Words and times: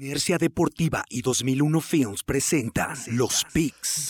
Inercia 0.00 0.38
Deportiva 0.38 1.04
y 1.08 1.22
2001 1.22 1.80
Films 1.80 2.22
presentan 2.22 2.96
Los 3.08 3.44
Picks. 3.52 4.06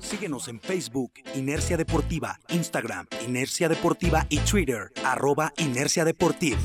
Síguenos 0.00 0.48
en 0.48 0.60
Facebook, 0.60 1.12
Inercia 1.34 1.76
Deportiva, 1.76 2.40
Instagram, 2.48 3.06
Inercia 3.28 3.68
Deportiva 3.68 4.26
y 4.30 4.38
Twitter, 4.38 4.90
arroba 5.04 5.52
Inercia 5.58 6.06
Deportiva. 6.06 6.58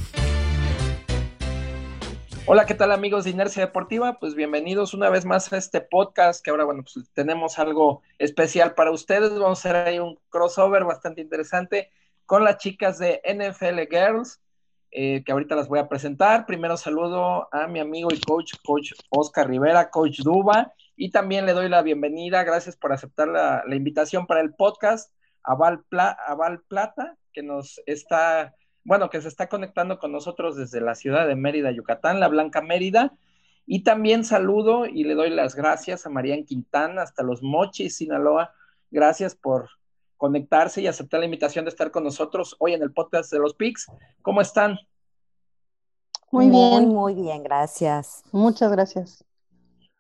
Hola, 2.52 2.66
¿qué 2.66 2.74
tal 2.74 2.92
amigos 2.92 3.26
de 3.26 3.30
Inercia 3.30 3.64
Deportiva? 3.64 4.18
Pues 4.18 4.34
bienvenidos 4.34 4.96
una 4.96 5.12
vez 5.12 5.24
más 5.24 5.54
a 5.54 5.58
este 5.58 5.82
podcast 5.82 6.44
que 6.44 6.50
ahora, 6.50 6.64
bueno, 6.64 6.82
pues 6.82 7.08
tenemos 7.14 7.60
algo 7.60 8.02
especial 8.18 8.74
para 8.74 8.90
ustedes. 8.90 9.30
Vamos 9.38 9.64
a 9.64 9.70
hacer 9.70 9.76
ahí 9.88 10.00
un 10.00 10.18
crossover 10.30 10.84
bastante 10.84 11.22
interesante 11.22 11.92
con 12.26 12.44
las 12.44 12.58
chicas 12.58 12.98
de 12.98 13.22
NFL 13.24 13.82
Girls, 13.96 14.42
eh, 14.90 15.24
que 15.24 15.32
ahorita 15.32 15.56
las 15.56 15.68
voy 15.68 15.78
a 15.78 15.88
presentar. 15.88 16.48
Primero 16.48 16.76
saludo 16.76 17.48
a 17.54 17.68
mi 17.68 17.80
amigo 17.80 18.10
y 18.12 18.20
coach, 18.20 18.54
coach 18.66 18.94
Oscar 19.12 19.48
Rivera, 19.48 19.92
coach 19.92 20.22
Duba, 20.22 20.74
y 20.96 21.12
también 21.12 21.46
le 21.46 21.54
doy 21.54 21.70
la 21.70 21.84
bienvenida, 21.84 22.44
gracias 22.44 22.76
por 22.76 22.92
aceptar 22.92 23.28
la, 23.28 23.64
invitación 23.76 24.26
para 24.26 24.42
el 24.42 24.56
podcast, 24.56 25.14
a 25.44 25.54
Val, 25.54 25.86
a 25.92 26.34
Val 26.34 26.62
Plata, 26.68 27.16
que 27.32 27.44
nos 27.44 27.80
está 27.86 28.56
bueno, 28.84 29.10
que 29.10 29.22
se 29.22 29.28
está 29.28 29.50
conectando 29.50 30.00
con 30.00 30.12
nosotros 30.12 30.56
desde 30.56 30.82
la 30.82 30.96
ciudad 30.96 31.28
de 31.28 31.36
Mérida, 31.36 31.72
Yucatán, 31.72 32.20
la 32.20 32.28
Blanca 32.28 32.62
Mérida. 32.62 33.14
Y 33.66 33.84
también 33.84 34.24
saludo 34.24 34.86
y 34.86 35.04
le 35.04 35.14
doy 35.14 35.30
las 35.30 35.56
gracias 35.56 36.06
a 36.06 36.10
María 36.10 36.42
Quintana, 36.44 37.04
hasta 37.04 37.22
los 37.22 37.44
Mochis, 37.44 37.98
Sinaloa. 37.98 38.52
Gracias 38.90 39.36
por 39.36 39.70
conectarse 40.18 40.82
y 40.82 40.88
aceptar 40.88 41.20
la 41.20 41.26
invitación 41.26 41.66
de 41.66 41.70
estar 41.70 41.92
con 41.92 42.04
nosotros 42.04 42.56
hoy 42.60 42.74
en 42.74 42.82
el 42.82 42.92
podcast 42.92 43.32
de 43.32 43.40
los 43.40 43.54
PICS. 43.54 43.88
¿Cómo 44.22 44.42
están? 44.42 44.78
Muy 46.32 46.50
bien. 46.50 46.90
Muy, 46.90 47.16
bien, 47.16 47.44
gracias. 47.44 48.24
Muchas 48.32 48.72
gracias. 48.72 49.24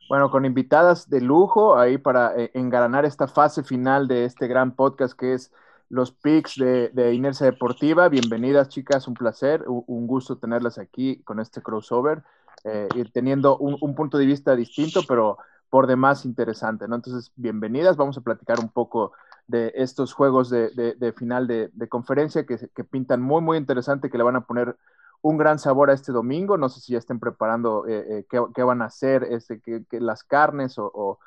Bueno, 0.10 0.30
con 0.32 0.46
invitadas 0.46 1.10
de 1.10 1.22
lujo 1.22 1.78
ahí 1.78 1.98
para 1.98 2.36
eh, 2.36 2.52
engalanar 2.54 3.06
esta 3.06 3.28
fase 3.28 3.64
final 3.64 4.08
de 4.08 4.26
este 4.26 4.48
gran 4.48 4.76
podcast 4.76 5.18
que 5.18 5.34
es 5.34 5.52
los 5.90 6.12
picks 6.12 6.56
de, 6.56 7.14
Inercia 7.14 7.48
Deportiva. 7.48 8.10
Bienvenidas, 8.10 8.70
chicas, 8.70 9.08
un 9.08 9.16
placer, 9.16 9.66
un, 9.68 10.08
gusto 10.08 10.38
tenerlas 10.38 10.78
aquí 10.78 11.22
con 11.24 11.40
este 11.40 11.62
crossover 11.62 12.24
eh, 12.64 12.88
teniendo 13.12 13.58
un, 13.58 13.96
punto 13.96 14.18
de 14.18 14.26
vista 14.26 14.56
distinto, 14.56 15.02
pero 15.08 15.38
por 15.70 15.88
demás 15.88 16.26
interesante, 16.26 16.88
¿no? 16.88 16.96
Entonces, 16.96 17.32
bienvenidas, 17.36 17.98
vamos 17.98 18.18
a 18.18 18.22
platicar 18.22 18.60
un 18.60 18.70
poco 18.70 19.14
de 19.48 19.72
estos 19.76 20.14
juegos 20.14 20.50
de, 20.52 21.14
final 21.18 21.48
de, 21.48 21.90
conferencia 21.90 22.46
que, 22.46 22.84
pintan 22.84 23.22
muy, 23.22 23.42
muy 23.42 23.58
interesante, 23.58 24.12
que 24.12 24.18
le 24.18 24.24
van 24.24 24.36
a 24.36 24.46
poner 24.46 24.78
un 25.22 25.38
gran 25.38 25.58
sabor 25.58 25.90
a 25.90 25.94
este 25.94 26.12
domingo. 26.12 26.58
No 26.58 26.70
sé 26.70 26.82
si 26.82 26.94
ya 26.94 27.00
estén 27.00 27.20
preparando 27.20 27.88
eh, 27.88 28.26
eh, 28.32 28.48
qué, 28.54 28.64
van 28.64 28.84
a 28.84 28.86
hacer, 28.86 29.24
este, 29.24 29.60
que, 29.60 29.86
las 30.00 30.24
carnes 30.24 30.76
o, 30.78 31.20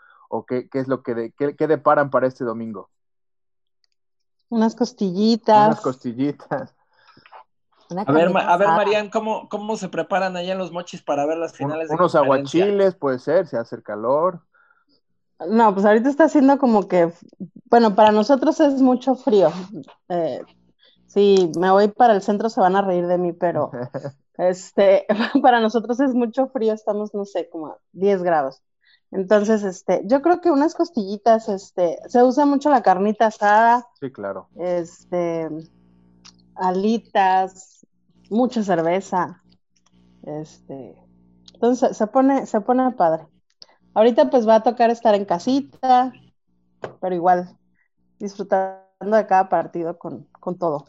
qué, 0.47 0.69
es 0.73 0.87
lo 0.87 1.03
que, 1.03 1.33
qué 1.37 1.67
deparan 1.67 2.11
para 2.11 2.29
este 2.29 2.45
domingo. 2.45 2.91
Unas 4.53 4.75
costillitas. 4.75 5.67
Unas 5.67 5.81
costillitas. 5.81 6.75
A 7.89 8.13
ver, 8.13 8.31
a 8.37 8.57
ver, 8.59 8.69
Marian, 8.69 9.09
¿cómo, 9.09 9.49
¿cómo 9.49 9.79
se 9.79 9.89
preparan 9.89 10.37
allá 10.37 10.53
en 10.53 10.59
los 10.59 10.73
mochis 10.73 11.01
para 11.01 11.25
ver 11.25 11.39
las 11.39 11.55
finales? 11.55 11.89
unos 11.91 12.15
aguachiles, 12.15 12.95
puede 12.95 13.19
ser, 13.19 13.47
si 13.47 13.57
hace 13.57 13.83
calor. 13.83 14.43
No, 15.49 15.73
pues 15.73 15.87
ahorita 15.87 16.11
está 16.11 16.25
haciendo 16.25 16.59
como 16.59 16.87
que, 16.87 17.15
bueno, 17.71 17.95
para 17.95 18.13
nosotros 18.13 18.61
es 18.61 18.75
mucho 18.83 19.15
frío. 19.15 19.51
Eh, 20.11 20.43
si 21.07 21.51
me 21.59 21.71
voy 21.71 21.89
para 21.89 22.13
el 22.13 22.21
centro 22.21 22.51
se 22.51 22.61
van 22.61 22.77
a 22.77 22.83
reír 22.83 23.07
de 23.07 23.17
mí, 23.17 23.33
pero 23.33 23.71
este, 24.37 25.07
para 25.43 25.61
nosotros 25.61 25.99
es 26.01 26.13
mucho 26.13 26.49
frío, 26.49 26.75
estamos, 26.75 27.15
no 27.15 27.25
sé, 27.25 27.49
como 27.49 27.69
a 27.69 27.79
10 27.93 28.23
grados. 28.23 28.63
Entonces, 29.13 29.63
este, 29.63 30.03
yo 30.07 30.23
creo 30.23 30.41
que 30.41 30.51
unas 30.51 30.75
costillitas, 30.75 31.49
este, 31.49 31.99
se 32.09 32.23
usa 32.23 32.47
mucho 32.47 32.71
la 32.71 32.83
carnita 32.83 33.27
asada. 33.27 33.87
Sí, 34.01 34.11
claro. 34.11 34.49
Este, 34.57 35.49
alitas, 36.55 37.87
mucha 38.31 38.63
cerveza. 38.63 39.43
Este, 40.23 40.97
entonces 41.53 41.97
se 41.97 42.07
pone, 42.07 42.47
se 42.47 42.61
pone 42.63 42.91
padre. 42.93 43.27
Ahorita 43.95 44.31
pues 44.31 44.49
va 44.49 44.57
a 44.57 44.63
tocar 44.63 44.91
estar 44.91 45.15
en 45.15 45.27
casita, 45.27 46.13
pero 47.01 47.15
igual, 47.15 47.59
disfrutando 48.19 48.83
de 49.03 49.27
cada 49.27 49.51
partido 49.51 49.99
con, 49.99 50.27
con 50.41 50.57
todo. 50.59 50.87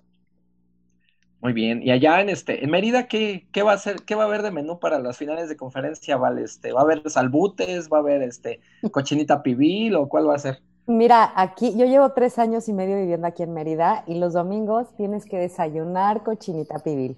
Muy 1.43 1.51
bien. 1.51 1.83
Y 1.83 1.91
allá 1.91 2.21
en 2.21 2.29
este, 2.29 2.63
en 2.63 2.71
Mérida, 2.71 3.09
¿qué, 3.09 3.49
qué 3.51 3.63
va 3.63 3.73
a 3.73 3.77
ser, 3.77 4.03
qué 4.03 4.15
va 4.15 4.23
a 4.23 4.27
haber 4.27 4.43
de 4.43 4.51
menú 4.51 4.79
para 4.79 4.97
las 4.99 5.17
finales 5.17 5.49
de 5.49 5.57
conferencia, 5.57 6.15
Vale? 6.15 6.43
Este, 6.43 6.71
¿va 6.71 6.79
a 6.79 6.83
haber 6.83 7.09
salbutes? 7.09 7.89
¿Va 7.91 7.97
a 7.97 7.99
haber 7.99 8.21
este 8.21 8.61
cochinita 8.91 9.43
pibil 9.43 9.93
o 9.97 10.07
cuál 10.07 10.29
va 10.29 10.35
a 10.35 10.39
ser? 10.39 10.61
Mira, 10.87 11.33
aquí 11.35 11.77
yo 11.77 11.85
llevo 11.85 12.13
tres 12.13 12.39
años 12.39 12.69
y 12.69 12.73
medio 12.73 12.95
viviendo 12.95 13.27
aquí 13.27 13.43
en 13.43 13.53
Mérida 13.53 14.05
y 14.07 14.15
los 14.15 14.31
domingos 14.31 14.95
tienes 14.95 15.25
que 15.25 15.37
desayunar 15.37 16.23
cochinita 16.23 16.79
pibil. 16.79 17.17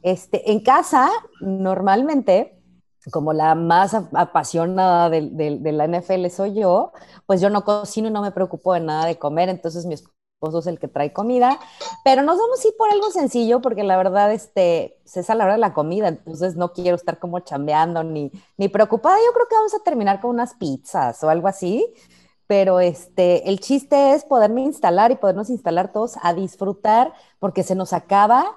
Este, 0.00 0.52
en 0.52 0.60
casa, 0.60 1.10
normalmente, 1.40 2.60
como 3.10 3.32
la 3.32 3.56
más 3.56 3.94
apasionada 3.94 5.10
de, 5.10 5.22
de, 5.58 5.72
la 5.72 5.88
NFL 5.88 6.28
soy 6.28 6.54
yo, 6.54 6.92
pues 7.26 7.40
yo 7.40 7.50
no 7.50 7.64
cocino 7.64 8.06
y 8.06 8.12
no 8.12 8.22
me 8.22 8.30
preocupo 8.30 8.74
de 8.74 8.80
nada 8.80 9.06
de 9.06 9.18
comer, 9.18 9.48
entonces 9.48 9.86
mi 9.86 9.94
esposo 9.94 10.15
es 10.54 10.66
el 10.66 10.78
que 10.78 10.88
trae 10.88 11.12
comida, 11.12 11.58
pero 12.04 12.22
nos 12.22 12.38
vamos 12.38 12.60
a 12.60 12.76
por 12.76 12.90
algo 12.90 13.10
sencillo 13.10 13.60
porque 13.60 13.82
la 13.82 13.96
verdad, 13.96 14.32
este, 14.32 14.98
es 15.04 15.30
a 15.30 15.34
la 15.34 15.44
hora 15.44 15.54
de 15.54 15.60
la 15.60 15.74
comida, 15.74 16.08
entonces 16.08 16.56
no 16.56 16.72
quiero 16.72 16.96
estar 16.96 17.18
como 17.18 17.40
chambeando 17.40 18.02
ni, 18.02 18.30
ni 18.56 18.68
preocupada. 18.68 19.16
Yo 19.18 19.32
creo 19.32 19.46
que 19.48 19.56
vamos 19.56 19.74
a 19.74 19.80
terminar 19.80 20.20
con 20.20 20.30
unas 20.30 20.54
pizzas 20.54 21.22
o 21.22 21.28
algo 21.28 21.48
así, 21.48 21.86
pero 22.46 22.80
este, 22.80 23.48
el 23.48 23.60
chiste 23.60 24.12
es 24.14 24.24
poderme 24.24 24.62
instalar 24.62 25.10
y 25.10 25.16
podernos 25.16 25.50
instalar 25.50 25.92
todos 25.92 26.16
a 26.22 26.32
disfrutar 26.32 27.12
porque 27.38 27.62
se 27.62 27.74
nos 27.74 27.92
acaba 27.92 28.56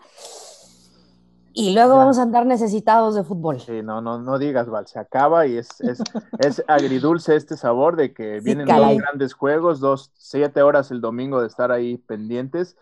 y 1.53 1.73
luego 1.73 1.95
vamos 1.97 2.19
a 2.19 2.23
andar 2.23 2.45
necesitados 2.45 3.15
de 3.15 3.23
fútbol. 3.23 3.59
Sí, 3.59 3.81
no, 3.83 4.01
no, 4.01 4.19
no 4.19 4.37
digas, 4.37 4.69
Val, 4.69 4.87
se 4.87 4.99
acaba 4.99 5.47
y 5.47 5.57
es, 5.57 5.81
es, 5.81 5.99
es 6.39 6.63
agridulce 6.67 7.35
este 7.35 7.57
sabor 7.57 7.95
de 7.95 8.13
que 8.13 8.39
vienen 8.39 8.67
dos 8.67 8.97
grandes 8.97 9.33
juegos, 9.33 9.79
dos, 9.79 10.11
siete 10.15 10.61
horas 10.61 10.91
el 10.91 11.01
domingo 11.01 11.41
de 11.41 11.47
estar 11.47 11.71
ahí 11.71 11.97
pendientes, 11.97 12.77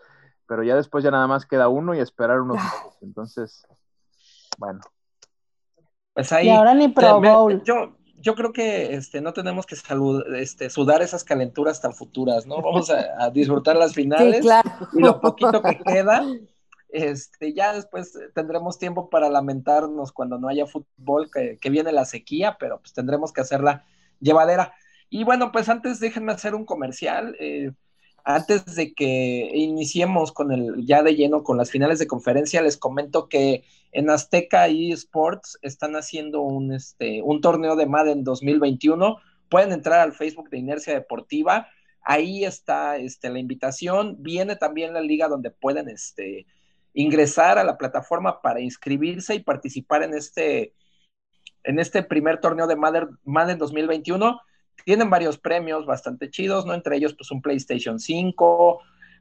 pero 0.46 0.62
ya 0.62 0.76
después 0.76 1.04
ya 1.04 1.10
nada 1.10 1.26
más 1.26 1.46
queda 1.46 1.68
uno 1.68 1.94
y 1.94 2.00
esperar 2.00 2.40
unos 2.40 2.58
ah. 2.60 2.72
Entonces, 3.00 3.66
bueno. 4.58 4.80
Pues 6.14 6.32
ahí. 6.32 6.46
Y 6.46 6.50
ahora 6.50 6.74
ni 6.74 6.88
Pro 6.88 7.20
Bowl. 7.20 7.62
Yo, 7.62 7.96
yo 8.16 8.34
creo 8.34 8.52
que 8.52 8.94
este, 8.94 9.20
no 9.20 9.32
tenemos 9.32 9.66
que 9.66 9.76
salud, 9.76 10.22
este, 10.34 10.68
sudar 10.70 11.02
esas 11.02 11.24
calenturas 11.24 11.80
tan 11.80 11.94
futuras, 11.94 12.46
¿no? 12.46 12.60
Vamos 12.60 12.90
a, 12.90 13.30
disfrutar 13.30 13.76
las 13.76 13.94
finales 13.94 14.44
y 14.92 15.00
lo 15.00 15.20
poquito 15.20 15.62
que 15.62 15.78
queda 15.78 16.22
este, 16.88 17.52
ya 17.52 17.74
después 17.74 18.18
tendremos 18.34 18.78
tiempo 18.78 19.10
para 19.10 19.28
lamentarnos 19.28 20.12
cuando 20.12 20.38
no 20.38 20.48
haya 20.48 20.66
fútbol, 20.66 21.30
que, 21.30 21.70
viene 21.70 21.92
la 21.92 22.04
sequía, 22.04 22.56
pero 22.58 22.80
pues 22.80 22.92
tendremos 22.92 23.32
que 23.32 23.42
hacerla 23.42 23.84
llevadera. 24.20 24.72
Y 25.10 25.24
bueno, 25.24 25.52
pues 25.52 25.68
antes 25.68 26.00
déjenme 26.00 26.32
hacer 26.32 26.54
un 26.54 26.64
comercial. 26.64 27.36
Eh, 27.40 27.72
antes 28.24 28.74
de 28.74 28.92
que 28.92 29.50
iniciemos 29.54 30.32
con 30.32 30.52
el 30.52 30.84
ya 30.84 31.02
de 31.02 31.14
lleno 31.14 31.42
con 31.42 31.56
las 31.56 31.70
finales 31.70 31.98
de 31.98 32.06
conferencia, 32.06 32.62
les 32.62 32.76
comento 32.76 33.28
que 33.28 33.64
en 33.92 34.10
Azteca 34.10 34.68
eSports 34.68 35.58
están 35.62 35.96
haciendo 35.96 36.42
un, 36.42 36.74
este, 36.74 37.22
un 37.22 37.40
torneo 37.40 37.74
de 37.76 37.86
Madden 37.86 38.24
2021. 38.24 39.16
Pueden 39.48 39.72
entrar 39.72 40.00
al 40.00 40.12
Facebook 40.12 40.50
de 40.50 40.58
Inercia 40.58 40.92
Deportiva. 40.92 41.68
Ahí 42.02 42.44
está 42.44 42.98
este, 42.98 43.30
la 43.30 43.38
invitación. 43.38 44.16
Viene 44.18 44.56
también 44.56 44.92
la 44.92 45.00
liga 45.00 45.28
donde 45.28 45.50
pueden 45.50 45.88
este, 45.88 46.46
ingresar 46.94 47.58
a 47.58 47.64
la 47.64 47.78
plataforma 47.78 48.40
para 48.40 48.60
inscribirse 48.60 49.34
y 49.34 49.40
participar 49.40 50.02
en 50.02 50.14
este, 50.14 50.74
en 51.64 51.78
este 51.78 52.02
primer 52.02 52.40
torneo 52.40 52.66
de 52.66 52.76
Madden, 52.76 53.58
2021. 53.58 54.40
Tienen 54.84 55.10
varios 55.10 55.38
premios 55.38 55.86
bastante 55.86 56.30
chidos, 56.30 56.66
¿no? 56.66 56.74
Entre 56.74 56.96
ellos, 56.96 57.14
pues 57.14 57.30
un 57.30 57.42
PlayStation 57.42 57.98
5, 57.98 58.80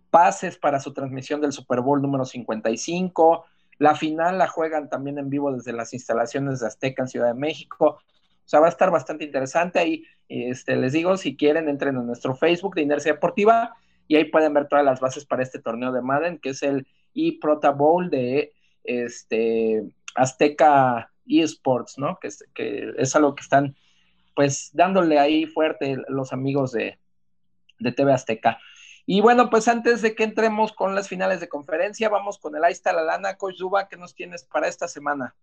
pases 0.09 0.57
para 0.57 0.79
su 0.79 0.93
transmisión 0.93 1.41
del 1.41 1.51
Super 1.51 1.81
Bowl 1.81 2.01
número 2.01 2.25
55. 2.25 3.45
La 3.79 3.95
final 3.95 4.37
la 4.37 4.47
juegan 4.47 4.89
también 4.89 5.19
en 5.19 5.29
vivo 5.29 5.51
desde 5.51 5.73
las 5.73 5.93
instalaciones 5.93 6.59
de 6.59 6.67
Azteca 6.67 7.03
en 7.03 7.07
Ciudad 7.07 7.27
de 7.27 7.39
México. 7.39 7.99
O 7.99 8.49
sea, 8.49 8.59
va 8.59 8.67
a 8.67 8.69
estar 8.69 8.91
bastante 8.91 9.25
interesante 9.25 9.77
ahí. 9.77 10.05
Este, 10.29 10.75
les 10.77 10.93
digo, 10.93 11.17
si 11.17 11.35
quieren, 11.35 11.69
entren 11.69 11.97
a 11.97 12.01
nuestro 12.01 12.35
Facebook 12.35 12.75
de 12.75 12.81
Inercia 12.81 13.13
Deportiva 13.13 13.75
y 14.07 14.15
ahí 14.15 14.25
pueden 14.25 14.53
ver 14.53 14.67
todas 14.67 14.85
las 14.85 14.99
bases 14.99 15.25
para 15.25 15.43
este 15.43 15.59
torneo 15.59 15.91
de 15.91 16.01
Madden, 16.01 16.39
que 16.39 16.49
es 16.49 16.63
el 16.63 16.87
y 17.17 17.39
Prota 17.39 17.71
Bowl 17.71 18.11
de 18.11 18.53
este, 18.83 19.83
Azteca 20.13 21.11
eSports, 21.25 21.97
¿no? 21.97 22.19
Que 22.21 22.29
que 22.53 22.93
es 22.95 23.15
algo 23.15 23.33
que 23.33 23.41
están 23.41 23.75
pues 24.35 24.69
dándole 24.71 25.17
ahí 25.17 25.47
fuerte 25.47 25.97
los 26.09 26.31
amigos 26.31 26.71
de, 26.71 26.99
de 27.79 27.91
TV 27.91 28.13
Azteca. 28.13 28.59
Y 29.07 29.21
bueno, 29.21 29.49
pues 29.49 29.67
antes 29.67 30.03
de 30.03 30.13
que 30.13 30.25
entremos 30.25 30.73
con 30.73 30.93
las 30.93 31.07
finales 31.07 31.39
de 31.39 31.49
conferencia, 31.49 32.07
vamos 32.07 32.37
con 32.37 32.55
el 32.55 32.63
Ahí 32.63 32.73
está 32.73 32.93
la 32.93 33.03
lana. 33.03 33.35
Coach 33.35 33.57
Duba, 33.57 33.87
¿qué 33.87 33.97
nos 33.97 34.13
tienes 34.13 34.43
para 34.43 34.67
esta 34.67 34.87
semana? 34.87 35.33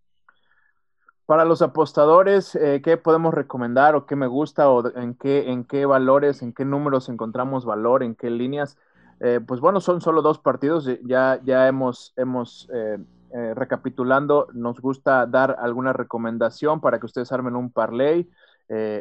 Para 1.26 1.44
los 1.44 1.60
apostadores, 1.60 2.54
eh, 2.54 2.82
¿qué 2.84 2.98
podemos 2.98 3.34
recomendar 3.34 3.96
o 3.96 4.06
qué 4.06 4.14
me 4.14 4.28
gusta 4.28 4.68
o 4.68 4.96
en 4.96 5.14
qué, 5.14 5.50
en 5.50 5.64
qué 5.64 5.86
valores, 5.86 6.40
en 6.42 6.52
qué 6.52 6.64
números 6.64 7.08
encontramos 7.08 7.64
valor, 7.64 8.04
en 8.04 8.14
qué 8.14 8.30
líneas? 8.30 8.76
Eh, 9.20 9.40
pues 9.46 9.60
bueno, 9.60 9.80
son 9.80 10.00
solo 10.00 10.22
dos 10.22 10.38
partidos, 10.38 10.88
ya, 11.04 11.40
ya 11.44 11.68
hemos, 11.68 12.12
hemos 12.16 12.68
eh, 12.72 12.98
recapitulando, 13.54 14.48
nos 14.52 14.80
gusta 14.80 15.26
dar 15.26 15.56
alguna 15.60 15.92
recomendación 15.92 16.80
para 16.80 16.98
que 16.98 17.06
ustedes 17.06 17.32
armen 17.32 17.56
un 17.56 17.70
parlay. 17.70 18.28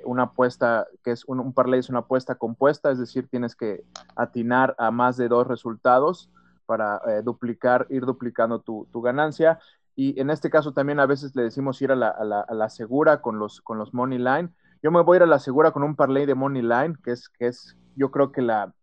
una 0.06 0.24
apuesta 0.24 0.88
que 1.04 1.12
es 1.12 1.24
un, 1.25 1.54
parlay 1.54 1.80
es 1.80 1.89
una 1.89 2.00
apuesta 2.00 2.36
compuesta, 2.36 2.92
es 2.92 3.00
decir, 3.00 3.27
tienes 3.27 3.56
que 3.56 3.83
atinar 4.15 4.75
a 4.77 4.92
más 4.92 5.18
de 5.18 5.27
dos 5.27 5.48
resultados 5.48 6.30
para 6.66 7.00
duplicar, 7.24 7.88
ir 7.89 8.06
duplicando 8.06 8.59
tu, 8.59 8.88
tu, 8.92 9.01
ganancia. 9.01 9.59
Y 9.95 10.19
en 10.19 10.30
este 10.30 10.50
caso 10.50 10.74
también 10.74 11.00
a 11.00 11.06
veces 11.06 11.36
le 11.36 11.44
decimos 11.44 11.81
ir 11.81 11.92
a 11.92 11.95
la, 11.95 12.09
a 12.09 12.54
la, 12.54 12.69
segura 12.69 13.21
con 13.21 13.39
los, 13.39 13.62
con 13.62 13.77
los 13.77 13.94
money 13.94 14.18
line. 14.18 14.50
Yo 14.81 14.92
me 14.92 15.01
voy 15.01 15.16
a 15.16 15.18
ir 15.18 15.24
a 15.24 15.27
la 15.27 15.39
segura 15.39 15.71
con 15.71 15.83
un 15.83 15.95
parlay 15.95 16.25
de 16.25 16.36
money 16.36 16.62
line, 16.62 16.95
que 17.04 17.12
es, 17.12 17.30
que 17.30 17.48
es 17.48 17.77
yo 17.95 18.12
creo 18.12 18.31
que 18.31 18.42
la, 18.42 18.74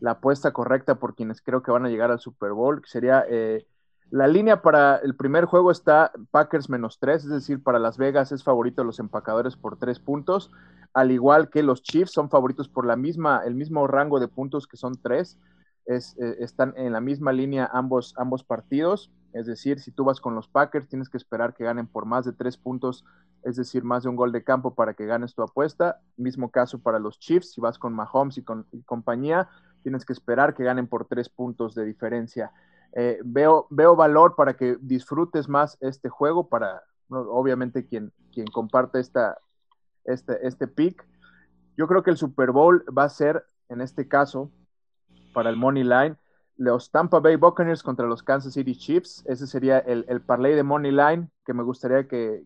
la 0.00 0.12
apuesta 0.12 0.52
correcta 0.52 0.96
por 0.96 1.14
quienes 1.14 1.42
creo 1.42 1.62
que 1.62 1.70
van 1.70 1.84
a 1.84 1.88
llegar 1.88 2.10
al 2.10 2.20
Super 2.20 2.52
Bowl, 2.52 2.82
que 2.82 2.88
sería 2.88 3.24
eh, 3.28 3.66
la 4.10 4.26
línea 4.26 4.62
para 4.62 4.96
el 4.96 5.14
primer 5.14 5.44
juego 5.44 5.70
está 5.70 6.12
Packers 6.30 6.70
menos 6.70 6.98
tres, 6.98 7.24
es 7.24 7.30
decir, 7.30 7.62
para 7.62 7.78
Las 7.78 7.98
Vegas 7.98 8.32
es 8.32 8.42
favorito 8.42 8.82
los 8.82 9.00
empacadores 9.00 9.56
por 9.56 9.76
tres 9.76 10.00
puntos, 10.00 10.50
al 10.94 11.10
igual 11.10 11.50
que 11.50 11.62
los 11.62 11.82
Chiefs 11.82 12.12
son 12.12 12.30
favoritos 12.30 12.68
por 12.68 12.86
la 12.86 12.96
misma, 12.96 13.42
el 13.44 13.54
mismo 13.54 13.86
rango 13.86 14.18
de 14.18 14.28
puntos 14.28 14.66
que 14.66 14.76
son 14.76 15.00
tres. 15.00 15.38
Es, 15.84 16.16
eh, 16.18 16.36
están 16.40 16.74
en 16.76 16.92
la 16.92 17.00
misma 17.00 17.32
línea 17.32 17.68
ambos, 17.72 18.14
ambos 18.18 18.44
partidos. 18.44 19.10
Es 19.32 19.46
decir, 19.46 19.78
si 19.80 19.90
tú 19.90 20.04
vas 20.04 20.20
con 20.20 20.34
los 20.34 20.48
Packers, 20.48 20.88
tienes 20.88 21.08
que 21.08 21.16
esperar 21.16 21.54
que 21.54 21.64
ganen 21.64 21.86
por 21.86 22.04
más 22.04 22.24
de 22.24 22.32
tres 22.32 22.56
puntos, 22.56 23.04
es 23.42 23.56
decir, 23.56 23.84
más 23.84 24.02
de 24.02 24.08
un 24.08 24.16
gol 24.16 24.32
de 24.32 24.44
campo 24.44 24.74
para 24.74 24.94
que 24.94 25.06
ganes 25.06 25.34
tu 25.34 25.42
apuesta. 25.42 26.00
Mismo 26.16 26.50
caso 26.50 26.78
para 26.78 26.98
los 26.98 27.18
Chiefs, 27.18 27.52
si 27.52 27.60
vas 27.60 27.78
con 27.78 27.94
Mahomes 27.94 28.38
y, 28.38 28.42
con, 28.42 28.66
compañía, 28.84 29.48
tienes 29.82 30.04
que 30.04 30.12
esperar 30.12 30.54
que 30.54 30.64
ganen 30.64 30.86
por 30.86 31.06
tres 31.06 31.28
puntos 31.28 31.74
de 31.74 31.84
diferencia. 31.84 32.52
Eh, 32.94 33.18
veo, 33.24 33.66
veo 33.70 33.96
valor 33.96 34.34
para 34.36 34.54
que 34.54 34.76
disfrutes 34.80 35.48
más 35.48 35.76
este 35.80 36.08
juego, 36.08 36.48
para 36.48 36.82
obviamente 37.10 37.86
quien, 37.86 38.12
quien 38.32 38.46
comparte 38.46 39.00
esta, 39.00 39.38
este, 40.04 40.46
este 40.46 40.68
pick. 40.68 41.06
Yo 41.76 41.86
creo 41.86 42.02
que 42.02 42.10
el 42.10 42.16
Super 42.16 42.50
Bowl 42.50 42.84
va 42.96 43.04
a 43.04 43.08
ser, 43.08 43.44
en 43.68 43.80
este 43.80 44.08
caso, 44.08 44.50
para 45.32 45.50
el 45.50 45.56
Money 45.56 45.84
Line, 45.84 46.16
los 46.56 46.90
Tampa 46.90 47.20
Bay 47.20 47.36
Buccaneers 47.36 47.82
contra 47.82 48.06
los 48.06 48.22
Kansas 48.22 48.54
City 48.54 48.74
Chiefs. 48.74 49.24
Ese 49.26 49.46
sería 49.46 49.78
el, 49.78 50.04
el 50.08 50.20
parlay 50.20 50.54
de 50.54 50.64
Money 50.64 50.90
Line 50.90 51.28
que 51.48 51.54
me 51.54 51.62
gustaría 51.62 52.06
que, 52.06 52.44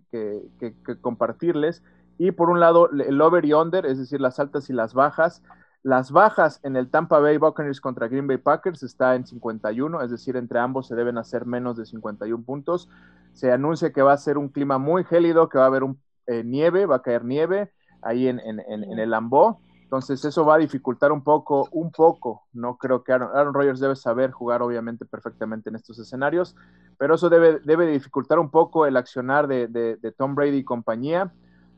compartirles. 1.00 1.82
Y 2.18 2.30
por 2.30 2.50
un 2.50 2.60
lado, 2.60 2.88
el 2.88 3.20
over 3.20 3.44
y 3.44 3.52
under, 3.52 3.84
es 3.84 3.98
decir, 3.98 4.20
las 4.20 4.38
altas 4.38 4.70
y 4.70 4.72
las 4.72 4.94
bajas. 4.94 5.42
Las 5.82 6.12
bajas 6.12 6.60
en 6.62 6.76
el 6.76 6.90
Tampa 6.90 7.18
Bay 7.18 7.38
Buccaneers 7.38 7.80
contra 7.80 8.06
Green 8.06 8.26
Bay 8.26 8.36
Packers 8.38 8.82
está 8.82 9.16
en 9.16 9.26
51, 9.26 10.00
es 10.02 10.10
decir, 10.10 10.36
entre 10.36 10.60
ambos 10.60 10.86
se 10.86 10.94
deben 10.94 11.18
hacer 11.18 11.44
menos 11.44 11.76
de 11.76 11.86
51 11.86 12.44
puntos. 12.44 12.88
Se 13.32 13.50
anuncia 13.50 13.92
que 13.92 14.02
va 14.02 14.12
a 14.12 14.18
ser 14.18 14.38
un 14.38 14.48
clima 14.48 14.78
muy 14.78 15.02
gélido, 15.04 15.48
que 15.48 15.58
va 15.58 15.64
a 15.64 15.66
haber 15.66 15.82
un, 15.82 15.98
eh, 16.26 16.44
nieve, 16.44 16.86
va 16.86 16.96
a 16.96 17.02
caer 17.02 17.24
nieve 17.24 17.72
ahí 18.00 18.28
en, 18.28 18.40
el 18.40 19.10
Lambeau. 19.10 19.58
Entonces 19.82 20.24
eso 20.24 20.46
va 20.46 20.54
a 20.54 20.58
dificultar 20.58 21.12
un 21.12 21.22
poco, 21.22 21.68
un 21.72 21.90
poco. 21.90 22.44
No 22.52 22.78
creo 22.78 23.04
que 23.04 23.12
Aaron, 23.12 23.52
Rodgers 23.52 23.80
debe 23.80 23.96
saber 23.96 24.30
jugar 24.30 24.62
obviamente 24.62 25.04
perfectamente 25.04 25.68
en 25.68 25.76
estos 25.76 25.98
escenarios, 25.98 26.56
pero 26.96 27.16
eso 27.16 27.28
debe, 27.28 27.60
debe 27.64 27.86
dificultar 27.86 28.38
un 28.38 28.50
poco 28.50 28.86
el 28.86 28.96
accionar 28.96 29.48
de, 29.48 30.14
Tom 30.16 30.34
Brady 30.34 30.58
y 30.58 30.64
compañía. 30.64 31.32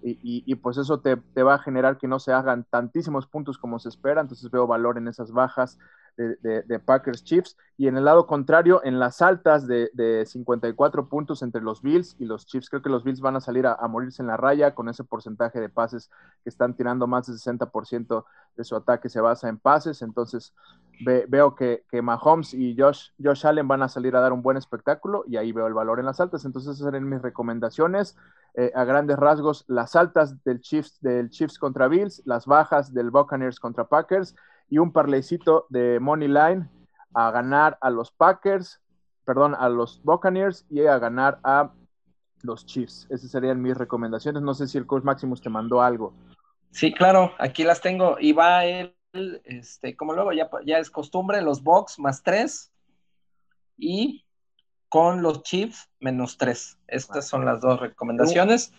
Y, 0.07 0.55
pues 0.57 0.77
eso 0.77 1.01
te, 1.01 1.17
te, 1.17 1.43
va 1.43 1.55
a 1.55 1.59
generar 1.59 1.97
que 1.97 2.07
no 2.07 2.19
se 2.19 2.33
hagan 2.33 2.65
tantísimos 2.65 3.27
puntos 3.27 3.57
como 3.57 3.79
se 3.79 3.89
espera. 3.89 4.21
Entonces 4.21 4.51
veo 4.51 4.67
valor 4.67 4.99
en 4.99 5.09
esas 5.09 5.33
bajas 5.33 5.79
de, 6.17 6.81
Packers 6.85 7.25
Chiefs. 7.25 7.57
Y 7.77 7.89
en 7.89 7.97
el 7.97 8.05
lado 8.05 8.27
contrario, 8.27 8.81
en 8.85 8.99
las 8.99 9.21
altas 9.23 9.67
de, 9.67 10.25
54 10.27 11.09
puntos 11.09 11.43
entre 11.43 11.63
los 11.63 11.83
Bills 11.83 12.17
y 12.19 12.25
los 12.25 12.47
Chiefs. 12.47 12.69
Creo 12.69 12.83
que 12.83 12.91
los 12.91 13.05
Bills 13.05 13.21
van 13.21 13.37
a 13.37 13.41
salir 13.41 13.67
a, 13.67 13.77
morirse 13.89 14.23
en 14.23 14.29
la 14.29 14.37
raya 14.37 14.75
con 14.75 14.89
ese 14.89 15.05
porcentaje 15.05 15.61
de 15.61 15.69
pases 15.69 16.11
que 16.43 16.51
están 16.51 16.75
tirando 16.75 17.07
más 17.07 17.27
del 17.27 17.37
60% 17.37 18.25
de 18.57 18.65
su 18.65 18.77
ataque 18.77 19.09
se 19.09 19.21
basa 19.21 19.49
en 19.49 19.59
pases. 19.59 20.03
Entonces 20.03 20.55
veo 21.01 21.55
que, 21.55 21.85
que, 21.91 22.03
Mahomes 22.03 22.55
y 22.55 22.77
Josh, 22.79 23.11
Josh 23.23 23.47
Allen 23.47 23.69
van 23.69 23.83
a 23.83 23.89
salir 23.89 24.15
a 24.17 24.21
dar 24.21 24.33
un 24.33 24.43
buen 24.43 24.57
espectáculo 24.57 25.25
y 25.27 25.37
ahí 25.37 25.53
veo 25.53 25.67
el 25.67 25.75
valor 25.75 25.99
en 25.99 26.07
las 26.07 26.21
altas. 26.21 26.45
Entonces 26.45 26.75
esas 26.75 26.85
serían 26.85 27.09
mis 27.09 27.23
recomendaciones. 27.23 28.17
Eh, 28.57 28.71
a 28.75 28.85
grandes 28.85 29.17
rasgos, 29.17 29.65
las 29.67 29.97
altas 29.97 30.45
del 30.45 30.61
Chiefs, 30.61 31.01
del 31.01 31.29
Chiefs 31.31 31.59
contra 31.59 31.89
Bills, 31.89 32.23
las 32.25 32.47
bajas 32.47 32.95
del 32.95 33.11
Buccaneers 33.11 33.59
contra 33.59 33.89
Packers 33.89 34.37
y 34.71 34.79
un 34.79 34.93
parleycito 34.93 35.67
de 35.71 35.99
Money 35.99 36.29
Line 36.29 36.71
a 37.15 37.31
ganar 37.33 37.79
a 37.81 37.91
los 37.91 38.13
Packers, 38.13 38.81
perdón, 39.25 39.57
a 39.59 39.69
los 39.69 40.01
Buccaneers 40.05 40.67
y 40.71 40.87
a 40.87 40.99
ganar 40.99 41.41
a 41.43 41.73
los 42.43 42.65
Chiefs. 42.65 43.09
Esas 43.11 43.31
serían 43.31 43.61
mis 43.61 43.77
recomendaciones. 43.77 44.43
No 44.43 44.55
sé 44.55 44.69
si 44.69 44.79
el 44.79 44.87
coach 44.87 45.03
Maximus 45.03 45.41
te 45.41 45.51
mandó 45.51 45.83
algo. 45.83 46.15
Sí, 46.71 46.93
claro, 46.93 47.33
aquí 47.39 47.65
las 47.65 47.81
tengo. 47.81 48.17
Y 48.21 48.33
va 48.33 48.65
él, 48.65 48.95
este, 49.45 49.97
como 49.97 50.13
luego 50.13 50.33
ya, 50.33 50.49
ya 50.65 50.79
es 50.79 50.91
costumbre, 50.91 51.41
los 51.43 51.63
Bucks 51.63 51.99
más 51.99 52.23
tres 52.23 52.73
y 53.77 54.25
con 54.89 55.23
los 55.23 55.43
Chiefs 55.43 55.91
menos 56.01 56.39
tres. 56.39 56.79
Estas 56.87 57.27
son 57.27 57.45
las 57.45 57.61
dos 57.61 57.81
recomendaciones. 57.81 58.73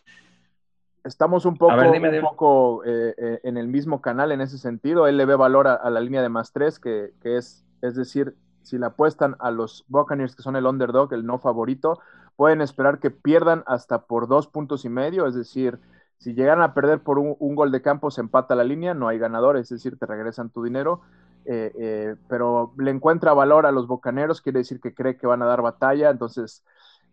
Estamos 1.04 1.46
un 1.46 1.58
poco, 1.58 1.76
un 1.76 2.22
poco 2.22 2.84
eh, 2.86 3.14
eh, 3.18 3.40
en 3.44 3.58
el 3.58 3.68
mismo 3.68 4.02
canal 4.02 4.32
en 4.32 4.42
ese 4.42 4.58
sentido. 4.58 5.08
Él 5.08 5.18
le 5.18 5.26
ve 5.26 5.36
valor 5.36 5.68
a, 5.68 5.90
la 5.90 6.00
línea 6.00 6.22
de 6.22 6.30
más 6.30 6.52
tres, 6.52 6.80
que, 6.80 7.12
es, 7.24 7.66
es 7.82 7.96
decir, 7.96 8.36
si 8.64 8.78
le 8.78 8.88
apuestan 8.88 9.36
a 9.40 9.52
los 9.52 9.86
Buccaneers, 9.88 10.36
que 10.36 10.42
son 10.42 10.56
el 10.56 10.66
underdog, 10.66 11.14
el 11.14 11.26
no 11.26 11.38
favorito, 11.38 12.00
pueden 12.36 12.62
esperar 12.62 13.00
que 13.00 13.12
pierdan 13.12 13.64
hasta 13.68 14.06
por 14.06 14.28
dos 14.28 14.48
puntos 14.48 14.84
y 14.84 14.90
medio, 14.90 15.28
es 15.28 15.36
decir, 15.36 15.80
si 16.26 16.34
llegan 16.34 16.64
a 16.64 16.74
perder 16.74 17.02
por 17.02 17.20
un, 17.20 17.56
gol 17.56 17.72
de 17.72 17.84
campo, 17.84 18.10
se 18.10 18.20
empata 18.20 18.56
la 18.56 18.64
línea, 18.64 18.96
no 18.96 19.08
hay 19.08 19.20
ganador, 19.20 19.58
es 19.58 19.70
decir, 19.70 19.96
te 20.00 20.08
regresan 20.08 20.50
tu 20.50 20.64
dinero, 20.64 21.02
eh, 21.46 22.16
pero 22.28 22.74
le 22.80 22.90
encuentra 22.90 23.32
valor 23.34 23.68
a 23.68 23.72
los 23.72 23.86
Bocaneros, 23.86 24.42
quiere 24.42 24.58
decir 24.58 24.80
que 24.82 24.96
cree 24.96 25.18
que 25.18 25.28
van 25.28 25.44
a 25.44 25.46
dar 25.46 25.62
batalla, 25.62 26.10
entonces 26.10 26.64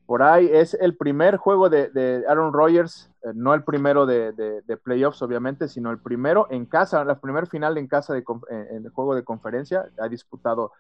por 0.07 0.23
ahí 0.23 0.49
es 0.51 0.73
el 0.73 0.97
primer 0.97 1.37
juego 1.37 1.69
de, 1.69 2.25
Aaron 2.27 2.55
Rodgers, 2.55 3.11
eh, 3.23 3.33
no 3.35 3.53
el 3.53 3.65
primero 3.65 4.07
de, 4.07 4.63
playoffs, 4.83 5.21
obviamente, 5.21 5.69
sino 5.69 5.91
el 5.91 5.99
primero 5.99 6.47
en 6.49 6.65
casa, 6.65 7.05
la 7.05 7.21
primer 7.21 7.49
final 7.49 7.77
en 7.77 7.89
casa 7.89 8.15
de, 8.15 8.25
juego 8.95 9.15
de 9.15 9.25
conferencia. 9.25 9.91
Ha 10.01 10.09
disputado 10.09 10.73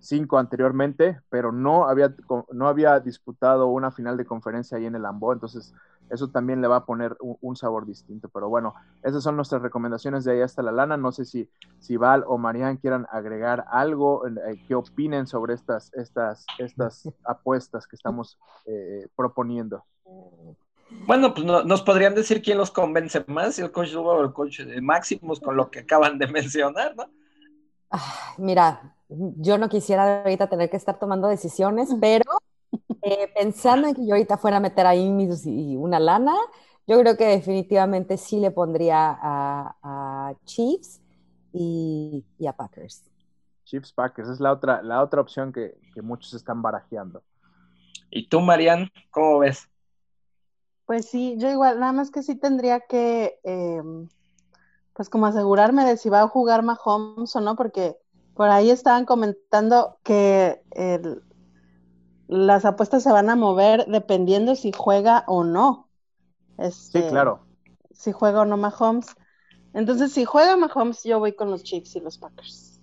cinco 0.00 0.38
anteriormente, 0.38 1.20
pero 1.28 1.52
no 1.52 1.88
había, 1.88 2.14
no 2.52 2.68
había 2.68 3.00
disputado 3.00 3.66
una 3.66 3.90
final 3.90 4.16
de 4.16 4.24
conferencia 4.24 4.78
ahí 4.78 4.86
en 4.86 4.94
el 4.94 5.04
Ambo, 5.04 5.32
entonces 5.32 5.74
eso 6.10 6.28
también 6.28 6.60
le 6.60 6.68
va 6.68 6.76
a 6.76 6.84
poner 6.86 7.16
un, 7.20 7.56
sabor 7.56 7.86
distinto. 7.86 8.28
Pero 8.28 8.48
bueno, 8.48 8.74
esas 9.02 9.22
son 9.22 9.36
nuestras 9.36 9.62
recomendaciones 9.62 10.24
de 10.24 10.32
ahí 10.32 10.40
hasta 10.40 10.62
la 10.62 10.72
lana. 10.72 10.96
No 10.96 11.12
sé 11.12 11.24
si, 11.24 11.50
si 11.80 11.96
Val 11.96 12.24
o 12.26 12.38
Marian 12.38 12.76
quieran 12.76 13.06
agregar 13.10 13.64
algo, 13.70 14.26
eh, 14.26 14.62
qué 14.66 14.74
opinen 14.74 15.26
sobre 15.26 15.54
estas, 15.54 15.92
estas, 15.94 16.46
estas 16.58 17.08
apuestas 17.24 17.86
que 17.86 17.96
estamos 17.96 18.38
eh, 18.66 19.06
proponiendo. 19.16 19.84
Bueno, 21.06 21.34
pues 21.34 21.46
nos 21.46 21.82
podrían 21.82 22.14
decir 22.14 22.40
quién 22.40 22.56
los 22.56 22.70
convence 22.70 23.22
más, 23.26 23.56
si 23.56 23.62
el 23.62 23.70
coach 23.70 23.92
Duba 23.92 24.14
o 24.14 24.22
el 24.22 24.32
coach 24.32 24.60
de 24.60 24.80
Máximos 24.80 25.38
con 25.38 25.56
lo 25.56 25.70
que 25.70 25.80
acaban 25.80 26.18
de 26.18 26.26
mencionar, 26.32 26.94
¿no? 26.96 27.10
mira, 28.36 28.94
yo 29.08 29.58
no 29.58 29.68
quisiera 29.68 30.22
ahorita 30.22 30.48
tener 30.48 30.70
que 30.70 30.76
estar 30.76 30.98
tomando 30.98 31.28
decisiones, 31.28 31.94
pero 32.00 32.24
eh, 33.02 33.32
pensando 33.34 33.88
en 33.88 33.94
que 33.94 34.06
yo 34.06 34.14
ahorita 34.14 34.36
fuera 34.36 34.58
a 34.58 34.60
meter 34.60 34.86
ahí 34.86 35.08
una 35.76 35.98
lana, 35.98 36.34
yo 36.86 36.98
creo 37.00 37.16
que 37.16 37.26
definitivamente 37.26 38.16
sí 38.16 38.40
le 38.40 38.50
pondría 38.50 39.18
a, 39.20 40.34
Chiefs 40.44 41.00
y, 41.52 42.24
a 42.46 42.52
Packers. 42.52 43.04
Chiefs 43.64 43.92
Packers 43.92 44.28
es 44.30 44.40
la 44.40 44.52
otra, 44.52 44.82
la 44.82 45.02
otra 45.02 45.20
opción 45.20 45.52
que, 45.52 45.76
muchos 46.02 46.32
están 46.34 46.62
barajeando. 46.62 47.22
¿Y 48.10 48.28
tú, 48.28 48.40
Marian, 48.40 48.88
cómo 49.10 49.40
ves? 49.40 49.68
Pues 50.86 51.10
sí, 51.10 51.36
yo 51.38 51.50
igual, 51.50 51.80
nada 51.80 51.92
más 51.92 52.10
que 52.10 52.22
sí 52.22 52.36
tendría 52.36 52.80
que, 52.80 53.38
em, 53.42 54.08
pues 54.94 55.10
como 55.10 55.26
asegurarme 55.26 55.84
de 55.84 55.96
si 55.96 56.08
va 56.08 56.22
a 56.22 56.28
jugar 56.28 56.62
Mahomes 56.62 57.34
o 57.36 57.40
no, 57.40 57.56
porque 57.56 57.98
por 58.38 58.50
ahí 58.50 58.70
estaban 58.70 59.04
comentando 59.04 59.98
que 60.04 60.62
el, 60.70 61.24
las 62.28 62.64
apuestas 62.64 63.02
se 63.02 63.10
van 63.10 63.30
a 63.30 63.34
mover 63.34 63.84
dependiendo 63.88 64.54
si 64.54 64.70
juega 64.70 65.24
o 65.26 65.42
no. 65.42 65.88
Este, 66.56 67.02
sí, 67.02 67.08
claro. 67.08 67.40
Si 67.90 68.12
juega 68.12 68.42
o 68.42 68.44
no 68.44 68.56
Mahomes. 68.56 69.08
Entonces, 69.74 70.12
si 70.12 70.24
juega 70.24 70.56
Mahomes, 70.56 71.02
yo 71.02 71.18
voy 71.18 71.32
con 71.32 71.50
los 71.50 71.64
Chiefs 71.64 71.96
y 71.96 72.00
los 72.00 72.16
Packers. 72.16 72.80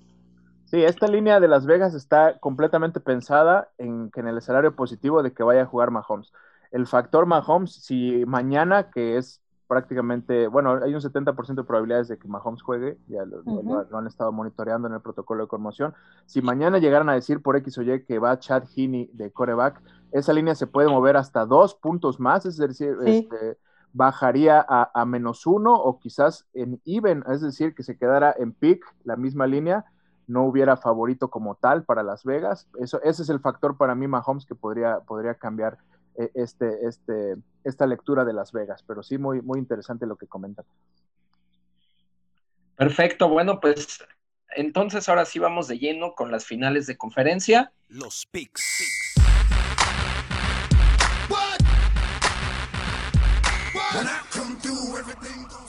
Sí, 0.65 0.83
esta 0.83 1.07
línea 1.07 1.39
de 1.39 1.47
Las 1.47 1.65
Vegas 1.65 1.93
está 1.93 2.37
completamente 2.39 2.99
pensada 2.99 3.69
en 3.77 4.11
que 4.11 4.19
en 4.19 4.27
el 4.27 4.37
escenario 4.37 4.75
positivo 4.75 5.23
de 5.23 5.33
que 5.33 5.43
vaya 5.43 5.61
a 5.61 5.67
jugar 5.67 5.89
Mahomes. 5.89 6.33
El 6.71 6.85
factor 6.85 7.27
Mahomes, 7.27 7.75
si 7.75 8.25
mañana, 8.25 8.91
que 8.91 9.15
es 9.15 9.41
prácticamente, 9.67 10.47
bueno, 10.47 10.79
hay 10.83 10.93
un 10.93 11.01
70% 11.01 11.55
de 11.55 11.63
probabilidades 11.63 12.07
de 12.07 12.17
que 12.17 12.27
Mahomes 12.27 12.61
juegue, 12.61 12.97
ya 13.07 13.25
lo, 13.25 13.97
han 13.97 14.07
estado 14.07 14.31
monitoreando 14.31 14.87
en 14.87 14.93
el 14.93 15.01
protocolo 15.01 15.43
de 15.43 15.47
conmoción. 15.47 15.93
Si 16.25 16.41
mañana 16.41 16.77
llegaran 16.77 17.09
a 17.09 17.13
decir 17.13 17.41
por 17.41 17.55
X 17.57 17.77
o 17.77 17.81
Y 17.81 18.03
que 18.03 18.19
va 18.19 18.39
Chad 18.39 18.63
Heaney 18.75 19.09
de 19.13 19.31
coreback, 19.31 19.81
esa 20.11 20.33
línea 20.33 20.55
se 20.55 20.67
puede 20.67 20.87
mover 20.87 21.17
hasta 21.17 21.45
dos 21.45 21.75
puntos 21.75 22.19
más, 22.19 22.45
es 22.45 22.57
decir, 22.57 22.95
este, 23.05 23.57
bajaría 23.93 24.65
a, 24.67 25.05
menos 25.05 25.47
uno 25.47 25.73
o 25.73 25.99
quizás 25.99 26.45
en 26.53 26.81
even, 26.85 27.23
es 27.27 27.41
decir, 27.41 27.73
que 27.73 27.83
se 27.83 27.97
quedara 27.97 28.35
en 28.37 28.51
pick 28.51 28.85
la 29.03 29.15
misma 29.15 29.47
línea, 29.47 29.85
no 30.27 30.43
hubiera 30.43 30.77
favorito 30.77 31.29
como 31.29 31.55
tal 31.55 31.83
para 31.83 32.03
Las 32.03 32.23
Vegas. 32.23 32.67
Eso, 32.79 33.01
ese 33.03 33.23
es 33.23 33.29
el 33.29 33.39
factor 33.39 33.77
para 33.77 33.95
mí, 33.95 34.07
Mahomes, 34.07 34.45
que 34.45 34.55
podría, 34.55 34.99
podría 34.99 35.35
cambiar 35.35 35.77
este, 36.33 36.87
este, 36.87 37.35
esta 37.63 37.85
lectura 37.85 38.25
de 38.25 38.33
Las 38.33 38.51
Vegas, 38.51 38.83
pero 38.83 39.03
sí 39.03 39.17
muy, 39.17 39.41
muy 39.41 39.59
interesante 39.59 40.05
lo 40.05 40.15
que 40.15 40.27
comentan. 40.27 40.65
Perfecto, 42.75 43.29
bueno, 43.29 43.59
pues 43.59 44.03
entonces 44.55 45.07
ahora 45.09 45.25
sí 45.25 45.39
vamos 45.39 45.67
de 45.67 45.79
lleno 45.79 46.13
con 46.15 46.31
las 46.31 46.45
finales 46.45 46.87
de 46.87 46.97
conferencia. 46.97 47.71
Los 47.89 48.25
picks. 48.25 49.13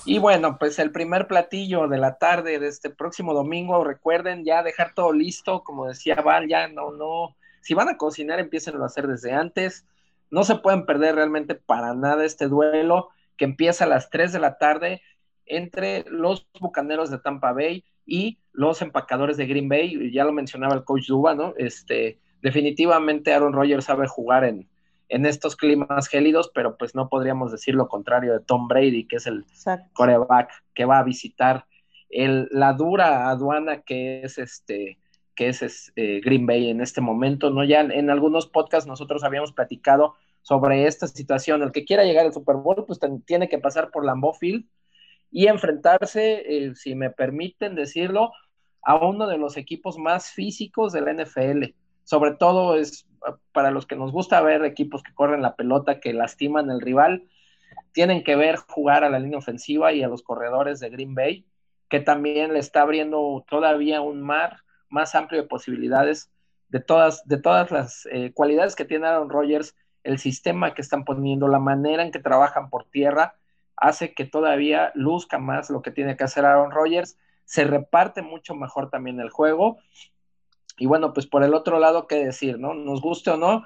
Y 0.04 0.18
bueno, 0.18 0.56
pues 0.58 0.78
el 0.78 0.92
primer 0.92 1.26
platillo 1.26 1.88
de 1.88 1.98
la 1.98 2.16
tarde 2.16 2.60
de 2.60 2.68
este 2.68 2.90
próximo 2.90 3.34
domingo, 3.34 3.82
recuerden 3.82 4.44
ya 4.44 4.62
dejar 4.62 4.94
todo 4.94 5.12
listo, 5.12 5.64
como 5.64 5.86
decía 5.86 6.14
Val, 6.16 6.46
ya 6.48 6.68
no, 6.68 6.92
no, 6.92 7.36
si 7.60 7.74
van 7.74 7.88
a 7.88 7.96
cocinar 7.96 8.38
empiecen 8.38 8.80
a 8.80 8.86
hacer 8.86 9.08
desde 9.08 9.32
antes, 9.32 9.84
no 10.30 10.44
se 10.44 10.56
pueden 10.56 10.86
perder 10.86 11.14
realmente 11.14 11.54
para 11.54 11.94
nada 11.94 12.24
este 12.24 12.48
duelo 12.48 13.08
que 13.36 13.44
empieza 13.44 13.84
a 13.84 13.88
las 13.88 14.10
3 14.10 14.32
de 14.32 14.38
la 14.38 14.58
tarde 14.58 15.02
entre 15.46 16.04
los 16.08 16.46
Bucaneros 16.60 17.10
de 17.10 17.18
Tampa 17.18 17.52
Bay 17.52 17.84
y 18.04 18.38
los 18.52 18.82
empacadores 18.82 19.36
de 19.36 19.46
Green 19.46 19.68
Bay. 19.68 20.10
Ya 20.12 20.24
lo 20.24 20.32
mencionaba 20.32 20.74
el 20.74 20.84
coach 20.84 21.06
Duba, 21.06 21.34
¿no? 21.34 21.54
Este, 21.56 22.18
definitivamente 22.42 23.32
Aaron 23.32 23.52
Rodgers 23.52 23.84
sabe 23.84 24.08
jugar 24.08 24.44
en, 24.44 24.68
en 25.08 25.26
estos 25.26 25.56
climas 25.56 26.08
gélidos, 26.08 26.50
pero 26.54 26.76
pues 26.76 26.94
no 26.94 27.08
podríamos 27.08 27.52
decir 27.52 27.74
lo 27.74 27.88
contrario 27.88 28.32
de 28.32 28.40
Tom 28.40 28.68
Brady, 28.68 29.06
que 29.06 29.16
es 29.16 29.26
el 29.26 29.44
coreback 29.92 30.50
que 30.74 30.84
va 30.84 30.98
a 30.98 31.04
visitar 31.04 31.66
el, 32.10 32.48
la 32.50 32.72
dura 32.72 33.28
aduana 33.28 33.82
que 33.82 34.22
es 34.22 34.38
este 34.38 34.98
que 35.36 35.48
es, 35.48 35.92
eh, 35.94 36.20
Green 36.24 36.46
Bay 36.46 36.70
en 36.70 36.80
este 36.80 37.00
momento, 37.00 37.50
¿no? 37.50 37.62
Ya 37.62 37.80
en 37.80 38.10
algunos 38.10 38.48
podcasts 38.48 38.88
nosotros 38.88 39.22
habíamos 39.22 39.52
platicado 39.52 40.14
sobre 40.42 40.86
esta 40.86 41.06
situación. 41.06 41.62
El 41.62 41.72
que 41.72 41.84
quiera 41.84 42.04
llegar 42.04 42.26
al 42.26 42.32
Super 42.32 42.56
Bowl, 42.56 42.84
pues 42.86 42.98
tiene 43.26 43.48
que 43.48 43.58
pasar 43.58 43.90
por 43.90 44.04
Lambeau 44.04 44.32
Field 44.32 44.64
y 45.30 45.46
enfrentarse, 45.46 46.42
eh, 46.46 46.74
si 46.74 46.94
me 46.94 47.10
permiten 47.10 47.74
decirlo, 47.74 48.32
a 48.82 48.96
uno 48.96 49.26
de 49.26 49.38
los 49.38 49.56
equipos 49.56 49.98
más 49.98 50.30
físicos 50.30 50.92
de 50.92 51.00
la 51.00 51.10
NFL. 51.12 51.74
Sobre 52.04 52.32
todo 52.32 52.76
es 52.76 53.06
para 53.52 53.70
los 53.72 53.86
que 53.86 53.96
nos 53.96 54.12
gusta 54.12 54.40
ver 54.40 54.64
equipos 54.64 55.02
que 55.02 55.12
corren 55.12 55.42
la 55.42 55.56
pelota, 55.56 56.00
que 56.00 56.12
lastiman 56.12 56.70
al 56.70 56.80
rival, 56.80 57.28
tienen 57.92 58.22
que 58.22 58.36
ver 58.36 58.56
jugar 58.56 59.04
a 59.04 59.10
la 59.10 59.18
línea 59.18 59.38
ofensiva 59.38 59.92
y 59.92 60.02
a 60.02 60.08
los 60.08 60.22
corredores 60.22 60.80
de 60.80 60.90
Green 60.90 61.14
Bay, 61.14 61.44
que 61.88 62.00
también 62.00 62.52
le 62.52 62.60
está 62.60 62.82
abriendo 62.82 63.44
todavía 63.48 64.00
un 64.00 64.22
mar 64.22 64.58
más 64.88 65.14
amplio 65.14 65.42
de 65.42 65.48
posibilidades 65.48 66.30
de 66.68 66.80
todas, 66.80 67.26
de 67.26 67.38
todas 67.38 67.70
las 67.70 68.06
eh, 68.10 68.32
cualidades 68.32 68.74
que 68.74 68.84
tiene 68.84 69.06
Aaron 69.06 69.30
Rodgers, 69.30 69.76
el 70.02 70.18
sistema 70.18 70.74
que 70.74 70.82
están 70.82 71.04
poniendo, 71.04 71.48
la 71.48 71.58
manera 71.58 72.02
en 72.02 72.10
que 72.10 72.18
trabajan 72.18 72.70
por 72.70 72.84
tierra, 72.84 73.34
hace 73.76 74.14
que 74.14 74.24
todavía 74.24 74.92
luzca 74.94 75.38
más 75.38 75.70
lo 75.70 75.82
que 75.82 75.90
tiene 75.90 76.16
que 76.16 76.24
hacer 76.24 76.44
Aaron 76.44 76.70
Rodgers, 76.70 77.18
se 77.44 77.64
reparte 77.64 78.22
mucho 78.22 78.54
mejor 78.54 78.90
también 78.90 79.20
el 79.20 79.30
juego. 79.30 79.78
Y 80.78 80.86
bueno, 80.86 81.12
pues 81.12 81.26
por 81.26 81.42
el 81.42 81.54
otro 81.54 81.78
lado, 81.78 82.06
¿qué 82.06 82.16
decir, 82.24 82.58
no? 82.58 82.74
Nos 82.74 83.00
guste 83.00 83.30
o 83.30 83.36
no, 83.36 83.64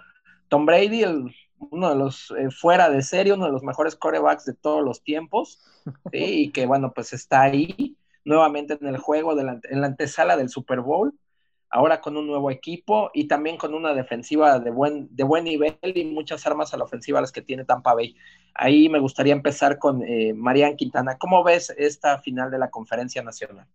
Tom 0.48 0.66
Brady, 0.66 1.04
uno 1.58 1.90
de 1.90 1.96
los 1.96 2.32
eh, 2.38 2.50
fuera 2.50 2.88
de 2.90 3.02
serie, 3.02 3.32
uno 3.32 3.46
de 3.46 3.52
los 3.52 3.62
mejores 3.62 3.96
corebacks 3.96 4.44
de 4.44 4.54
todos 4.54 4.84
los 4.84 5.02
tiempos, 5.02 5.60
y 6.12 6.50
que 6.52 6.66
bueno, 6.66 6.92
pues 6.92 7.12
está 7.12 7.42
ahí 7.42 7.96
nuevamente 8.24 8.78
en 8.80 8.86
el 8.86 8.98
juego, 8.98 9.34
de 9.34 9.60
en 9.70 9.80
la 9.80 9.86
antesala 9.86 10.36
del 10.36 10.48
Super 10.48 10.80
Bowl, 10.80 11.14
ahora 11.70 12.00
con 12.00 12.16
un 12.16 12.26
nuevo 12.26 12.50
equipo 12.50 13.10
y 13.14 13.28
también 13.28 13.56
con 13.56 13.74
una 13.74 13.94
defensiva 13.94 14.58
de 14.58 14.70
buen, 14.70 15.08
de 15.14 15.24
buen 15.24 15.44
nivel 15.44 15.76
y 15.82 16.04
muchas 16.04 16.46
armas 16.46 16.74
a 16.74 16.76
la 16.76 16.84
ofensiva 16.84 17.20
las 17.20 17.32
que 17.32 17.42
tiene 17.42 17.64
Tampa 17.64 17.94
Bay. 17.94 18.16
Ahí 18.54 18.88
me 18.88 18.98
gustaría 18.98 19.32
empezar 19.32 19.78
con 19.78 20.02
eh, 20.02 20.34
Marian 20.34 20.76
Quintana. 20.76 21.16
¿Cómo 21.16 21.44
ves 21.44 21.72
esta 21.78 22.18
final 22.18 22.50
de 22.50 22.58
la 22.58 22.70
conferencia 22.70 23.22
nacional? 23.22 23.66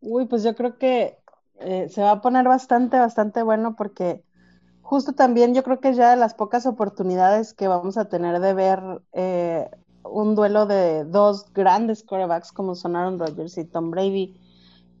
Uy, 0.00 0.26
pues 0.26 0.44
yo 0.44 0.54
creo 0.54 0.78
que 0.78 1.18
eh, 1.60 1.88
se 1.88 2.02
va 2.02 2.12
a 2.12 2.20
poner 2.20 2.46
bastante, 2.46 2.98
bastante 2.98 3.42
bueno 3.42 3.74
porque 3.74 4.22
justo 4.82 5.14
también 5.14 5.54
yo 5.54 5.64
creo 5.64 5.80
que 5.80 5.94
ya 5.94 6.10
de 6.10 6.16
las 6.16 6.34
pocas 6.34 6.66
oportunidades 6.66 7.54
que 7.54 7.66
vamos 7.66 7.96
a 7.96 8.08
tener 8.08 8.38
de 8.38 8.54
ver 8.54 8.80
eh, 9.12 9.68
un 10.04 10.34
duelo 10.34 10.66
de 10.66 11.04
dos 11.04 11.52
grandes 11.52 12.02
quarterbacks 12.02 12.52
como 12.52 12.74
son 12.74 12.96
Aaron 12.96 13.18
Rodgers 13.18 13.58
y 13.58 13.64
Tom 13.64 13.90
Brady. 13.90 14.38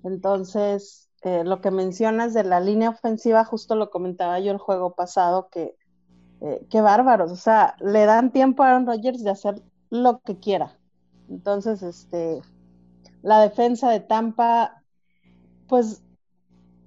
Entonces, 0.02 1.10
eh, 1.22 1.44
lo 1.44 1.60
que 1.60 1.70
mencionas 1.70 2.34
de 2.34 2.44
la 2.44 2.60
línea 2.60 2.90
ofensiva, 2.90 3.44
justo 3.44 3.76
lo 3.76 3.90
comentaba 3.90 4.40
yo 4.40 4.52
el 4.52 4.58
juego 4.58 4.94
pasado, 4.94 5.48
que 5.50 5.76
eh, 6.40 6.66
qué 6.68 6.80
bárbaros, 6.80 7.30
o 7.32 7.36
sea, 7.36 7.76
le 7.80 8.04
dan 8.04 8.32
tiempo 8.32 8.62
a 8.62 8.68
Aaron 8.68 8.86
Rodgers 8.86 9.22
de 9.22 9.30
hacer 9.30 9.62
lo 9.90 10.20
que 10.20 10.38
quiera. 10.38 10.78
Entonces, 11.30 11.82
este, 11.82 12.42
la 13.22 13.40
defensa 13.40 13.90
de 13.90 14.00
Tampa, 14.00 14.82
pues 15.68 16.02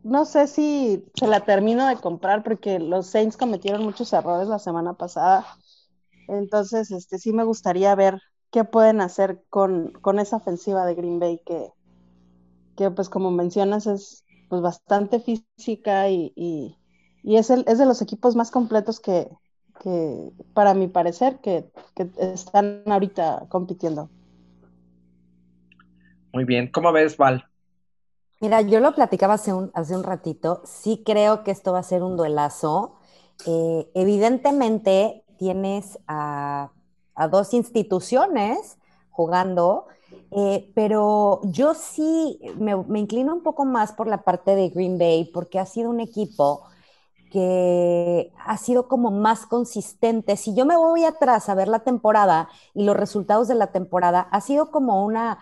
no 0.04 0.26
sé 0.26 0.48
si 0.48 1.06
se 1.16 1.28
la 1.28 1.42
termino 1.42 1.88
de 1.88 1.96
comprar 1.96 2.44
porque 2.44 2.80
los 2.80 3.08
Saints 3.08 3.38
cometieron 3.38 3.84
muchos 3.84 4.14
errores 4.14 4.48
la 4.48 4.60
semana 4.60 4.94
pasada 4.94 5.46
entonces, 6.28 6.92
este, 6.92 7.20
sí 7.20 7.34
me 7.34 7.44
gustaría 7.44 7.96
ver 7.96 8.22
qué 8.52 8.64
pueden 8.64 9.02
hacer 9.02 9.44
con, 9.50 9.94
esa 10.20 10.38
ofensiva 10.38 10.86
de 10.86 10.96
Green 10.96 11.20
Bay 11.20 11.42
que, 11.46 11.72
que 12.76 12.92
pues 12.92 13.10
como 13.10 13.32
mencionas 13.32 13.88
es 13.88 14.24
pues 14.50 14.62
bastante 14.62 15.20
física 15.20 16.10
y, 16.10 16.78
es, 17.24 17.50
el, 17.50 17.66
es 17.68 17.78
de 17.78 17.86
los 17.86 18.02
equipos 18.02 18.36
más 18.36 18.52
completos 18.52 19.00
que, 19.00 19.30
para 20.54 20.74
mi 20.74 20.88
parecer, 20.88 21.40
que, 21.40 21.70
están 22.18 22.84
ahorita 22.86 23.48
compitiendo. 23.50 24.10
Muy 26.34 26.46
bien, 26.46 26.70
¿cómo 26.72 26.92
ves, 26.92 27.18
Val? 27.18 27.46
Mira, 28.40 28.62
yo 28.62 28.80
lo 28.80 28.94
platicaba 28.94 29.34
hace 29.34 29.52
un, 29.52 29.72
hace 29.74 29.96
un 29.96 30.04
ratito, 30.04 30.62
sí 30.64 31.02
creo 31.06 31.44
que 31.44 31.52
esto 31.52 31.74
va 31.74 31.80
a 31.80 31.84
ser 31.84 32.04
un 32.04 32.16
duelazo. 32.16 32.98
Eh, 33.46 33.90
evidentemente, 33.96 35.24
tienes 35.38 36.00
a, 36.08 36.72
dos 37.32 37.54
instituciones 37.54 38.78
jugando, 39.10 39.88
eh, 40.32 40.72
pero 40.76 41.42
yo 41.46 41.74
sí 41.74 42.40
me, 42.60 42.74
inclino 43.00 43.34
un 43.34 43.42
poco 43.42 43.66
más 43.66 43.92
por 43.94 44.08
la 44.08 44.24
parte 44.24 44.56
de 44.56 44.70
Green 44.70 45.00
Bay 45.00 45.26
porque 45.34 45.58
ha 45.58 45.66
sido 45.66 45.90
un 45.90 46.00
equipo 46.00 46.64
que 47.32 48.32
ha 48.46 48.58
sido 48.58 48.88
como 48.88 49.10
más 49.10 49.46
consistente. 49.46 50.38
Si 50.38 50.54
yo 50.54 50.66
me 50.66 50.78
voy 50.78 51.06
atrás 51.06 51.50
a 51.50 51.56
ver 51.56 51.68
la 51.68 51.80
temporada 51.80 52.50
y 52.74 52.84
los 52.84 52.96
resultados 52.96 53.48
de 53.48 53.56
la 53.56 53.72
temporada, 53.72 54.28
ha 54.32 54.42
sido 54.42 54.70
como 54.72 55.04
una 55.04 55.40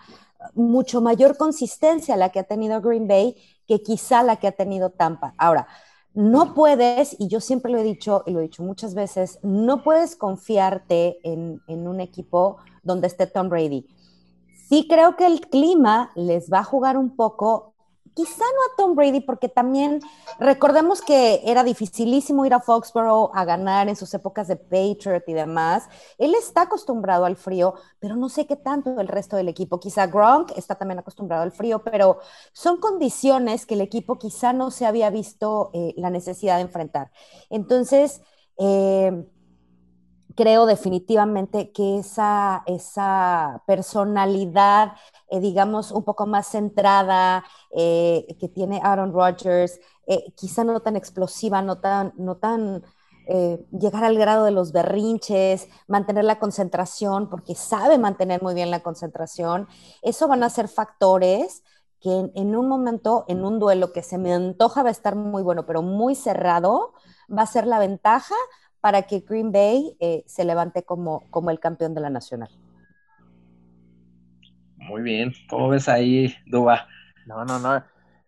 mucho 0.54 1.00
mayor 1.00 1.36
consistencia 1.36 2.16
la 2.16 2.30
que 2.30 2.40
ha 2.40 2.44
tenido 2.44 2.80
Green 2.80 3.08
Bay 3.08 3.36
que 3.66 3.82
quizá 3.82 4.22
la 4.22 4.36
que 4.36 4.46
ha 4.46 4.52
tenido 4.52 4.90
Tampa. 4.90 5.34
Ahora, 5.38 5.66
no 6.16 6.54
puedes, 6.54 7.14
y 7.20 7.28
yo 7.28 7.40
siempre 7.40 7.70
lo 7.70 7.78
he 7.78 7.82
dicho 7.84 8.24
y 8.26 8.30
lo 8.32 8.40
he 8.40 8.44
dicho 8.44 8.62
muchas 8.62 8.94
veces, 8.94 9.38
no 9.42 9.82
puedes 9.82 10.16
confiarte 10.16 11.18
en, 11.22 11.60
en, 11.68 11.86
un 11.86 12.00
equipo 12.00 12.56
donde 12.82 13.06
esté 13.06 13.26
Tom 13.26 13.50
Brady. 13.50 13.86
Sí 14.68 14.88
creo 14.88 15.14
que 15.16 15.26
el 15.26 15.42
clima 15.42 16.10
les 16.16 16.50
va 16.50 16.60
a 16.60 16.64
jugar 16.64 16.96
un 16.96 17.14
poco 17.14 17.75
quizá 18.16 18.44
no 18.44 18.60
a 18.62 18.76
Tom 18.78 18.94
Brady, 18.96 19.20
porque 19.20 19.50
también 19.50 20.00
recordemos 20.40 21.02
que 21.02 21.42
era 21.44 21.62
dificilísimo 21.62 22.46
ir 22.46 22.54
a 22.54 22.60
Foxborough 22.60 23.30
a 23.34 23.44
ganar 23.44 23.90
en 23.90 23.94
sus 23.94 24.12
épocas 24.14 24.48
de 24.48 24.56
Patriot 24.56 25.22
y 25.26 25.34
demás. 25.34 25.86
Él 26.16 26.34
está 26.34 26.62
acostumbrado 26.62 27.26
al 27.26 27.36
frío, 27.36 27.74
pero 28.00 28.16
no 28.16 28.30
sé 28.30 28.46
qué 28.46 28.56
tanto 28.56 28.98
el 28.98 29.08
resto 29.08 29.36
del 29.36 29.48
equipo. 29.50 29.78
Quizá 29.78 30.06
Gronk 30.06 30.52
está 30.56 30.76
también 30.76 30.98
acostumbrado 30.98 31.42
al 31.42 31.52
frío, 31.52 31.84
pero 31.84 32.18
son 32.52 32.78
condiciones 32.78 33.66
que 33.66 33.74
el 33.74 33.82
equipo 33.82 34.18
quizá 34.18 34.54
no 34.54 34.70
se 34.70 34.86
había 34.86 35.10
visto 35.10 35.70
eh, 35.74 35.92
la 35.98 36.08
necesidad 36.08 36.56
de 36.56 36.62
enfrentar. 36.62 37.10
Entonces, 37.50 38.22
eh, 38.58 39.26
creo 40.36 40.66
definitivamente 40.66 41.72
que 41.72 41.98
esa, 41.98 42.62
esa 42.66 43.62
personalidad, 43.66 44.92
eh, 45.30 45.40
digamos, 45.40 45.90
un 45.90 46.04
poco 46.04 46.26
más 46.26 46.48
centrada 46.48 47.44
eh, 47.74 48.36
que 48.38 48.48
tiene 48.48 48.80
Aaron 48.82 49.12
Rodgers, 49.12 49.80
eh, 50.06 50.32
quizá 50.36 50.62
no 50.62 50.78
tan 50.80 50.96
explosiva, 50.96 51.62
no 51.62 51.78
tan, 51.80 52.12
no 52.16 52.36
tan 52.36 52.84
llegar 53.72 54.04
al 54.04 54.16
grado 54.16 54.44
de 54.44 54.52
los 54.52 54.70
berrinches, 54.70 55.68
mantener 55.88 56.24
la 56.24 56.38
concentración, 56.38 57.28
porque 57.28 57.56
sabe 57.56 57.98
mantener 57.98 58.40
muy 58.40 58.54
bien 58.54 58.70
la 58.70 58.84
concentración, 58.84 59.66
eso 60.02 60.28
van 60.28 60.44
a 60.44 60.48
ser 60.48 60.68
factores 60.68 61.64
que 62.00 62.30
en, 62.36 62.54
un 62.54 62.68
momento, 62.68 63.24
en 63.26 63.44
un 63.44 63.58
duelo 63.58 63.92
que 63.92 64.02
se 64.02 64.16
me 64.16 64.32
antoja 64.32 64.84
va 64.84 64.90
a 64.90 64.92
estar 64.92 65.16
muy 65.16 65.42
bueno, 65.42 65.66
pero 65.66 65.82
muy 65.82 66.14
cerrado, 66.14 66.92
va 67.28 67.42
a 67.42 67.46
ser 67.46 67.66
la 67.66 67.80
ventaja 67.80 68.36
para 68.86 69.02
que 69.02 69.18
Green 69.18 69.50
Bay 69.50 69.96
eh, 69.98 70.22
se 70.28 70.44
levante 70.44 70.84
como, 70.84 71.28
como 71.30 71.50
el 71.50 71.58
campeón 71.58 71.92
de 71.92 72.00
la 72.00 72.08
nacional. 72.08 72.50
Muy 74.76 75.02
bien, 75.02 75.32
¿cómo 75.50 75.70
ves 75.70 75.88
ahí, 75.88 76.32
Duba? 76.46 76.86
No, 77.26 77.44
no, 77.44 77.58
no. 77.58 77.82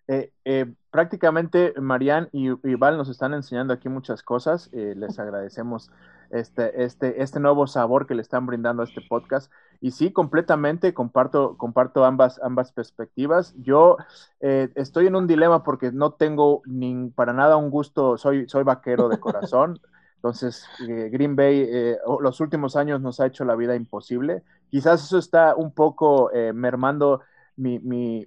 Eh, 0.09 0.33
eh, 0.45 0.67
prácticamente 0.91 1.75
Marian 1.81 2.29
y, 2.33 2.49
Val 2.75 2.97
nos 2.97 3.09
están 3.09 3.35
enseñando 3.35 3.73
aquí 3.73 3.89
muchas 3.89 4.25
cosas. 4.25 4.69
les 4.73 5.17
agradecemos 5.21 5.93
este, 6.31 6.83
este, 6.83 7.23
este 7.23 7.39
nuevo 7.39 7.69
sabor 7.69 8.09
que 8.09 8.17
le 8.17 8.23
están 8.23 8.45
brindando 8.45 8.83
a 8.83 8.87
este 8.87 9.01
podcast. 9.09 9.53
Y 9.81 9.93
sí, 9.93 10.11
completamente 10.11 10.93
comparto, 10.93 11.57
comparto 11.57 12.05
ambas, 12.05 12.41
ambas 12.43 12.73
perspectivas. 12.73 13.55
Yo 13.59 13.97
estoy 14.41 15.07
en 15.07 15.15
un 15.15 15.29
dilema 15.29 15.63
porque 15.63 15.93
no 15.93 16.15
tengo 16.15 16.63
ni 16.67 17.11
para 17.11 17.33
nada 17.33 17.57
un 17.57 17.71
gusto, 17.71 18.19
soy, 18.19 18.49
soy 18.49 18.65
vaquero 18.65 19.09
de 19.09 19.21
corazón. 19.21 19.79
Entonces, 20.19 20.67
eh, 20.89 21.11
Green 21.13 21.37
Bay 21.37 21.65
eh, 21.69 21.99
los 22.21 22.41
últimos 22.41 22.75
años 22.75 23.01
nos 23.01 23.21
ha 23.21 23.27
hecho 23.27 23.45
la 23.45 23.55
vida 23.55 23.77
imposible. 23.77 24.43
Quizás 24.69 25.05
eso 25.05 25.17
está 25.17 25.55
un 25.55 25.73
poco 25.73 26.33
eh, 26.33 26.53
mermando 26.53 27.21
mi, 27.55 27.79
mi, 27.79 28.27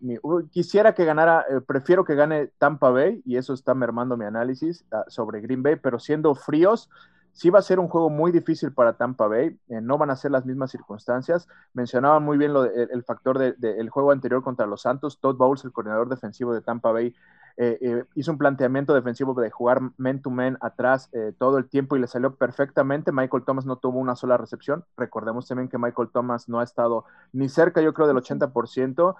quisiera 0.51 0.93
que 0.93 1.05
ganara, 1.05 1.45
prefiero 1.65 2.03
que 2.03 2.15
gane 2.15 2.47
Tampa 2.57 2.89
Bay 2.89 3.21
y 3.25 3.37
eso 3.37 3.53
está 3.53 3.73
mermando 3.73 4.17
mi 4.17 4.25
análisis 4.25 4.83
ah, 4.91 5.05
sobre 5.07 5.39
Green 5.39 5.63
Bay, 5.63 5.77
pero 5.77 5.99
siendo 5.99 6.35
fríos, 6.35 6.89
sí 7.31 7.49
va 7.49 7.59
a 7.59 7.61
ser 7.61 7.79
un 7.79 7.87
juego 7.87 8.09
muy 8.09 8.33
difícil 8.33 8.73
para 8.73 8.97
Tampa 8.97 9.27
Bay, 9.27 9.57
no 9.67 9.97
van 9.97 10.09
a 10.11 10.17
ser 10.17 10.31
las 10.31 10.45
mismas 10.45 10.71
circunstancias. 10.71 11.47
Mencionaban 11.73 12.23
muy 12.23 12.37
bien 12.37 12.51
lo 12.51 12.65
el, 12.65 13.03
factor 13.03 13.57
del 13.57 13.89
juego 13.89 14.11
anterior 14.11 14.43
contra 14.43 14.65
los 14.65 14.81
Santos. 14.81 15.19
Todd 15.19 15.37
Bowles, 15.37 15.63
el 15.63 15.71
coordinador 15.71 16.09
defensivo 16.09 16.53
de 16.53 16.61
Tampa 16.61 16.91
Bay, 16.91 17.15
eh, 17.57 17.77
eh, 17.81 18.03
hizo 18.15 18.31
un 18.31 18.37
planteamiento 18.37 18.93
defensivo 18.93 19.33
de 19.33 19.49
jugar 19.49 19.81
men 19.97 20.21
to 20.21 20.29
men 20.29 20.57
atrás 20.61 21.09
eh, 21.13 21.33
todo 21.37 21.57
el 21.57 21.67
tiempo 21.67 21.95
y 21.95 21.99
le 21.99 22.07
salió 22.07 22.35
perfectamente. 22.35 23.11
Michael 23.11 23.43
Thomas 23.43 23.65
no 23.65 23.77
tuvo 23.77 23.99
una 23.99 24.15
sola 24.15 24.37
recepción. 24.37 24.85
Recordemos 24.97 25.47
también 25.47 25.69
que 25.69 25.77
Michael 25.77 26.09
Thomas 26.11 26.47
no 26.49 26.59
ha 26.59 26.63
estado 26.63 27.05
ni 27.33 27.49
cerca, 27.49 27.81
yo 27.81 27.93
creo, 27.93 28.07
del 28.07 28.17
80%. 28.17 29.15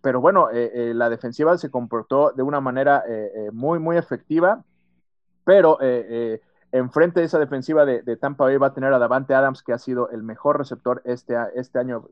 pero 0.00 0.20
bueno, 0.20 0.48
la 0.52 1.08
defensiva 1.08 1.56
se 1.58 1.70
comportó 1.70 2.32
de 2.32 2.42
una 2.42 2.60
manera 2.60 3.04
muy, 3.52 3.78
muy 3.78 3.96
efectiva, 3.96 4.64
pero 5.44 5.78
enfrente 6.72 7.20
de 7.20 7.26
esa 7.26 7.38
defensiva 7.38 7.86
de, 7.86 8.16
Tampa 8.16 8.44
Bay 8.44 8.58
va 8.58 8.68
a 8.68 8.74
tener 8.74 8.92
a 8.92 8.98
Davante 8.98 9.34
Adams, 9.34 9.62
que 9.62 9.72
ha 9.72 9.78
sido 9.78 10.10
el 10.10 10.22
mejor 10.22 10.58
receptor 10.58 11.00
este, 11.04 11.34
este 11.54 11.78
año, 11.78 12.08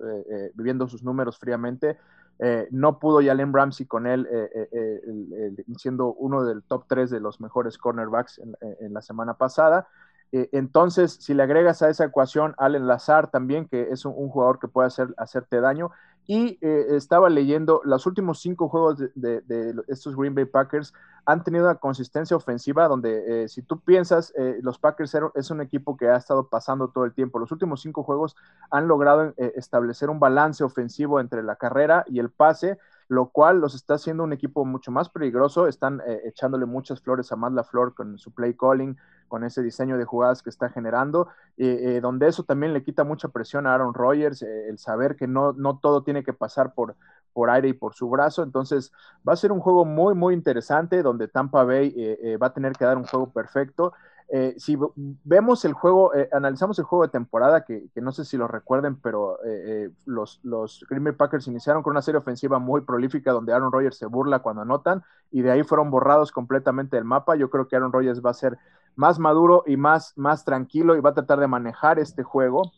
viviendo 0.54 0.86
sus 0.88 1.02
números 1.02 1.38
fríamente. 1.38 1.98
Eh, 2.38 2.68
no 2.70 2.98
pudo 2.98 3.20
Jalen 3.24 3.52
Ramsey 3.52 3.86
con 3.86 4.06
él, 4.06 4.28
eh, 4.30 4.68
eh, 4.70 5.64
siendo 5.76 6.12
uno 6.12 6.44
del 6.44 6.62
top 6.62 6.84
3 6.86 7.10
de 7.10 7.20
los 7.20 7.40
mejores 7.40 7.78
cornerbacks 7.78 8.38
en, 8.38 8.92
la 8.92 9.02
semana 9.02 9.34
pasada. 9.34 9.88
entonces, 10.32 11.12
si 11.20 11.34
le 11.34 11.44
agregas 11.44 11.82
a 11.82 11.88
esa 11.88 12.04
ecuación 12.04 12.54
Allen 12.58 12.86
Lazar 12.86 13.30
también, 13.30 13.68
que 13.68 13.88
es 13.90 14.04
un, 14.04 14.28
jugador 14.28 14.58
que 14.58 14.68
puede 14.68 14.88
hacer, 14.88 15.14
hacerte 15.16 15.60
daño, 15.60 15.92
y 16.26 16.58
estaba 16.60 17.30
leyendo 17.30 17.80
los 17.84 18.06
últimos 18.06 18.40
cinco 18.40 18.68
juegos 18.68 18.98
de, 19.14 19.74
estos 19.88 20.16
Green 20.16 20.34
Bay 20.34 20.44
Packers 20.44 20.92
han 21.24 21.44
tenido 21.44 21.64
una 21.64 21.76
consistencia 21.76 22.36
ofensiva 22.36 22.88
donde 22.88 23.48
si 23.48 23.62
tú 23.62 23.80
piensas, 23.80 24.32
los 24.62 24.78
Packers 24.78 25.16
es 25.34 25.50
un 25.50 25.60
equipo 25.60 25.96
que 25.96 26.08
ha 26.08 26.16
estado 26.16 26.48
pasando 26.48 26.88
todo 26.88 27.04
el 27.04 27.14
tiempo. 27.14 27.38
Los 27.38 27.52
últimos 27.52 27.80
cinco 27.80 28.02
juegos 28.02 28.36
han 28.70 28.88
logrado 28.88 29.34
establecer 29.36 30.10
un 30.10 30.20
balance 30.20 30.64
ofensivo 30.64 31.20
entre 31.20 31.42
la 31.42 31.56
carrera 31.56 32.04
y 32.08 32.18
el 32.18 32.30
pase, 32.30 32.78
lo 33.08 33.28
cual 33.28 33.60
los 33.60 33.74
está 33.74 33.94
haciendo 33.94 34.24
un 34.24 34.32
equipo 34.32 34.64
mucho 34.64 34.90
más 34.90 35.08
peligroso. 35.08 35.66
Están 35.68 36.02
eh, 36.06 36.22
echándole 36.24 36.66
muchas 36.66 37.00
flores 37.00 37.30
a 37.30 37.36
Matt 37.36 37.52
LaFleur 37.52 37.94
con 37.94 38.18
su 38.18 38.32
play 38.32 38.54
calling, 38.54 38.96
con 39.28 39.44
ese 39.44 39.62
diseño 39.62 39.96
de 39.96 40.04
jugadas 40.04 40.42
que 40.42 40.50
está 40.50 40.68
generando, 40.68 41.28
eh, 41.56 41.96
eh, 41.96 42.00
donde 42.00 42.28
eso 42.28 42.44
también 42.44 42.72
le 42.72 42.82
quita 42.82 43.04
mucha 43.04 43.28
presión 43.28 43.66
a 43.66 43.74
Aaron 43.74 43.94
Rodgers, 43.94 44.42
el 44.42 44.78
saber 44.78 45.16
que 45.16 45.26
no, 45.26 45.52
no 45.52 45.78
todo 45.78 46.02
tiene 46.02 46.24
que 46.24 46.32
pasar 46.32 46.74
por, 46.74 46.96
por 47.32 47.50
aire 47.50 47.68
y 47.68 47.72
por 47.72 47.94
su 47.94 48.08
brazo. 48.08 48.42
Entonces 48.42 48.92
va 49.26 49.32
a 49.32 49.36
ser 49.36 49.52
un 49.52 49.60
juego 49.60 49.84
muy, 49.84 50.14
muy 50.14 50.34
interesante 50.34 51.02
donde 51.02 51.28
Tampa 51.28 51.64
Bay 51.64 52.36
va 52.40 52.48
a 52.48 52.52
tener 52.52 52.72
que 52.72 52.84
dar 52.84 52.96
un 52.96 53.04
juego 53.04 53.30
perfecto. 53.30 53.92
Eh, 54.28 54.54
si 54.58 54.76
vemos 55.24 55.64
el 55.64 55.72
juego, 55.72 56.12
eh, 56.14 56.28
analizamos 56.32 56.78
el 56.78 56.84
juego 56.84 57.04
de 57.04 57.10
temporada, 57.10 57.64
que, 57.64 57.88
no 57.96 58.10
sé 58.10 58.24
si 58.24 58.36
lo 58.36 58.48
recuerden, 58.48 58.96
pero 58.96 59.38
eh, 59.44 59.90
los, 60.04 60.40
los, 60.42 60.84
Green 60.88 61.04
Bay 61.04 61.12
Packers 61.12 61.46
iniciaron 61.46 61.82
con 61.82 61.92
una 61.92 62.02
serie 62.02 62.18
ofensiva 62.18 62.58
muy 62.58 62.80
prolífica 62.80 63.32
donde 63.32 63.52
Aaron 63.52 63.70
Rodgers 63.70 63.98
se 63.98 64.06
burla 64.06 64.40
cuando 64.40 64.62
anotan 64.62 65.04
y 65.30 65.42
de 65.42 65.52
ahí 65.52 65.62
fueron 65.62 65.90
borrados 65.90 66.32
completamente 66.32 66.96
del 66.96 67.04
mapa. 67.04 67.36
Yo 67.36 67.50
creo 67.50 67.68
que 67.68 67.76
Aaron 67.76 67.92
Rodgers 67.92 68.20
va 68.24 68.30
a 68.30 68.34
ser 68.34 68.58
más 68.96 69.18
maduro 69.18 69.62
y 69.66 69.76
más, 69.76 70.12
más 70.16 70.44
tranquilo 70.44 70.96
y 70.96 71.00
va 71.00 71.10
a 71.10 71.14
tratar 71.14 71.38
de 71.38 71.46
manejar 71.46 71.98
este 71.98 72.22
juego 72.22 72.72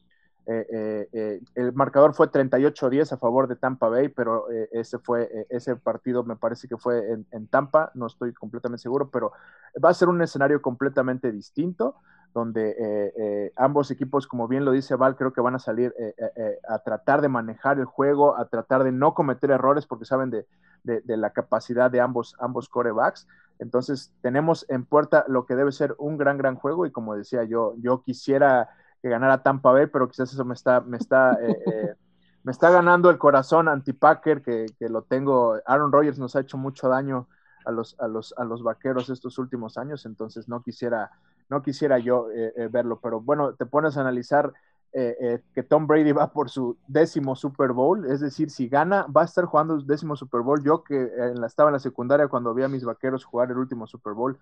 eh, 0.51 0.67
eh, 0.73 1.09
eh, 1.13 1.41
el 1.57 1.75
marcador 1.75 2.15
fue 2.15 2.33
38-10 2.33 3.13
a 3.13 3.19
favor 3.19 3.49
de 3.49 3.57
Tampa 3.57 3.91
Bay, 3.91 4.09
pero 4.09 4.47
ese 4.73 4.99
fue 4.99 5.47
ese 5.51 5.77
partido 5.77 6.25
me 6.25 6.37
parece 6.37 6.67
que 6.67 6.79
fue 6.79 7.19
en, 7.31 7.47
Tampa, 7.49 7.91
no 7.93 8.07
estoy 8.07 8.33
completamente 8.33 8.81
seguro, 8.81 9.11
pero 9.11 9.33
va 9.85 9.91
a 9.91 9.95
ser 9.95 10.09
un 10.09 10.23
escenario 10.23 10.63
completamente 10.63 11.31
distinto, 11.31 11.97
donde 12.33 13.53
ambos 13.57 13.91
equipos, 13.91 14.27
como 14.27 14.49
bien 14.49 14.65
lo 14.65 14.73
dice 14.73 14.97
Val, 14.97 15.17
creo 15.17 15.35
que 15.35 15.43
van 15.43 15.55
a 15.55 15.59
salir 15.59 15.95
a 16.67 16.79
tratar 16.79 17.21
de 17.21 17.29
manejar 17.29 17.79
el 17.79 17.85
juego, 17.85 18.39
a 18.39 18.49
tratar 18.49 18.85
de 18.85 18.93
no 18.93 19.13
cometer 19.13 19.51
errores, 19.51 19.87
porque 19.87 20.07
saben 20.07 20.31
de, 20.31 20.47
la 21.05 21.31
capacidad 21.31 21.91
de 21.91 22.01
ambos, 22.01 22.35
ambos 22.41 22.71
corebacks. 22.71 23.29
Entonces, 23.59 24.15
tenemos 24.23 24.65
en 24.71 24.87
puerta 24.87 25.27
lo 25.29 25.45
que 25.45 25.57
debe 25.57 25.73
ser 25.73 25.95
un 25.99 26.17
gran, 26.17 26.39
gran 26.39 26.55
juego, 26.55 26.87
y 26.87 26.91
como 26.91 27.17
decía 27.17 27.45
yo, 27.45 27.75
yo 27.79 28.03
quisiera 28.03 28.71
que 29.01 29.09
ganara 29.09 29.43
Tampa 29.43 29.73
Bay, 29.73 29.87
pero 29.87 30.09
quizás 30.09 30.33
eso 30.33 30.45
me 30.45 30.55
está, 30.55 30.81
me 30.81 30.97
está, 30.97 31.35
eh, 31.41 31.63
eh, 31.67 31.95
me 32.43 32.53
está 32.53 32.71
ganando 32.71 33.11
el 33.11 33.19
corazón 33.19 33.69
anti-Packer, 33.69 34.43
que, 34.43 34.67
que, 34.79 34.89
lo 34.89 35.03
tengo. 35.03 35.57
Aaron 35.67 35.93
Rodgers 35.93 36.19
nos 36.19 36.35
ha 36.37 36.41
hecho 36.41 36.57
mucho 36.57 36.89
daño 36.89 37.29
a 37.65 37.71
los, 37.71 37.99
a 38.01 38.09
los, 38.09 38.35
a 38.37 38.45
los 38.45 38.63
vaqueros 38.63 39.11
estos 39.11 39.39
últimos 39.39 39.79
años, 39.79 40.07
entonces 40.07 40.49
no 40.49 40.63
quisiera, 40.63 41.11
no 41.49 41.63
quisiera 41.63 41.99
yo 41.99 42.29
eh, 42.33 42.69
verlo, 42.71 42.99
pero 43.03 43.21
bueno, 43.21 43.55
te 43.55 43.67
pones 43.67 43.97
a 43.97 44.01
analizar 44.01 44.53
que 44.91 45.63
Tom 45.69 45.87
Brady 45.87 46.11
va 46.11 46.33
por 46.33 46.51
su 46.51 46.77
décimo 46.89 47.37
Super 47.37 47.71
Bowl, 47.71 48.11
es 48.11 48.19
decir, 48.21 48.51
si 48.51 48.69
gana, 48.69 49.07
va 49.07 49.23
a 49.23 49.27
estar 49.27 49.45
jugando 49.45 49.79
su 49.79 49.87
décimo 49.87 50.17
Super 50.17 50.41
Bowl. 50.41 50.65
Yo 50.65 50.83
que 50.83 51.09
estaba 51.47 51.69
en 51.69 51.75
la 51.75 51.79
secundaria 51.79 52.27
cuando 52.27 52.53
vi 52.53 52.65
a 52.65 52.69
mis 52.69 52.85
vaqueros 52.85 53.25
jugar 53.25 53.51
el 53.53 53.59
último 53.59 53.87
Super 53.87 54.15
Bowl, 54.15 54.39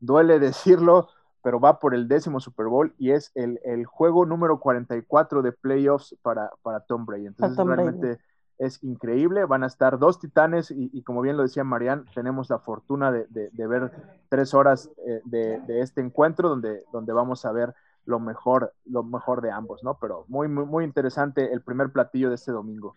duele 0.00 0.38
decirlo, 0.38 1.08
pero 1.42 1.60
va 1.60 1.78
por 1.78 1.94
el 1.94 2.08
décimo 2.08 2.40
Super 2.40 2.66
Bowl 2.66 2.94
y 2.98 3.10
es 3.10 3.32
el, 3.34 3.84
juego 3.86 4.26
número 4.26 4.60
44 4.60 5.42
de 5.42 5.52
playoffs 5.52 6.16
para, 6.22 6.50
para 6.62 6.80
Tom 6.80 7.06
Brady. 7.06 7.26
Entonces 7.26 7.64
realmente 7.64 8.18
es 8.58 8.82
increíble. 8.82 9.44
Van 9.44 9.62
a 9.62 9.68
estar 9.68 9.98
dos 9.98 10.18
titanes 10.18 10.70
y, 10.70 11.02
como 11.02 11.22
bien 11.22 11.36
lo 11.36 11.44
decía 11.44 11.64
Marianne, 11.64 12.04
tenemos 12.14 12.50
la 12.50 12.58
fortuna 12.58 13.12
de, 13.12 13.50
ver 13.52 13.92
tres 14.28 14.52
horas 14.52 14.90
eh, 15.06 15.20
de, 15.24 15.80
este 15.80 16.00
encuentro 16.00 16.48
donde, 16.48 16.82
donde 16.92 17.12
vamos 17.12 17.44
a 17.44 17.52
ver 17.52 17.74
lo 18.04 18.18
mejor, 18.18 18.72
lo 18.86 19.02
mejor 19.02 19.42
de 19.42 19.50
ambos, 19.50 19.82
¿no? 19.84 19.98
Pero 20.00 20.24
muy, 20.28 20.48
muy, 20.48 20.64
muy 20.64 20.84
interesante 20.84 21.52
el 21.52 21.60
primer 21.60 21.90
platillo 21.90 22.30
de 22.30 22.36
este 22.36 22.52
domingo. 22.52 22.94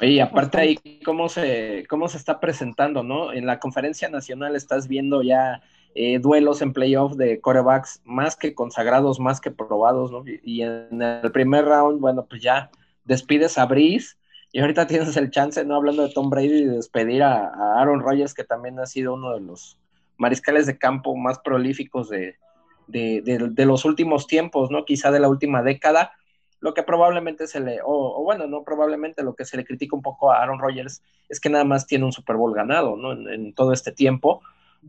Oye, 0.00 0.20
aparte 0.20 0.58
ahí, 0.58 1.00
¿cómo 1.04 1.30
se, 1.30 1.86
cómo 1.88 2.06
se 2.08 2.18
está 2.18 2.38
presentando, 2.38 3.02
no? 3.02 3.32
En 3.32 3.46
la 3.46 3.58
conferencia 3.58 4.10
nacional 4.10 4.54
estás 4.54 4.88
viendo 4.88 5.22
ya 5.22 5.62
eh, 5.98 6.18
duelos 6.18 6.60
en 6.60 6.74
playoff 6.74 7.14
de 7.14 7.40
corebacks 7.40 8.02
más 8.04 8.36
que 8.36 8.54
consagrados, 8.54 9.18
más 9.18 9.40
que 9.40 9.50
probados, 9.50 10.12
¿no? 10.12 10.24
Y, 10.26 10.60
en 10.60 11.00
el 11.00 11.32
primer 11.32 11.64
round, 11.64 12.00
bueno, 12.00 12.26
pues 12.28 12.42
ya 12.42 12.70
despides 13.06 13.56
a 13.56 13.64
Brice 13.64 14.14
y 14.52 14.60
ahorita 14.60 14.86
tienes 14.88 15.16
el 15.16 15.30
chance, 15.30 15.64
¿no? 15.64 15.74
Hablando 15.74 16.06
de 16.06 16.12
Tom 16.12 16.28
Brady, 16.28 16.66
de 16.66 16.76
despedir 16.76 17.22
a, 17.22 17.80
Aaron 17.80 18.00
Rodgers, 18.00 18.34
que 18.34 18.44
también 18.44 18.78
ha 18.78 18.84
sido 18.84 19.14
uno 19.14 19.32
de 19.32 19.40
los 19.40 19.78
mariscales 20.18 20.66
de 20.66 20.76
campo 20.76 21.16
más 21.16 21.38
prolíficos 21.38 22.10
de, 22.10 22.36
de, 22.88 23.64
los 23.64 23.86
últimos 23.86 24.26
tiempos, 24.26 24.70
¿no? 24.70 24.84
Quizá 24.84 25.10
de 25.10 25.20
la 25.20 25.30
última 25.30 25.62
década. 25.62 26.12
Lo 26.60 26.74
que 26.74 26.82
probablemente 26.82 27.46
se 27.46 27.60
le, 27.60 27.78
o, 27.82 28.22
bueno, 28.22 28.46
no 28.46 28.64
probablemente, 28.64 29.22
lo 29.22 29.34
que 29.34 29.46
se 29.46 29.56
le 29.56 29.64
critica 29.64 29.96
un 29.96 30.02
poco 30.02 30.30
a 30.30 30.42
Aaron 30.42 30.58
Rodgers 30.58 31.02
es 31.30 31.40
que 31.40 31.48
nada 31.48 31.64
más 31.64 31.86
tiene 31.86 32.04
un 32.04 32.12
Super 32.12 32.36
Bowl 32.36 32.54
ganado, 32.54 32.96
¿no? 32.98 33.12
en 33.12 33.54
todo 33.54 33.72
este 33.72 33.92
tiempo 33.92 34.42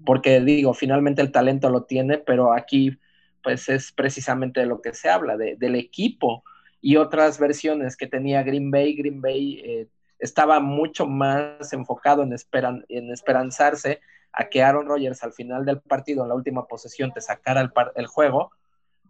porque 0.06 0.40
digo, 0.42 0.74
finalmente 0.74 1.22
el 1.22 1.32
talento 1.32 1.70
lo 1.70 1.84
tiene, 1.84 2.18
pero 2.18 2.54
aquí 2.54 2.98
pues 3.44 3.70
es 3.70 3.92
precisamente 3.92 4.60
de 4.60 4.66
lo 4.66 4.82
que 4.82 4.94
se 4.94 5.10
habla, 5.10 5.38
del 5.38 5.76
equipo 5.76 6.44
y 6.82 6.98
otras 6.98 7.40
versiones 7.40 7.96
que 7.96 8.08
tenía 8.08 8.44
Green 8.44 8.72
Bay. 8.72 8.96
Green 8.96 9.22
Bay 9.22 9.62
eh, 9.64 9.88
estaba 10.20 10.60
mucho 10.60 11.06
más 11.06 11.72
enfocado 11.74 12.24
en, 12.24 12.34
esperan, 12.34 12.86
en 12.90 13.12
esperanzarse 13.12 14.02
a 14.34 14.50
que 14.50 14.64
Aaron 14.64 14.88
Rodgers 14.88 15.24
al 15.24 15.34
final 15.34 15.66
del 15.66 15.80
partido, 15.80 16.24
en 16.24 16.30
la 16.30 16.36
última 16.36 16.68
posesión, 16.68 17.12
te 17.14 17.22
sacara 17.22 17.62
el, 17.62 17.72
el 17.96 18.08
juego, 18.08 18.52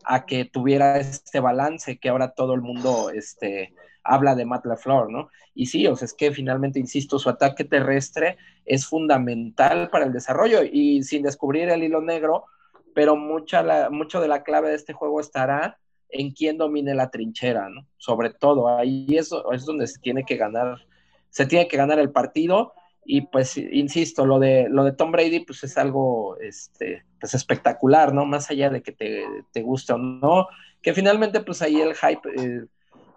a 0.05 0.25
que 0.25 0.45
tuviera 0.45 0.97
este 0.99 1.39
balance 1.39 1.97
que 1.97 2.09
ahora 2.09 2.31
todo 2.31 2.53
el 2.53 2.61
mundo 2.61 3.09
este, 3.09 3.73
habla 4.07 4.35
de 4.35 4.45
Matt 4.45 4.65
LaFleur, 4.65 5.11
¿no? 5.11 5.29
Y 5.53 5.67
sí, 5.67 5.85
o 5.87 5.95
sea, 5.95 6.05
es 6.05 6.13
que 6.13 6.31
finalmente, 6.31 6.79
insisto, 6.79 7.19
su 7.19 7.29
ataque 7.29 7.63
terrestre 7.63 8.37
es 8.65 8.85
fundamental 8.85 9.89
para 9.89 10.05
el 10.05 10.13
desarrollo 10.13 10.61
y 10.63 11.03
sin 11.03 11.23
descubrir 11.23 11.69
el 11.69 11.83
hilo 11.83 12.01
negro, 12.01 12.45
pero 12.93 13.15
mucha 13.15 13.89
mucho 13.89 14.21
de 14.21 14.27
la 14.27 14.43
clave 14.43 14.69
de 14.69 14.75
este 14.75 14.93
juego 14.93 15.19
estará 15.19 15.77
en 16.09 16.31
quién 16.31 16.57
domine 16.57 16.95
la 16.95 17.11
trinchera, 17.11 17.69
¿no? 17.69 17.85
Sobre 17.97 18.31
todo, 18.31 18.67
ahí 18.69 19.07
es, 19.09 19.31
es 19.51 19.65
donde 19.65 19.87
se 19.87 19.99
tiene 19.99 20.23
que 20.23 20.37
ganar, 20.37 20.85
se 21.29 21.45
tiene 21.45 21.67
que 21.67 21.77
ganar 21.77 21.99
el 21.99 22.11
partido 22.11 22.73
y 23.05 23.21
pues, 23.21 23.57
insisto, 23.57 24.25
lo 24.25 24.39
de, 24.39 24.67
lo 24.69 24.83
de 24.83 24.93
Tom 24.93 25.11
Brady, 25.11 25.41
pues 25.41 25.63
es 25.63 25.77
algo, 25.77 26.37
este, 26.39 27.05
pues 27.19 27.33
espectacular, 27.33 28.13
¿no? 28.13 28.25
Más 28.25 28.49
allá 28.51 28.69
de 28.69 28.81
que 28.81 28.91
te, 28.91 29.23
te 29.51 29.61
guste 29.61 29.93
o 29.93 29.97
no, 29.97 30.47
que 30.81 30.93
finalmente, 30.93 31.41
pues 31.41 31.61
ahí 31.61 31.81
el 31.81 31.95
hype... 31.95 32.29
Eh, 32.37 32.65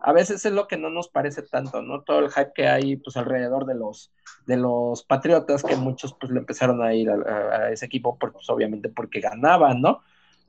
a 0.02 0.12
veces 0.12 0.44
es 0.44 0.52
lo 0.52 0.66
que 0.66 0.76
no 0.76 0.90
nos 0.90 1.08
parece 1.08 1.42
tanto, 1.42 1.82
¿no? 1.82 2.02
Todo 2.02 2.20
el 2.20 2.30
hype 2.30 2.52
que 2.54 2.68
hay 2.68 2.96
pues 2.96 3.16
alrededor 3.16 3.66
de 3.66 3.74
los 3.74 4.12
de 4.46 4.56
los 4.56 5.04
Patriotas, 5.04 5.62
que 5.62 5.76
muchos 5.76 6.14
pues 6.14 6.32
le 6.32 6.40
empezaron 6.40 6.82
a 6.82 6.94
ir 6.94 7.10
a, 7.10 7.70
ese 7.70 7.86
equipo, 7.86 8.18
pues 8.18 8.48
obviamente 8.48 8.88
porque 8.88 9.20
ganaban, 9.20 9.80
¿no? 9.80 10.02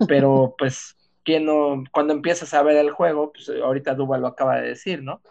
Pero 0.07 0.55
pues, 0.57 0.95
¿quién 1.23 1.45
no? 1.45 1.83
Cuando 1.91 2.13
empiezas 2.13 2.53
a 2.53 2.63
ver 2.63 2.77
el 2.77 2.91
juego, 2.91 3.31
pues 3.33 3.49
ahorita 3.49 3.95
Duba 3.95 4.17
lo 4.17 4.27
acaba 4.27 4.55
de 4.57 4.69
decir, 4.69 5.03
¿no? 5.03 5.21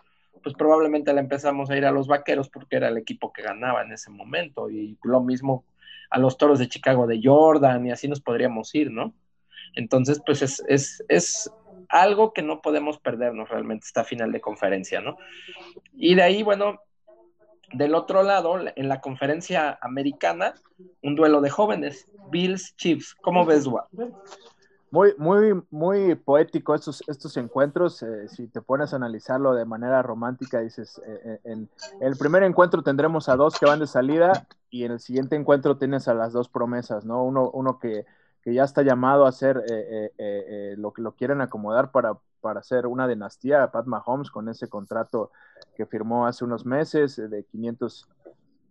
Pues 0.42 0.54
probablemente 0.54 1.12
le 1.12 1.20
empezamos 1.20 1.70
a 1.70 1.76
ir 1.76 1.84
a 1.84 1.90
los 1.90 2.06
Vaqueros 2.06 2.48
porque 2.48 2.76
era 2.76 2.88
el 2.88 2.96
equipo 2.96 3.32
que 3.32 3.42
ganaba 3.42 3.82
en 3.82 3.92
ese 3.92 4.10
momento, 4.10 4.70
y 4.70 4.96
lo 5.02 5.20
mismo 5.20 5.64
a 6.10 6.18
los 6.18 6.38
Toros 6.38 6.58
de 6.58 6.68
Chicago 6.68 7.06
de 7.06 7.20
Jordan, 7.22 7.86
y 7.86 7.90
así 7.90 8.08
nos 8.08 8.20
podríamos 8.20 8.74
ir, 8.74 8.90
¿no? 8.90 9.14
Entonces, 9.74 10.20
pues 10.24 10.42
es, 10.42 10.62
es, 10.68 11.04
es 11.08 11.50
algo 11.90 12.32
que 12.32 12.42
no 12.42 12.60
podemos 12.60 12.98
perdernos 12.98 13.48
realmente 13.48 13.86
esta 13.86 14.04
final 14.04 14.32
de 14.32 14.40
conferencia, 14.40 15.00
¿no? 15.00 15.16
Y 15.92 16.14
de 16.14 16.22
ahí, 16.22 16.42
bueno, 16.42 16.80
del 17.72 17.94
otro 17.94 18.22
lado, 18.22 18.56
en 18.74 18.88
la 18.88 19.00
conferencia 19.00 19.78
americana, 19.82 20.54
un 21.02 21.14
duelo 21.14 21.40
de 21.40 21.50
jóvenes, 21.50 22.08
Bills 22.30 22.74
Chiefs. 22.76 23.14
¿Cómo 23.20 23.44
ves, 23.44 23.64
Dua? 23.64 23.88
Muy, 24.92 25.14
muy, 25.18 25.62
muy 25.70 26.16
poético 26.16 26.74
estos, 26.74 27.04
estos 27.06 27.36
encuentros. 27.36 28.02
Eh, 28.02 28.28
si 28.28 28.48
te 28.48 28.60
pones 28.60 28.92
a 28.92 28.96
analizarlo 28.96 29.54
de 29.54 29.64
manera 29.64 30.02
romántica, 30.02 30.60
dices, 30.60 31.00
eh, 31.06 31.20
eh, 31.24 31.40
en, 31.44 31.68
el 32.00 32.16
primer 32.16 32.42
encuentro 32.42 32.82
tendremos 32.82 33.28
a 33.28 33.36
dos 33.36 33.58
que 33.58 33.66
van 33.66 33.78
de 33.78 33.86
salida 33.86 34.48
y 34.68 34.84
en 34.84 34.92
el 34.92 35.00
siguiente 35.00 35.36
encuentro 35.36 35.76
tienes 35.76 36.08
a 36.08 36.14
las 36.14 36.32
dos 36.32 36.48
promesas, 36.48 37.04
¿no? 37.04 37.22
Uno, 37.22 37.50
uno 37.50 37.78
que 37.78 38.04
que 38.42 38.54
ya 38.54 38.64
está 38.64 38.82
llamado 38.82 39.26
a 39.26 39.28
hacer 39.28 39.58
eh, 39.58 39.64
eh, 39.70 40.12
eh, 40.18 40.74
lo 40.78 40.92
que 40.92 41.02
lo 41.02 41.12
quieren 41.12 41.40
acomodar 41.40 41.90
para, 41.90 42.16
para 42.40 42.60
hacer 42.60 42.86
una 42.86 43.06
dinastía, 43.06 43.70
Pat 43.70 43.86
Mahomes, 43.86 44.30
con 44.30 44.48
ese 44.48 44.68
contrato 44.68 45.30
que 45.76 45.86
firmó 45.86 46.26
hace 46.26 46.44
unos 46.44 46.64
meses 46.64 47.16
de 47.16 47.44
500, 47.44 48.08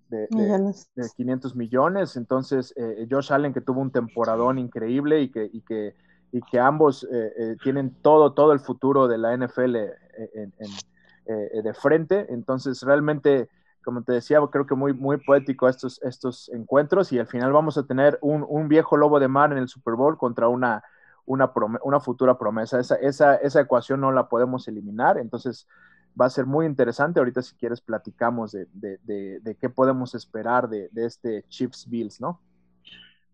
de, 0.10 0.28
millones. 0.32 0.90
De, 0.96 1.08
500 1.16 1.56
millones. 1.56 2.16
Entonces, 2.18 2.74
Josh 3.10 3.32
Allen, 3.32 3.54
que 3.54 3.62
tuvo 3.62 3.82
un 3.82 3.92
temporadón 3.92 4.58
increíble 4.58 5.22
y 5.22 5.30
que, 5.30 5.50
y 5.52 5.62
que, 5.62 5.96
y 6.32 6.42
que 6.42 6.60
ambos 6.60 7.08
tienen 7.64 7.96
todo, 8.02 8.34
todo 8.34 8.54
el 8.54 8.60
futuro 8.60 9.08
de 9.08 9.20
la 9.20 9.38
NFL 9.38 9.76
de 11.26 11.74
frente. 11.80 12.34
Entonces, 12.34 12.82
realmente 12.82 13.50
como 13.84 14.04
te 14.04 14.14
decía, 14.14 14.40
creo 14.52 14.66
que 14.66 14.76
muy, 14.76 14.94
muy 14.94 15.18
poético 15.18 15.70
estos, 15.70 16.02
estos 16.04 16.50
encuentros 16.50 17.12
y 17.12 17.20
al 17.20 17.28
final 17.28 17.52
vamos 17.52 17.78
a 17.78 17.86
tener 17.86 18.18
un, 18.22 18.68
viejo 18.68 18.98
lobo 18.98 19.20
de 19.20 19.28
mar 19.28 19.52
en 19.52 19.58
el 19.58 19.70
Super 19.70 19.96
Bowl 19.96 20.18
contra 20.18 20.48
una, 20.48 20.84
una, 21.26 21.52
una 21.84 22.00
futura 22.00 22.38
promesa. 22.38 22.80
Esa, 22.80 22.96
esa, 22.96 23.36
esa, 23.36 23.62
ecuación 23.62 24.02
no 24.02 24.12
la 24.12 24.28
podemos 24.28 24.68
eliminar, 24.68 25.18
entonces 25.18 25.68
va 26.20 26.26
a 26.26 26.30
ser 26.30 26.46
muy 26.46 26.66
interesante. 26.66 27.20
Ahorita 27.20 27.42
si 27.42 27.56
quieres 27.56 27.82
platicamos 27.82 28.52
de, 28.52 28.68
de, 28.74 29.58
qué 29.60 29.70
podemos 29.70 30.14
esperar 30.16 30.70
de, 30.70 30.90
este 30.96 31.46
Chiefs 31.50 31.90
Bills, 31.90 32.20
¿no? 32.20 32.42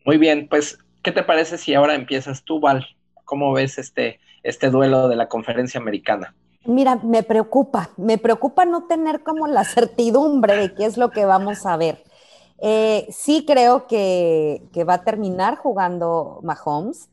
Muy 0.06 0.18
bien, 0.18 0.48
pues, 0.48 0.78
¿qué 1.02 1.12
te 1.12 1.24
parece 1.24 1.58
si 1.58 1.74
ahora 1.74 1.96
empiezas 1.96 2.44
tú, 2.44 2.60
Val? 2.60 2.86
¿Cómo 3.24 3.52
ves 3.54 3.80
este, 3.80 4.20
este 4.44 4.70
duelo 4.70 5.08
de 5.08 5.16
la 5.16 5.28
conferencia 5.28 5.80
americana? 5.80 6.36
Mira, 6.66 6.96
me 6.96 7.22
preocupa, 7.22 7.92
me 7.96 8.18
preocupa 8.18 8.66
no 8.66 8.88
tener 8.88 9.24
como 9.24 9.46
la 9.48 9.64
certidumbre 9.64 10.58
de 10.58 10.74
qué 10.74 10.86
es 10.86 10.98
lo 10.98 11.12
que 11.12 11.26
vamos 11.26 11.66
a 11.66 11.78
ver. 11.78 12.04
Eh, 12.58 13.08
sí 13.12 13.46
creo 13.46 13.86
que, 13.86 14.68
va 14.88 14.96
a 14.96 15.04
terminar 15.04 15.58
jugando 15.58 16.40
Mahomes, 16.42 17.10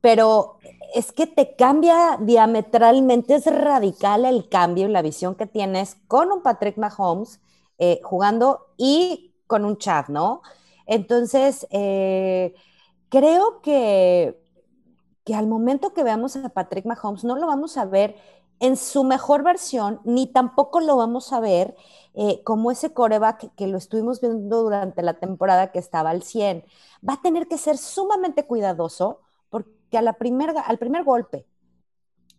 pero 0.00 0.56
es 0.94 1.12
que 1.12 1.26
te 1.28 1.54
cambia 1.54 2.18
diametralmente, 2.20 3.36
es 3.36 3.46
radical 3.46 4.24
el 4.24 4.48
cambio 4.48 4.86
en 4.86 4.92
la 4.92 5.02
visión 5.02 5.36
que 5.36 5.46
tienes 5.46 5.96
con 6.08 6.32
un 6.32 6.42
Patrick 6.42 6.76
Mahomes 6.76 7.40
eh, 7.78 8.00
jugando 8.02 8.66
y 8.76 9.34
con 9.46 9.64
un 9.64 9.76
Chad, 9.76 10.08
¿no? 10.08 10.42
Entonces, 10.86 11.68
eh, 11.70 12.54
creo 13.10 13.60
que, 13.62 14.40
que 15.24 15.34
al 15.36 15.46
momento 15.46 15.92
que 15.92 16.02
veamos 16.02 16.34
a 16.36 16.48
Patrick 16.48 16.84
Mahomes, 16.84 17.22
no 17.22 17.36
lo 17.36 17.46
vamos 17.46 17.76
a 17.76 17.84
ver 17.84 18.16
en 18.62 18.76
su 18.76 19.02
mejor 19.02 19.42
versión, 19.42 20.00
ni 20.04 20.28
tampoco 20.28 20.78
lo 20.80 20.96
vamos 20.96 21.32
a 21.32 21.40
ver 21.40 21.74
eh, 22.14 22.44
como 22.44 22.70
ese 22.70 22.94
coreback 22.94 23.52
que 23.56 23.66
lo 23.66 23.76
estuvimos 23.76 24.20
viendo 24.20 24.62
durante 24.62 25.02
la 25.02 25.14
temporada 25.14 25.72
que 25.72 25.80
estaba 25.80 26.10
al 26.10 26.22
100. 26.22 26.64
Va 27.06 27.14
a 27.14 27.22
tener 27.22 27.48
que 27.48 27.58
ser 27.58 27.76
sumamente 27.76 28.46
cuidadoso 28.46 29.20
porque 29.50 29.98
a 29.98 30.02
la 30.02 30.16
al 30.64 30.78
primer 30.78 31.02
golpe 31.02 31.44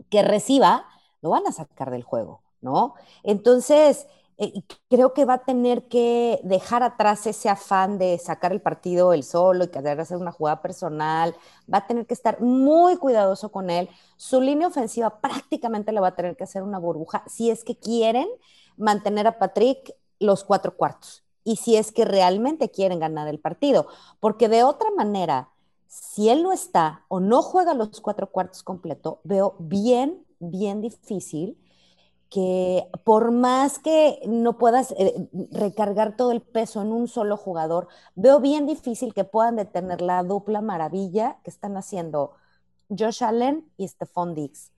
que 0.10 0.24
reciba, 0.24 0.88
lo 1.22 1.32
van 1.32 1.46
a 1.46 1.52
sacar 1.52 1.92
del 1.92 2.04
juego, 2.04 2.42
¿no? 2.62 2.94
Entonces, 3.24 4.08
eh, 4.38 4.64
creo 4.90 5.14
que 5.14 5.26
va 5.26 5.36
a 5.36 5.46
tener 5.46 5.88
que 5.88 6.40
dejar 6.44 6.84
atrás 6.84 7.28
ese 7.28 7.50
afán 7.50 7.98
de 7.98 8.18
sacar 8.18 8.52
el 8.52 8.62
partido 8.62 9.14
él 9.14 9.24
solo 9.24 9.66
y 9.66 9.68
querer 9.70 10.00
hacer 10.00 10.18
una 10.18 10.32
jugada 10.32 10.62
personal, 10.62 11.36
va 11.72 11.80
a 11.80 11.88
tener 11.88 12.06
que 12.06 12.14
estar 12.14 12.42
muy 12.42 12.98
cuidadoso 12.98 13.52
con 13.52 13.70
él. 13.70 13.90
Su 14.18 14.42
línea 14.42 14.68
ofensiva 14.68 15.22
prácticamente 15.22 15.92
le 15.92 16.00
va 16.00 16.10
a 16.10 16.16
tener 16.16 16.36
que 16.36 16.44
hacer 16.46 16.64
una 16.64 16.80
burbuja 16.80 17.24
si 17.28 17.50
es 17.52 17.64
que 17.64 17.78
quieren 17.78 18.28
mantener 18.78 19.28
a 19.28 19.38
Patrick 19.38 19.96
los 20.20 20.44
cuatro 20.44 20.76
cuartos 20.76 21.24
y 21.44 21.58
si 21.58 21.76
es 21.76 21.92
que 21.92 22.06
realmente 22.06 22.72
quieren 22.72 23.00
ganar 23.00 23.28
el 23.28 23.40
partido, 23.40 23.88
porque 24.20 24.50
de 24.50 24.64
otra 24.64 24.90
manera, 24.96 25.50
si 25.88 26.30
él 26.30 26.42
no 26.42 26.54
está 26.54 27.06
o 27.10 27.20
no 27.20 27.42
juega 27.42 27.74
los 27.74 28.02
cuatro 28.02 28.28
cuartos 28.32 28.64
completo, 28.64 29.20
veo 29.24 29.56
bien, 29.60 30.26
bien 30.40 30.82
difícil 30.82 31.58
que 32.34 32.90
por 33.04 33.30
más 33.30 33.78
que 33.78 34.20
no 34.26 34.58
puedas 34.58 34.92
eh, 34.98 35.14
recargar 35.52 36.18
todo 36.18 36.32
el 36.32 36.42
peso 36.42 36.82
en 36.82 36.92
un 36.92 37.08
solo 37.08 37.38
jugador, 37.38 37.90
veo 38.16 38.40
bien 38.40 38.66
difícil 38.66 39.14
que 39.14 39.24
puedan 39.24 39.56
detener 39.56 40.02
la 40.02 40.24
dupla 40.24 40.60
maravilla 40.60 41.38
que 41.44 41.52
están 41.52 41.78
haciendo 41.78 42.32
Josh 42.90 43.24
Allen 43.24 43.70
y 43.78 43.88
Stephon 43.88 44.34
Diggs. 44.34 44.72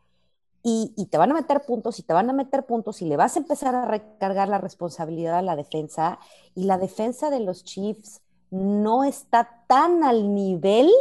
Y, 0.64 1.08
te 1.10 1.18
van 1.18 1.32
a 1.32 1.36
meter 1.36 1.62
puntos 1.66 1.98
y 2.00 2.04
te 2.04 2.12
van 2.12 2.30
a 2.30 2.34
meter 2.34 2.66
puntos 2.66 3.02
y 3.02 3.06
le 3.06 3.16
vas 3.16 3.36
a 3.36 3.40
empezar 3.40 3.74
a 3.74 3.86
recargar 3.86 4.50
la 4.50 4.58
responsabilidad 4.58 5.38
a 5.38 5.42
la 5.44 5.56
defensa. 5.56 6.20
Y 6.56 6.64
la 6.64 6.78
defensa 6.78 7.30
de 7.30 7.40
los 7.40 7.64
Chiefs 7.64 8.22
no 8.50 9.06
está 9.06 9.64
tan 9.68 10.04
al 10.04 10.34
nivel 10.34 10.92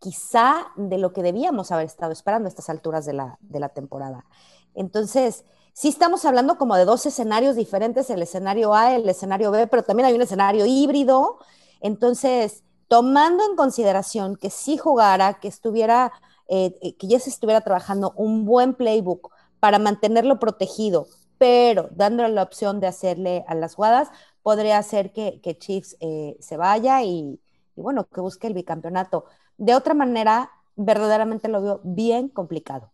quizá 0.00 0.66
de 0.76 0.98
lo 0.98 1.12
que 1.12 1.22
debíamos 1.22 1.70
haber 1.72 1.86
estado 1.86 2.12
esperando 2.12 2.46
a 2.46 2.50
estas 2.50 2.68
alturas 2.68 3.06
de 3.06 3.12
la, 3.14 3.38
de 3.40 3.60
la 3.60 3.68
temporada. 3.68 4.26
Entonces, 4.74 5.44
sí 5.78 5.86
estamos 5.86 6.24
hablando 6.24 6.58
como 6.58 6.74
de 6.74 6.84
dos 6.84 7.06
escenarios 7.06 7.54
diferentes, 7.54 8.10
el 8.10 8.20
escenario 8.20 8.74
A, 8.74 8.96
el 8.96 9.08
escenario 9.08 9.52
B, 9.52 9.68
pero 9.68 9.84
también 9.84 10.08
hay 10.08 10.14
un 10.14 10.22
escenario 10.22 10.66
híbrido. 10.66 11.38
Entonces, 11.80 12.64
tomando 12.88 13.44
en 13.48 13.54
consideración 13.54 14.34
que 14.34 14.50
sí 14.50 14.76
jugara, 14.76 15.38
que 15.38 15.46
estuviera, 15.46 16.12
eh, 16.48 16.76
eh, 16.82 16.96
que 16.96 17.06
ya 17.06 17.20
se 17.20 17.30
estuviera 17.30 17.60
trabajando 17.60 18.12
un 18.16 18.44
buen 18.44 18.74
playbook 18.74 19.30
para 19.60 19.78
mantenerlo 19.78 20.40
protegido, 20.40 21.06
pero 21.38 21.88
dándole 21.92 22.30
la 22.30 22.42
opción 22.42 22.80
de 22.80 22.88
hacerle 22.88 23.44
a 23.46 23.54
las 23.54 23.76
jugadas, 23.76 24.08
podría 24.42 24.78
hacer 24.78 25.12
que, 25.12 25.40
Chiefs 25.60 25.96
eh, 26.00 26.36
se 26.40 26.56
vaya 26.56 27.02
y, 27.04 27.40
y 27.76 27.80
bueno, 27.80 28.08
que 28.08 28.20
busque 28.20 28.48
el 28.48 28.54
bicampeonato. 28.54 29.26
De 29.58 29.76
otra 29.76 29.94
manera, 29.94 30.50
verdaderamente 30.74 31.46
lo 31.46 31.62
veo 31.62 31.80
bien 31.84 32.28
complicado. 32.28 32.90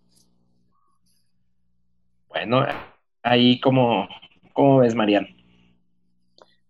Bueno, 2.35 2.66
ahí 3.23 3.61
como, 3.61 4.09
¿cómo 4.55 4.79
ves, 4.79 4.97
Marian? 4.97 5.29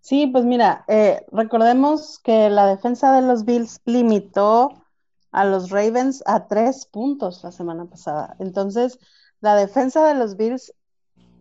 Sí, 0.00 0.27
pues 0.27 0.44
mira, 0.44 0.85
eh, 0.88 1.24
recordemos 1.33 2.18
que 2.18 2.50
la 2.50 2.66
defensa 2.66 3.18
de 3.18 3.27
los 3.27 3.46
Bills 3.46 3.81
limitó 3.87 4.85
a 5.33 5.46
los 5.46 5.70
Ravens 5.70 6.22
a 6.27 6.48
tres 6.48 6.85
puntos 6.85 7.42
la 7.42 7.50
semana 7.50 7.87
pasada. 7.87 8.37
Entonces, 8.40 8.98
la 9.40 9.57
defensa 9.57 10.07
de 10.07 10.14
los 10.14 10.37
Bills 10.37 10.74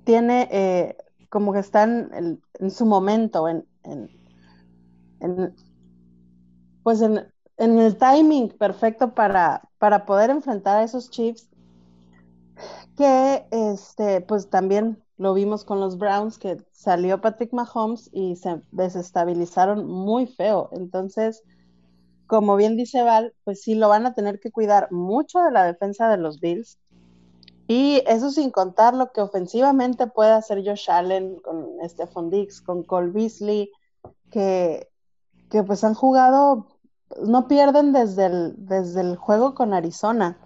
tiene 0.05 0.47
eh, 0.51 0.95
como 1.27 1.51
que 1.51 1.59
están 1.59 2.39
en, 2.59 2.71
su 2.71 2.85
momento, 2.85 3.49
en, 3.49 3.67
pues 6.81 7.01
en, 7.01 7.29
el 7.57 7.97
timing 7.97 8.57
perfecto 8.57 9.13
para, 9.13 9.69
para 9.79 10.05
poder 10.05 10.29
enfrentar 10.29 10.77
a 10.77 10.83
esos 10.83 11.09
Chiefs 11.09 11.49
que 12.97 13.45
este, 13.51 14.21
pues 14.21 14.49
también 14.49 15.03
lo 15.17 15.33
vimos 15.33 15.63
con 15.63 15.79
los 15.79 15.97
Browns, 15.97 16.37
que 16.37 16.57
salió 16.71 17.21
Patrick 17.21 17.53
Mahomes 17.53 18.09
y 18.11 18.35
se 18.35 18.61
desestabilizaron 18.71 19.85
muy 19.85 20.27
feo. 20.27 20.69
Entonces, 20.71 21.43
como 22.27 22.55
bien 22.55 22.75
dice 22.75 23.03
Val, 23.03 23.33
pues 23.43 23.61
sí 23.61 23.75
lo 23.75 23.89
van 23.89 24.05
a 24.05 24.13
tener 24.13 24.39
que 24.39 24.51
cuidar 24.51 24.91
mucho 24.91 25.39
de 25.39 25.51
la 25.51 25.63
defensa 25.63 26.09
de 26.09 26.17
los 26.17 26.39
Bills. 26.39 26.79
Y 27.67 28.03
eso 28.07 28.31
sin 28.31 28.51
contar 28.51 28.93
lo 28.93 29.11
que 29.11 29.21
ofensivamente 29.21 30.07
puede 30.07 30.31
hacer 30.31 30.63
Josh 30.65 30.89
Allen 30.89 31.39
con 31.39 31.77
Stephon 31.87 32.29
Diggs, 32.29 32.61
con 32.61 32.83
Cole 32.83 33.11
Beasley, 33.11 33.71
que, 34.29 34.89
que 35.49 35.63
pues 35.63 35.83
han 35.83 35.93
jugado, 35.93 36.67
no 37.21 37.47
pierden 37.47 37.93
desde 37.93 38.25
el, 38.25 38.55
desde 38.57 39.01
el 39.01 39.15
juego 39.15 39.55
con 39.55 39.73
Arizona. 39.73 40.37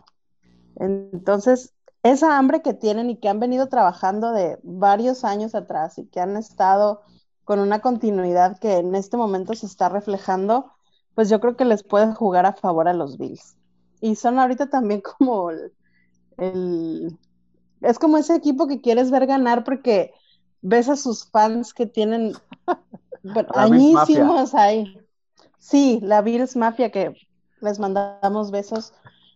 Entonces, 0.75 1.73
esa 2.03 2.37
hambre 2.37 2.61
que 2.61 2.73
tienen 2.73 3.09
y 3.09 3.17
que 3.17 3.29
han 3.29 3.39
venido 3.39 3.67
trabajando 3.67 4.31
de 4.31 4.59
varios 4.63 5.23
años 5.23 5.55
atrás 5.55 5.97
y 5.97 6.05
que 6.05 6.19
han 6.19 6.37
estado 6.37 7.01
con 7.43 7.59
una 7.59 7.79
continuidad 7.79 8.59
que 8.59 8.77
en 8.77 8.93
este 8.95 9.17
momento 9.17 9.53
se 9.53 9.65
está 9.65 9.89
reflejando, 9.89 10.73
pues 11.15 11.29
yo 11.29 11.39
creo 11.39 11.55
que 11.55 11.65
les 11.65 11.83
puede 11.83 12.13
jugar 12.13 12.45
a 12.45 12.53
favor 12.53 12.87
a 12.87 12.93
los 12.93 13.17
Bills. 13.17 13.57
Y 14.01 14.15
son 14.15 14.37
ahorita 14.37 14.69
también 14.69 15.01
como 15.17 15.51
el, 16.37 17.17
es 17.81 17.99
como 17.99 18.17
ese 18.17 18.35
equipo 18.35 18.67
que 18.67 18.81
quieres 18.81 19.11
ver 19.11 19.25
ganar 19.27 19.63
porque 19.63 20.13
ves 20.61 20.89
a 20.89 20.95
sus 20.95 21.25
fans 21.29 21.73
que 21.73 21.85
tienen 21.85 22.33
añísimos 23.55 24.53
ahí. 24.53 24.99
Sí, 25.57 25.99
la 26.01 26.21
Bills 26.21 26.55
Mafia 26.55 26.91
que 26.91 27.15
les 27.61 27.79
mandamos 27.79 28.51
besos. 28.51 28.93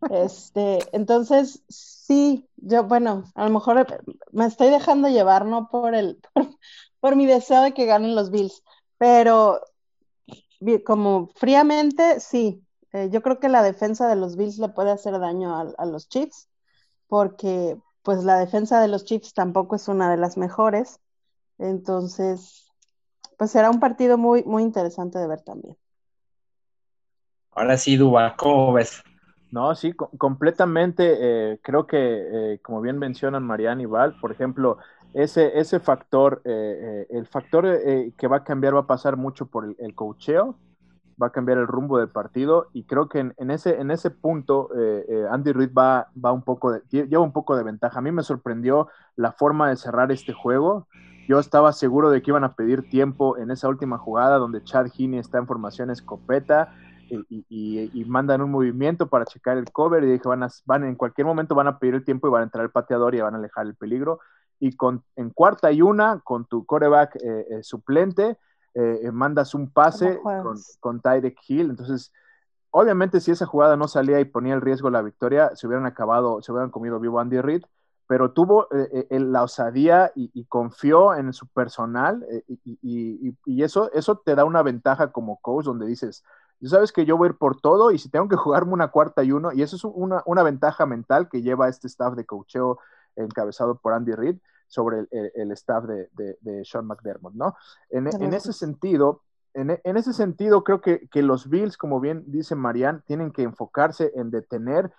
Este, 0.10 0.80
entonces, 0.94 1.64
sí, 1.70 2.48
yo, 2.58 2.84
bueno, 2.86 3.24
a 3.36 3.46
lo 3.46 3.52
mejor 3.52 4.04
me 4.32 4.46
estoy 4.46 4.70
dejando 4.70 5.10
llevar, 5.10 5.46
no 5.46 5.70
por 5.70 5.94
el, 5.94 6.20
por, 7.00 7.16
mi 7.16 7.26
deseo 7.26 7.62
de 7.62 7.74
que 7.74 7.86
ganen 7.86 8.16
los 8.16 8.32
Bills, 8.32 8.64
pero 8.98 9.62
como 10.86 11.30
fríamente, 11.36 12.20
sí, 12.20 12.64
eh, 12.94 13.10
yo 13.12 13.22
creo 13.22 13.40
que 13.40 13.50
la 13.50 13.64
defensa 13.64 14.08
de 14.08 14.16
los 14.16 14.36
Bills 14.36 14.58
le 14.58 14.70
puede 14.70 14.92
hacer 14.92 15.20
daño 15.20 15.74
a, 15.78 15.86
los 15.86 16.10
Chiefs, 16.10 16.50
porque 17.08 17.78
pues 18.04 18.24
la 18.24 18.38
defensa 18.38 18.82
de 18.82 18.88
los 18.88 19.06
Chiefs 19.06 19.34
tampoco 19.34 19.76
es 19.76 19.88
una 19.88 20.10
de 20.10 20.18
las 20.18 20.38
mejores, 20.38 21.00
entonces, 21.58 22.72
pues 23.38 23.52
será 23.52 23.70
un 23.70 23.80
partido 23.80 24.18
muy, 24.18 24.44
muy 24.44 24.64
interesante 24.64 25.20
de 25.20 25.28
ver 25.28 25.42
también. 25.42 25.78
Ahora 27.52 27.78
sí, 27.78 27.98
Duba, 27.98 28.36
¿cómo 28.38 28.74
ves? 28.74 29.04
No, 29.52 29.76
sí, 29.76 29.92
completamente. 29.94 31.18
Eh, 31.20 31.60
creo 31.62 31.86
que, 31.86 31.98
eh, 32.54 32.60
como 32.62 32.80
bien 32.80 32.98
mencionan 32.98 33.44
Mariana 33.44 33.82
y 33.82 33.86
Val, 33.86 34.16
por 34.22 34.32
ejemplo, 34.32 34.78
ese, 35.14 35.60
ese 35.60 35.82
factor, 35.82 36.42
eh, 36.46 37.06
el 37.10 37.28
factor 37.28 37.66
que 38.18 38.28
va 38.28 38.38
a 38.38 38.44
cambiar 38.46 38.76
va 38.76 38.82
a 38.82 38.88
pasar 38.88 39.18
mucho 39.18 39.48
por 39.48 39.66
el, 39.66 39.76
el, 39.80 39.94
cocheo, 39.94 40.56
va 41.22 41.28
a 41.28 41.32
cambiar 41.32 41.58
el 41.58 41.68
rumbo 41.68 41.98
del 41.98 42.08
partido 42.08 42.70
y 42.72 42.86
creo 42.86 43.10
que 43.10 43.20
en, 43.20 43.52
ese, 43.52 43.82
en 43.82 43.92
ese 43.92 44.10
punto 44.10 44.70
Andy 45.30 45.52
Reid 45.52 45.72
va, 45.78 46.08
va 46.14 46.32
un 46.32 46.42
poco 46.44 46.72
de, 46.72 46.82
lleva 46.90 47.22
un 47.22 47.34
poco 47.34 47.58
de 47.58 47.64
ventaja. 47.64 48.00
A 48.00 48.02
mí 48.02 48.12
me 48.12 48.24
sorprendió 48.24 48.88
la 49.18 49.34
forma 49.34 49.70
de 49.70 49.76
cerrar 49.76 50.14
este 50.14 50.32
juego. 50.32 50.88
Yo 51.28 51.40
estaba 51.40 51.74
seguro 51.74 52.10
de 52.10 52.22
que 52.22 52.32
iban 52.32 52.46
a 52.46 52.56
pedir 52.56 52.90
tiempo 52.90 53.38
en 53.38 53.52
esa 53.52 53.68
última 53.68 53.98
jugada 53.98 54.38
donde 54.38 54.64
Chad 54.64 54.88
Heaney 54.98 55.20
está 55.20 55.38
en 55.40 55.46
formación 55.46 55.92
escopeta 55.92 56.74
y, 57.12 58.06
mandan 58.06 58.42
un 58.42 58.52
movimiento 58.52 59.08
para 59.08 59.26
checar 59.26 59.58
el 59.58 59.72
cover 59.72 60.04
y 60.04 60.12
dije, 60.12 60.28
van, 60.28 60.44
a, 60.44 60.50
van 60.66 60.84
en 60.84 60.96
cualquier 60.96 61.28
momento 61.28 61.56
van 61.56 61.68
a 61.68 61.78
pedir 61.80 61.96
el 61.96 62.06
tiempo 62.06 62.28
y 62.28 62.32
van 62.32 62.42
a 62.42 62.46
entrar 62.46 62.64
el 62.64 62.72
pateador 62.72 63.16
y 63.16 63.22
van 63.22 63.36
a 63.36 63.38
alejar 63.38 63.66
el 63.66 63.76
peligro. 63.76 64.20
Y 64.60 64.76
con, 64.76 65.04
en 65.16 65.32
cuarta 65.32 65.72
y 65.72 65.82
una, 65.82 66.20
con 66.20 66.46
tu 66.46 66.66
coreback 66.66 67.16
eh, 67.16 67.46
eh, 67.50 67.64
suplente, 67.64 68.38
eh, 68.74 69.12
mandas 69.12 69.54
un 69.54 69.72
pase 69.72 70.20
con, 70.22 70.58
con 70.80 71.02
Tyreek 71.02 71.38
Hill. 71.48 71.72
Entonces, 71.72 72.14
obviamente 72.70 73.20
si 73.20 73.32
esa 73.32 73.46
jugada 73.46 73.76
no 73.76 73.88
salía 73.88 74.20
y 74.20 74.26
ponía 74.26 74.54
el 74.54 74.62
riesgo 74.62 74.90
la 74.90 75.02
victoria, 75.02 75.56
se 75.56 75.68
hubieran 75.68 75.86
acabado, 75.86 76.42
se 76.42 76.52
hubieran 76.52 76.70
comido 76.70 77.00
vivo 77.00 77.20
Andy 77.20 77.42
Reid, 77.42 77.64
pero 78.08 78.32
tuvo 78.32 78.68
la 79.10 79.44
osadía 79.44 80.12
y, 80.16 80.44
confió 80.46 81.16
en 81.16 81.32
su 81.32 81.48
personal 81.48 82.26
y, 82.46 83.38
y, 83.46 83.64
eso, 83.64 83.90
eso 83.94 84.18
te 84.18 84.36
da 84.36 84.44
una 84.44 84.64
ventaja 84.64 85.14
como 85.14 85.38
coach 85.38 85.64
donde 85.64 85.86
dices, 85.86 86.26
Tú 86.62 86.68
sabes 86.68 86.92
que 86.92 87.06
yo 87.06 87.18
voy 87.18 87.28
a 87.28 87.32
ir 87.32 87.38
por 87.38 87.60
todo 87.60 87.92
y 87.92 87.98
si 87.98 88.10
tengo 88.10 88.30
que 88.30 88.36
jugarme 88.36 88.74
una 88.74 88.90
cuarta 88.90 89.24
y 89.24 89.32
uno, 89.32 89.52
y 89.52 89.64
eso 89.64 89.76
es 89.76 89.84
una, 89.84 90.44
ventaja 90.44 90.86
mental 90.86 91.28
que 91.28 91.42
lleva 91.42 91.68
este 91.68 91.88
staff 91.88 92.14
de 92.14 92.24
coacheo 92.24 92.78
encabezado 93.16 93.80
por 93.80 93.94
Andy 93.94 94.14
Reid 94.14 94.38
sobre 94.68 95.08
el, 95.10 95.52
staff 95.54 95.86
de, 95.86 96.64
Sean 96.64 96.86
McDermott, 96.86 97.34
¿no? 97.34 97.56
En, 97.90 98.06
ese 98.34 98.54
sentido, 98.54 99.24
en, 99.56 99.98
ese 99.98 100.14
sentido, 100.14 100.64
creo 100.64 100.82
que, 100.82 101.10
los 101.16 101.50
Bills, 101.50 101.78
como 101.78 102.00
bien 102.00 102.26
dice 102.28 102.54
Marianne, 102.54 103.02
tienen 103.08 103.32
que 103.32 103.42
enfocarse 103.42 104.12
en 104.14 104.30
detener, 104.30 104.92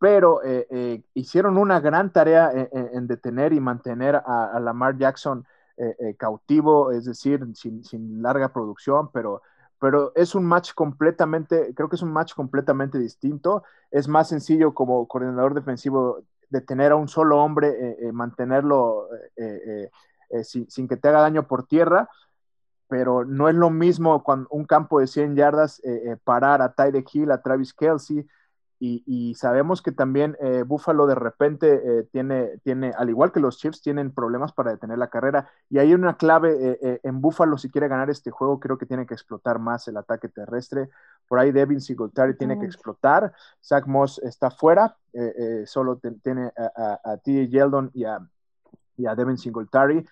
pero 0.00 0.42
eh, 0.42 0.66
eh, 0.68 1.04
hicieron 1.14 1.58
una 1.58 1.78
gran 1.78 2.12
tarea 2.12 2.50
en, 2.52 3.06
detener 3.06 3.52
y 3.52 3.60
mantener 3.60 4.16
a, 4.16 4.58
Lamar 4.58 4.98
Jackson 4.98 5.46
eh, 5.76 6.16
cautivo, 6.18 6.90
es 6.90 7.04
decir, 7.04 7.46
sin, 7.54 7.84
sin 7.84 8.20
larga 8.20 8.52
producción, 8.52 9.10
pero 9.12 9.42
pero 9.84 10.12
es 10.14 10.34
un 10.34 10.46
match 10.46 10.72
completamente, 10.72 11.74
creo 11.74 11.90
que 11.90 11.96
es 11.96 12.00
un 12.00 12.10
match 12.10 12.32
completamente 12.32 12.98
distinto. 12.98 13.64
Es 13.90 14.08
más 14.08 14.30
sencillo 14.30 14.72
como 14.72 15.06
coordinador 15.06 15.52
defensivo 15.52 16.22
de 16.48 16.62
tener 16.62 16.92
a 16.92 16.96
un 16.96 17.06
solo 17.06 17.42
hombre, 17.44 17.68
eh, 17.68 17.96
eh, 18.00 18.10
mantenerlo 18.10 19.10
eh, 19.36 19.90
sin, 20.42 20.88
que 20.88 20.96
te 20.96 21.08
haga 21.08 21.20
daño 21.20 21.46
por 21.46 21.66
tierra, 21.66 22.08
pero 22.88 23.26
no 23.26 23.50
es 23.50 23.54
lo 23.56 23.68
mismo 23.68 24.22
cuando 24.22 24.48
un 24.52 24.64
campo 24.64 25.00
de 25.00 25.06
100 25.06 25.36
yardas 25.36 25.82
parar 26.24 26.62
a 26.62 26.72
Tyreek 26.72 27.14
Hill, 27.14 27.30
a 27.30 27.42
Travis 27.42 27.74
Kelsey, 27.74 28.26
y, 28.78 29.34
sabemos 29.34 29.82
que 29.82 29.92
también 29.92 30.36
eh, 30.40 30.62
Buffalo 30.66 31.06
de 31.06 31.14
repente 31.14 31.80
eh, 31.84 32.02
tiene, 32.12 32.58
tiene, 32.62 32.92
al 32.96 33.08
igual 33.08 33.32
que 33.32 33.40
los 33.40 33.58
Chiefs, 33.58 33.80
tienen 33.80 34.12
problemas 34.12 34.52
para 34.52 34.72
detener 34.72 34.98
la 34.98 35.08
carrera. 35.08 35.48
Y 35.70 35.78
hay 35.78 35.94
una 35.94 36.16
clave 36.16 36.78
eh, 36.82 37.00
en 37.02 37.20
Buffalo, 37.20 37.56
si 37.56 37.70
quiere 37.70 37.88
ganar 37.88 38.10
este 38.10 38.30
juego, 38.30 38.60
creo 38.60 38.76
que 38.76 38.86
tiene 38.86 39.06
que 39.06 39.14
explotar 39.14 39.58
más 39.58 39.88
el 39.88 39.96
ataque 39.96 40.28
terrestre. 40.28 40.90
Por 41.28 41.38
ahí 41.38 41.52
Devin 41.52 41.80
Singletary 41.80 42.36
tiene 42.36 42.58
que 42.58 42.66
explotar. 42.66 43.32
Zach 43.62 43.86
Moss 43.86 44.18
está 44.18 44.50
fuera, 44.50 44.96
solo 45.64 45.98
tiene 46.22 46.52
a, 46.56 47.00
a, 47.02 47.16
T. 47.18 47.48
Yeldon 47.48 47.90
y 47.94 48.04
a, 48.04 48.18
y 48.96 49.06
a 49.06 49.14
Devin 49.14 49.38
Singletary. 49.38 50.06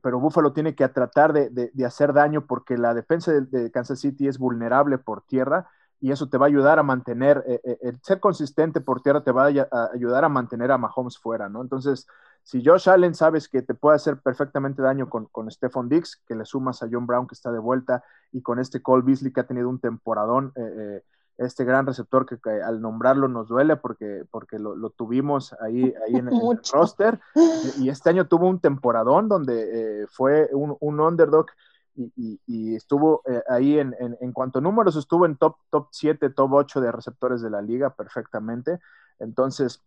pero 0.00 0.20
Buffalo 0.20 0.52
tiene 0.52 0.76
que 0.76 0.86
tratar 0.88 1.32
de, 1.32 1.84
hacer 1.84 2.12
daño 2.12 2.46
porque 2.46 2.78
la 2.78 2.94
defensa 2.94 3.32
de 3.32 3.70
Kansas 3.72 3.98
City 3.98 4.28
es 4.28 4.38
vulnerable 4.38 4.98
por 4.98 5.22
tierra 5.22 5.68
y 6.04 6.12
eso 6.12 6.28
te 6.28 6.36
va 6.36 6.44
a 6.44 6.48
ayudar 6.48 6.78
a 6.78 6.82
mantener, 6.82 7.42
eh, 7.46 7.62
eh, 7.64 7.78
el 7.80 7.98
ser 8.02 8.20
consistente 8.20 8.82
por 8.82 9.00
tierra 9.00 9.24
te 9.24 9.32
va 9.32 9.46
a, 9.46 9.90
ayudar 9.94 10.22
a 10.22 10.28
mantener 10.28 10.70
a 10.70 10.76
Mahomes 10.76 11.16
fuera, 11.16 11.48
¿no? 11.48 11.62
Entonces, 11.62 12.06
si 12.42 12.62
Josh 12.62 12.90
Allen 12.90 13.14
sabes 13.14 13.48
que 13.48 13.62
te 13.62 13.72
puede 13.72 13.96
hacer 13.96 14.18
perfectamente 14.18 14.82
daño 14.82 15.08
con, 15.08 15.24
con 15.32 15.50
Stephon 15.50 15.88
Dix, 15.88 16.22
que 16.28 16.34
le 16.34 16.44
sumas 16.44 16.82
a 16.82 16.88
John 16.92 17.06
Brown 17.06 17.26
que 17.26 17.32
está 17.32 17.50
de 17.50 17.58
vuelta, 17.58 18.04
y 18.32 18.42
con 18.42 18.58
este 18.58 18.82
Cole 18.82 19.02
Beasley 19.02 19.32
que 19.32 19.40
ha 19.40 19.46
tenido 19.46 19.70
un 19.70 19.80
temporadón, 19.80 20.52
eh, 20.56 21.02
este 21.38 21.64
gran 21.64 21.86
receptor 21.86 22.26
que, 22.26 22.38
al 22.50 22.82
nombrarlo 22.82 23.26
nos 23.26 23.48
duele 23.48 23.76
porque, 23.76 24.26
porque 24.30 24.58
lo, 24.58 24.90
tuvimos 24.90 25.54
ahí, 25.54 25.84
ahí 26.06 26.16
en, 26.16 26.28
el 26.28 26.38
roster, 26.70 27.18
y 27.78 27.88
este 27.88 28.10
año 28.10 28.26
tuvo 28.26 28.46
un 28.46 28.60
temporadón 28.60 29.26
donde 29.26 30.06
fue 30.10 30.50
un, 30.52 30.76
un 30.80 31.00
underdog 31.00 31.46
y, 31.96 32.74
estuvo 32.74 33.22
eh, 33.26 33.42
ahí 33.48 33.78
en, 33.78 33.94
en, 33.98 34.32
cuanto 34.32 34.58
a 34.58 34.62
números, 34.62 34.96
estuvo 34.96 35.26
en 35.26 35.36
top, 35.36 35.56
top 35.70 35.88
7, 35.90 36.30
top 36.30 36.52
8 36.52 36.80
de 36.80 36.92
receptores 36.92 37.40
de 37.42 37.50
la 37.50 37.62
liga 37.62 37.90
perfectamente. 37.90 38.80
Entonces, 39.18 39.82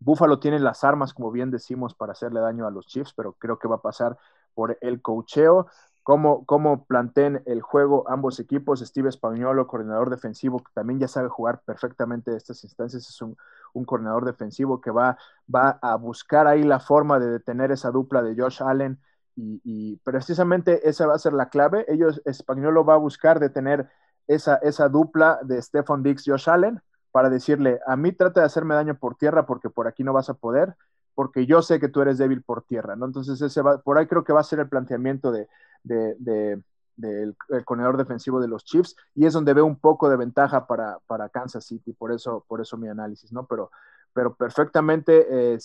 Buffalo 0.00 0.38
tiene 0.38 0.58
las 0.58 0.84
armas, 0.84 1.14
como 1.14 1.30
bien 1.30 1.50
decimos, 1.50 1.94
para 1.94 2.12
hacerle 2.12 2.40
daño 2.40 2.66
a 2.66 2.70
los 2.70 2.86
Chiefs, 2.86 3.14
pero 3.14 3.32
creo 3.34 3.58
que 3.58 3.68
va 3.68 3.76
a 3.76 3.82
pasar 3.82 4.18
por 4.54 4.78
el 4.80 5.02
cocheo. 5.02 5.66
Cómo, 6.02 6.44
cómo 6.44 6.84
planteen 6.84 7.42
el 7.46 7.62
juego 7.62 8.04
ambos 8.08 8.38
equipos. 8.38 8.80
Steve 8.80 9.08
Españolo, 9.08 9.66
coordinador 9.66 10.10
defensivo, 10.10 10.58
que 10.58 10.70
también 10.74 11.00
ya 11.00 11.08
sabe 11.08 11.28
jugar 11.28 11.62
perfectamente 11.64 12.36
estas 12.36 12.62
instancias, 12.64 13.08
es 13.08 13.22
un, 13.22 13.38
un, 13.72 13.86
coordinador 13.86 14.26
defensivo 14.26 14.82
que 14.82 14.90
va, 14.90 15.16
va 15.52 15.78
a 15.80 15.96
buscar 15.96 16.46
ahí 16.46 16.62
la 16.62 16.78
forma 16.78 17.18
de 17.18 17.30
detener 17.30 17.72
esa 17.72 17.90
dupla 17.90 18.22
de 18.22 18.38
Josh 18.38 18.62
Allen 18.62 19.00
y, 19.36 19.96
precisamente 20.04 20.88
esa 20.88 21.06
va 21.06 21.14
a 21.14 21.18
ser 21.18 21.32
la 21.32 21.48
clave. 21.48 21.84
Ellos, 21.88 22.22
Españolo 22.24 22.84
va 22.84 22.94
a 22.94 22.98
buscar 22.98 23.40
detener 23.40 23.88
esa, 24.26 24.56
esa 24.56 24.88
dupla 24.88 25.38
de 25.42 25.60
Stefan 25.60 26.02
Dix, 26.02 26.24
Josh 26.26 26.48
Allen, 26.48 26.80
para 27.10 27.30
decirle, 27.30 27.80
a 27.86 27.96
mí 27.96 28.12
trata 28.12 28.40
de 28.40 28.46
hacerme 28.46 28.74
daño 28.74 28.96
por 28.96 29.16
tierra 29.16 29.46
porque 29.46 29.70
por 29.70 29.86
aquí 29.86 30.02
no 30.02 30.12
vas 30.12 30.30
a 30.30 30.34
poder, 30.34 30.74
porque 31.14 31.46
yo 31.46 31.62
sé 31.62 31.78
que 31.78 31.88
tú 31.88 32.00
eres 32.00 32.18
débil 32.18 32.42
por 32.42 32.62
tierra, 32.62 32.96
¿no? 32.96 33.06
Entonces, 33.06 33.40
ese 33.40 33.62
va, 33.62 33.78
por 33.78 33.98
ahí 33.98 34.06
creo 34.06 34.24
que 34.24 34.32
va 34.32 34.40
a 34.40 34.44
ser 34.44 34.58
el 34.58 34.68
planteamiento 34.68 35.30
de, 35.30 35.48
del 35.84 37.36
corredor 37.64 37.96
defensivo 37.96 38.40
de 38.40 38.48
los 38.48 38.64
Chiefs 38.64 38.96
y 39.14 39.26
es 39.26 39.32
donde 39.32 39.54
veo 39.54 39.66
un 39.66 39.78
poco 39.78 40.08
de 40.08 40.16
ventaja 40.16 40.66
para, 40.66 40.98
para 41.06 41.28
Kansas 41.28 41.64
City, 41.64 41.92
por 41.92 42.10
eso, 42.12 42.44
por 42.48 42.60
eso 42.60 42.76
mi 42.76 42.88
análisis, 42.88 43.32
¿no? 43.32 43.46
Pero, 43.46 43.70
pero 44.14 44.34
perfectamente 44.34 45.26
eh, 45.28 45.58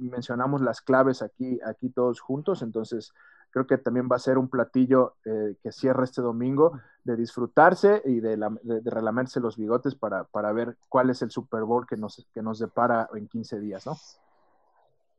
mencionamos 0.00 0.62
las 0.62 0.80
claves 0.80 1.22
aquí, 1.22 1.58
aquí 1.66 1.90
todos 1.90 2.20
juntos, 2.20 2.62
entonces 2.62 3.12
creo 3.50 3.66
que 3.66 3.78
también 3.78 4.08
va 4.10 4.16
a 4.16 4.20
ser 4.20 4.38
un 4.38 4.48
platillo 4.48 5.16
eh, 5.24 5.56
que 5.62 5.72
cierra 5.72 6.04
este 6.04 6.22
domingo 6.22 6.78
de 7.04 7.16
disfrutarse 7.16 8.02
y 8.04 8.20
de, 8.20 8.36
de, 8.62 8.90
relamerse 8.90 9.40
los 9.40 9.56
bigotes 9.56 9.94
para, 9.94 10.24
para, 10.24 10.52
ver 10.52 10.76
cuál 10.88 11.10
es 11.10 11.22
el 11.22 11.30
Super 11.30 11.62
Bowl 11.62 11.86
que 11.86 11.96
nos, 11.96 12.26
que 12.32 12.42
nos 12.42 12.58
depara 12.58 13.08
en 13.14 13.28
15 13.28 13.60
días, 13.60 13.86
¿no? 13.86 13.96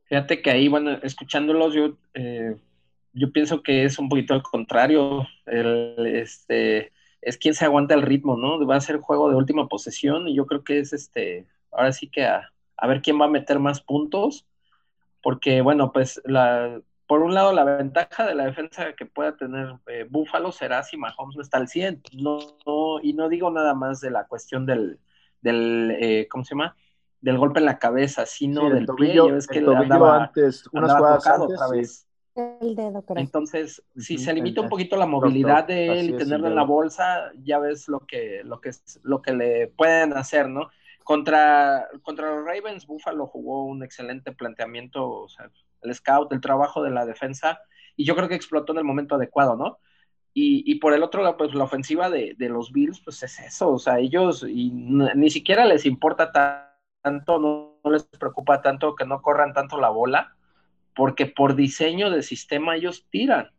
Fíjate 0.05 0.41
que 0.41 0.51
ahí, 0.51 0.67
bueno, 0.69 0.91
escuchándolos, 1.03 1.73
yo, 1.73 1.97
eh, 2.13 2.55
yo 3.13 3.31
pienso 3.31 3.61
que 3.61 3.83
es 3.83 3.99
un 3.99 4.07
poquito 4.07 4.33
al 4.33 4.43
contrario. 4.43 5.25
El, 5.45 5.95
este, 6.05 6.93
es 7.21 7.37
quien 7.37 7.53
se 7.53 7.65
aguanta 7.65 7.93
el 7.93 8.03
ritmo, 8.03 8.37
¿no? 8.37 8.65
Va 8.65 8.75
a 8.75 8.81
ser 8.81 8.99
juego 8.99 9.29
de 9.29 9.35
última 9.35 9.67
posesión 9.67 10.27
y 10.27 10.35
yo 10.35 10.45
creo 10.45 10.63
que 10.63 10.79
es 10.79 10.93
este, 10.93 11.45
ahora 11.71 11.91
sí 11.91 12.07
que 12.07 12.25
a, 12.25 12.51
a 12.77 12.87
ver 12.87 13.01
quién 13.01 13.19
va 13.19 13.25
a 13.25 13.29
meter 13.29 13.59
más 13.59 13.81
puntos, 13.81 14.45
porque 15.21 15.61
bueno, 15.61 15.91
pues 15.91 16.21
la, 16.25 16.79
por 17.07 17.21
un 17.21 17.33
lado, 17.33 17.53
la 17.53 17.63
ventaja 17.63 18.25
de 18.25 18.35
la 18.35 18.45
defensa 18.45 18.93
que 18.93 19.05
pueda 19.05 19.35
tener 19.35 19.75
eh, 19.87 20.05
Buffalo 20.09 20.51
será 20.51 20.83
si 20.83 20.97
Mahomes 20.97 21.37
no 21.37 21.41
está 21.41 21.57
al 21.57 21.69
100. 21.69 22.03
No, 22.17 22.39
y 23.01 23.13
no 23.13 23.29
digo 23.29 23.49
nada 23.49 23.73
más 23.73 24.01
de 24.01 24.11
la 24.11 24.27
cuestión 24.27 24.65
del, 24.65 24.99
del 25.41 25.97
eh, 25.99 26.27
¿cómo 26.29 26.43
se 26.43 26.53
llama? 26.53 26.75
Del 27.21 27.37
golpe 27.37 27.59
en 27.59 27.65
la 27.65 27.79
cabeza, 27.79 28.25
sino 28.25 28.69
del 28.69 28.85
pie. 28.85 29.19
ves 29.31 29.47
que 29.47 29.59
andaba, 29.59 30.25
antes, 30.25 30.67
unas 30.71 30.93
jugadas 30.93 31.39
otra 31.39 31.67
vez. 31.69 32.05
El 32.35 32.75
dedo, 32.75 33.03
Entonces, 33.15 33.81
si 33.95 34.19
se 34.19 34.31
limita 34.31 34.61
un 34.61 34.69
poquito 34.69 34.95
la 34.95 35.07
movilidad 35.07 35.65
de 35.65 35.99
él 35.99 36.09
y 36.11 36.17
tenerlo 36.17 36.47
en 36.47 36.55
la 36.55 36.63
bolsa, 36.63 37.31
ya 37.41 37.57
ves 37.57 37.87
lo 37.87 38.01
que, 38.01 38.41
lo 38.43 38.61
que, 38.61 38.69
lo 39.01 39.23
que 39.23 39.33
le 39.33 39.67
pueden 39.69 40.13
hacer, 40.13 40.47
¿no? 40.47 40.69
Contra, 41.07 41.87
contra 42.01 42.35
los 42.35 42.43
Ravens, 42.43 42.85
Buffalo 42.85 43.27
jugó 43.27 43.63
un 43.63 43.81
excelente 43.81 44.33
planteamiento, 44.33 45.27
el 45.81 45.95
scout, 45.95 46.33
el 46.33 46.41
trabajo 46.41 46.83
de 46.83 46.89
la 46.89 47.05
defensa, 47.05 47.61
y 47.95 48.03
yo 48.03 48.13
creo 48.13 48.27
que 48.27 48.35
explotó 48.35 48.73
en 48.73 48.79
el 48.79 48.83
momento 48.83 49.15
adecuado, 49.15 49.55
¿no? 49.55 49.79
Y, 50.33 50.75
por 50.79 50.93
el 50.93 51.03
otro 51.03 51.23
lado, 51.23 51.37
pues 51.37 51.55
la 51.55 51.63
ofensiva 51.63 52.09
de, 52.09 52.35
los 52.37 52.73
Bills, 52.73 52.99
pues 52.99 53.23
es 53.23 53.39
eso, 53.39 53.69
o 53.69 53.79
sea, 53.79 53.99
ellos 53.99 54.45
y 54.45 54.69
ni 54.69 55.29
siquiera 55.29 55.63
les 55.63 55.85
importa 55.85 56.33
tanto, 57.01 57.39
no, 57.39 57.79
les 57.89 58.03
preocupa 58.03 58.61
tanto 58.61 58.93
que 58.93 59.05
no 59.05 59.21
corran 59.21 59.53
tanto 59.53 59.79
la 59.79 59.87
bola, 59.87 60.35
porque 60.93 61.25
por 61.25 61.55
diseño 61.55 62.09
de 62.09 62.21
sistema 62.21 62.75
ellos 62.75 63.07
tiran. 63.09 63.51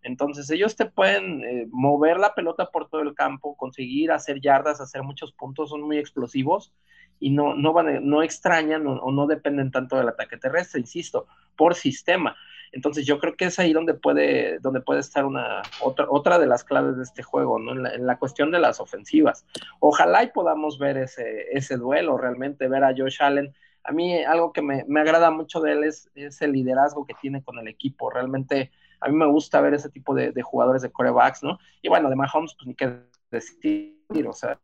Entonces 0.00 0.48
ellos 0.48 0.74
te 0.74 0.86
pueden 0.86 1.44
eh, 1.44 1.66
mover 1.70 2.18
la 2.18 2.34
pelota 2.34 2.70
por 2.70 2.88
todo 2.88 3.02
el 3.02 3.14
campo, 3.14 3.58
conseguir 3.58 4.10
hacer 4.10 4.40
yardas, 4.40 4.80
hacer 4.80 5.02
muchos 5.02 5.32
puntos, 5.34 5.68
son 5.68 5.82
muy 5.82 5.98
explosivos 5.98 6.72
y 7.20 7.30
no, 7.30 7.54
no, 7.54 7.72
van, 7.72 8.08
no 8.08 8.22
extrañan 8.22 8.86
o, 8.86 9.10
no 9.10 9.26
dependen 9.26 9.70
tanto 9.70 9.96
del 9.96 10.08
ataque 10.08 10.36
terrestre, 10.36 10.80
insisto, 10.80 11.26
por 11.56 11.74
sistema. 11.74 12.36
Entonces 12.72 13.06
yo 13.06 13.18
creo 13.18 13.36
que 13.36 13.46
es 13.46 13.58
ahí 13.58 13.72
donde 13.72 13.94
puede, 13.94 14.58
donde 14.58 14.80
puede 14.80 15.00
estar 15.00 15.24
una, 15.24 15.62
otra, 15.80 16.06
otra 16.08 16.38
de 16.38 16.46
las 16.46 16.64
claves 16.64 16.96
de 16.96 17.04
este 17.04 17.22
juego, 17.22 17.58
¿no? 17.58 17.72
En 17.72 18.06
la, 18.06 18.18
cuestión 18.18 18.50
de 18.50 18.58
las 18.58 18.80
ofensivas. 18.80 19.46
Ojalá 19.78 20.24
y 20.24 20.32
podamos 20.32 20.78
ver 20.78 20.96
ese, 20.96 21.46
ese 21.52 21.76
duelo, 21.76 22.18
realmente 22.18 22.68
ver 22.68 22.82
a 22.82 22.94
Josh 22.96 23.22
Allen. 23.22 23.54
A 23.84 23.92
mí 23.92 24.22
algo 24.24 24.52
que 24.52 24.62
me, 24.62 24.84
agrada 24.98 25.30
mucho 25.30 25.60
de 25.60 25.72
él 25.72 25.84
es, 25.84 26.10
es, 26.14 26.42
el 26.42 26.52
liderazgo 26.52 27.06
que 27.06 27.14
tiene 27.20 27.44
con 27.44 27.58
el 27.58 27.68
equipo. 27.68 28.10
Realmente 28.10 28.72
a 29.00 29.08
mí 29.08 29.14
me 29.14 29.26
gusta 29.26 29.60
ver 29.60 29.74
ese 29.74 29.90
tipo 29.90 30.14
de, 30.14 30.32
de 30.32 30.42
jugadores 30.42 30.82
de 30.82 30.90
corebacks, 30.90 31.44
¿no? 31.44 31.58
Y 31.80 31.88
bueno, 31.88 32.10
de 32.10 32.16
Mahomes, 32.16 32.56
pues 32.56 32.66
ni 32.66 32.74
qué 32.74 32.98
decir, 33.30 34.26
o 34.26 34.32
sea, 34.32 34.58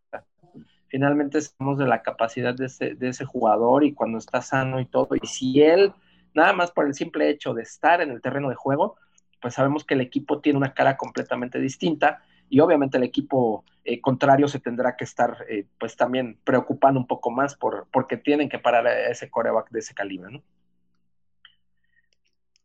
finalmente 0.91 1.41
sabemos 1.41 1.79
de 1.79 1.87
la 1.87 2.03
capacidad 2.03 2.55
de 2.55 2.67
ese, 2.67 2.95
de 2.95 3.09
ese 3.09 3.25
jugador 3.25 3.85
y 3.85 3.95
cuando 3.95 4.19
está 4.19 4.43
sano 4.43 4.81
y 4.81 4.85
todo. 4.85 5.15
Y 5.21 5.27
si 5.27 5.63
él, 5.63 5.93
nada 6.35 6.53
más 6.53 6.73
por 6.73 6.87
el 6.87 6.95
simple 6.95 7.31
hecho 7.31 7.55
de 7.55 7.63
estar 7.63 8.03
en 8.03 8.11
el 8.11 8.21
terreno 8.21 8.51
de 8.51 8.57
juego, 8.57 8.97
pues 9.41 9.55
sabemos 9.55 9.85
que 9.85 9.95
el 9.95 10.01
equipo 10.03 10.41
tiene 10.41 10.59
una 10.59 10.75
cara 10.75 10.97
completamente 10.97 11.59
distinta 11.59 12.23
y 12.51 12.61
obviamente 12.61 12.99
el 12.99 13.05
equipo 13.05 13.65
eh, 13.85 14.01
contrario 14.01 14.49
se 14.49 14.59
tendrá 14.59 14.97
que 14.97 15.05
estar 15.05 15.47
eh, 15.49 15.67
pues 15.79 15.97
también 15.97 16.39
preocupando 16.45 17.01
un 17.01 17.07
poco 17.07 17.31
más 17.31 17.55
por, 17.55 17.87
porque 17.93 18.17
tienen 18.17 18.49
que 18.49 18.59
parar 18.59 18.87
ese 18.87 19.31
coreback 19.31 19.71
de 19.71 19.79
ese 19.79 19.95
calibre, 19.95 20.33
¿no? 20.33 20.43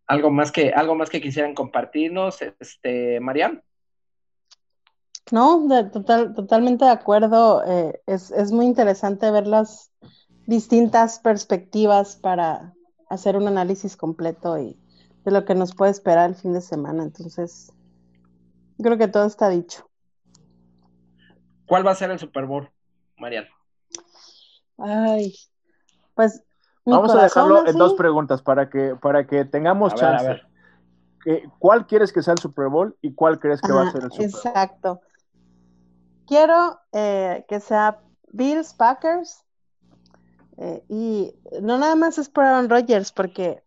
Algo 0.07 0.29
más 0.29 0.51
que, 0.51 0.71
algo 0.71 0.95
más 0.95 1.09
que 1.09 1.21
quisieran 1.21 1.55
compartirnos, 1.55 2.39
este, 2.59 3.19
Mariam. 3.19 3.61
No, 5.31 5.67
total, 5.91 6.35
totalmente 6.35 6.85
de 6.85 6.91
acuerdo. 6.91 7.63
Eh, 7.65 8.01
es, 8.05 8.51
muy 8.51 8.65
interesante 8.65 9.31
ver 9.31 9.47
las 9.47 9.91
distintas 10.45 11.19
perspectivas 11.19 12.15
para 12.15 12.73
hacer 13.09 13.35
un 13.35 13.47
análisis 13.47 13.97
completo 13.97 14.57
y 14.59 14.79
de 15.23 15.31
lo 15.31 15.43
que 15.45 15.55
nos 15.55 15.73
puede 15.73 15.91
esperar 15.91 16.29
el 16.29 16.35
fin 16.35 16.53
de 16.53 16.61
semana. 16.61 17.03
Entonces, 17.03 17.71
creo 18.77 18.97
que 18.97 19.07
todo 19.07 19.25
está 19.25 19.49
dicho. 19.49 19.89
¿Cuál 21.65 21.85
va 21.85 21.91
a 21.91 21.95
ser 21.95 22.11
el 22.11 22.19
Super 22.19 22.45
Bowl, 22.45 22.69
Mariana? 23.17 23.47
Ay, 24.77 25.33
pues. 26.13 26.43
Vamos 26.87 27.15
a 27.15 27.23
dejarlo 27.23 27.65
en 27.65 27.75
dos 27.79 27.95
preguntas 27.95 28.43
para 28.43 28.69
que, 28.69 28.95
para 28.95 29.25
que 29.25 29.43
tengamos 29.43 29.95
chance. 29.95 30.39
¿Cuál 31.57 31.87
quieres 31.87 32.13
que 32.13 32.21
sea 32.21 32.33
el 32.33 32.39
Super 32.39 32.67
Bowl 32.67 32.95
y 33.01 33.15
cuál 33.15 33.39
crees 33.39 33.59
que 33.59 33.71
va 33.71 33.87
a 33.87 33.91
ser 33.91 34.03
el 34.03 34.11
Super 34.11 34.29
Bowl? 34.29 34.39
Exacto 34.39 35.01
quiero 36.27 36.79
eh, 36.91 37.45
que 37.47 37.59
sea 37.59 38.01
Bills 38.31 38.73
Packers. 38.73 39.43
Eh, 40.57 40.83
y 40.87 41.33
no 41.61 41.77
nada 41.77 41.95
más 41.95 42.17
es 42.17 42.29
por 42.29 42.45
Aaron 42.45 42.69
Rodgers, 42.69 43.11
porque 43.11 43.61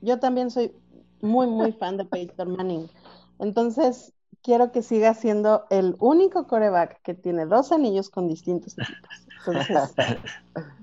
yo 0.00 0.18
también 0.18 0.50
soy 0.50 0.74
muy, 1.20 1.46
muy 1.46 1.72
fan 1.72 1.96
de 1.96 2.04
Peyton 2.04 2.56
Manning. 2.56 2.90
Entonces, 3.38 4.14
quiero 4.42 4.72
que 4.72 4.82
siga 4.82 5.14
siendo 5.14 5.66
el 5.70 5.96
único 5.98 6.46
coreback 6.46 7.02
que 7.02 7.14
tiene 7.14 7.46
dos 7.46 7.72
anillos 7.72 8.10
con 8.10 8.28
distintos 8.28 8.74
equipos. 8.78 9.94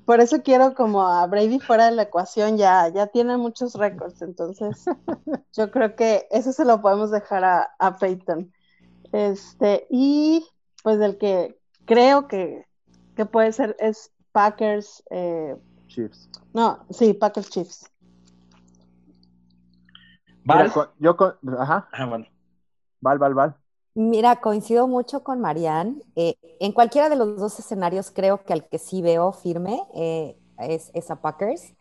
Por 0.05 0.19
eso 0.19 0.41
quiero 0.41 0.73
como 0.73 1.07
a 1.07 1.25
Brady 1.27 1.59
fuera 1.59 1.85
de 1.85 1.91
la 1.91 2.03
ecuación, 2.03 2.57
ya, 2.57 2.87
ya 2.89 3.07
tiene 3.07 3.37
muchos 3.37 3.73
récords. 3.75 4.21
Entonces, 4.21 4.85
yo 5.53 5.71
creo 5.71 5.95
que 5.95 6.27
eso 6.31 6.51
se 6.53 6.65
lo 6.65 6.81
podemos 6.81 7.11
dejar 7.11 7.43
a, 7.43 7.69
a 7.79 7.97
Peyton. 7.97 8.51
Este, 9.11 9.87
y 9.89 10.45
pues 10.87 10.99
del 10.99 11.17
que 11.17 11.59
creo 11.83 12.29
que, 12.29 12.65
puede 13.29 13.51
ser 13.51 13.75
es 13.77 14.09
Packers. 14.31 15.03
Eh, 15.09 15.57
Chiefs. 15.87 16.29
No, 16.53 16.85
sí, 16.91 17.13
Packers 17.13 17.49
Chiefs. 17.49 17.91
Val. 20.45 20.71
yo 20.97 21.17
ajá. 21.59 21.89
Ah, 21.91 22.05
Val, 23.01 23.19
Val, 23.19 23.33
Val. 23.33 23.57
Mira, 23.95 24.37
coincido 24.37 24.87
mucho 24.87 25.25
con 25.25 25.41
Marianne. 25.41 26.01
Eh, 26.15 26.35
en 26.61 26.71
cualquiera 26.71 27.09
de 27.09 27.17
los 27.17 27.37
dos 27.37 27.59
escenarios 27.59 28.09
creo 28.09 28.45
que 28.45 28.53
al 28.53 28.69
que 28.69 28.79
sí 28.79 29.01
veo 29.01 29.33
firme 29.33 29.81
eh, 29.93 30.39
es, 30.57 31.11
a 31.11 31.19
Packers. 31.19 31.73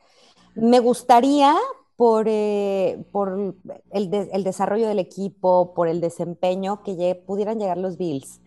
Me 0.57 0.81
gustaría 0.81 1.55
por, 1.95 2.27
por 3.13 3.55
el, 3.93 4.29
el, 4.33 4.43
desarrollo 4.43 4.89
del 4.89 4.99
equipo, 4.99 5.75
por 5.75 5.87
el 5.87 6.01
desempeño, 6.01 6.83
que 6.83 7.23
pudieran 7.25 7.61
llegar 7.61 7.79
los 7.79 7.99
Bills. 7.99 8.41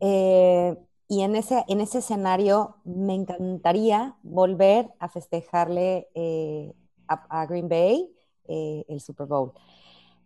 Eh, 0.00 0.76
y 1.08 1.22
en 1.22 1.36
ese, 1.36 1.64
en 1.68 1.80
ese 1.80 1.98
escenario 1.98 2.76
me 2.84 3.14
encantaría 3.14 4.16
volver 4.22 4.92
a 4.98 5.08
festejarle 5.08 6.08
eh, 6.14 6.72
a, 7.08 7.46
Green 7.46 7.68
Bay 7.68 8.14
eh, 8.48 8.84
el 8.88 9.00
Super 9.00 9.26
Bowl. 9.26 9.52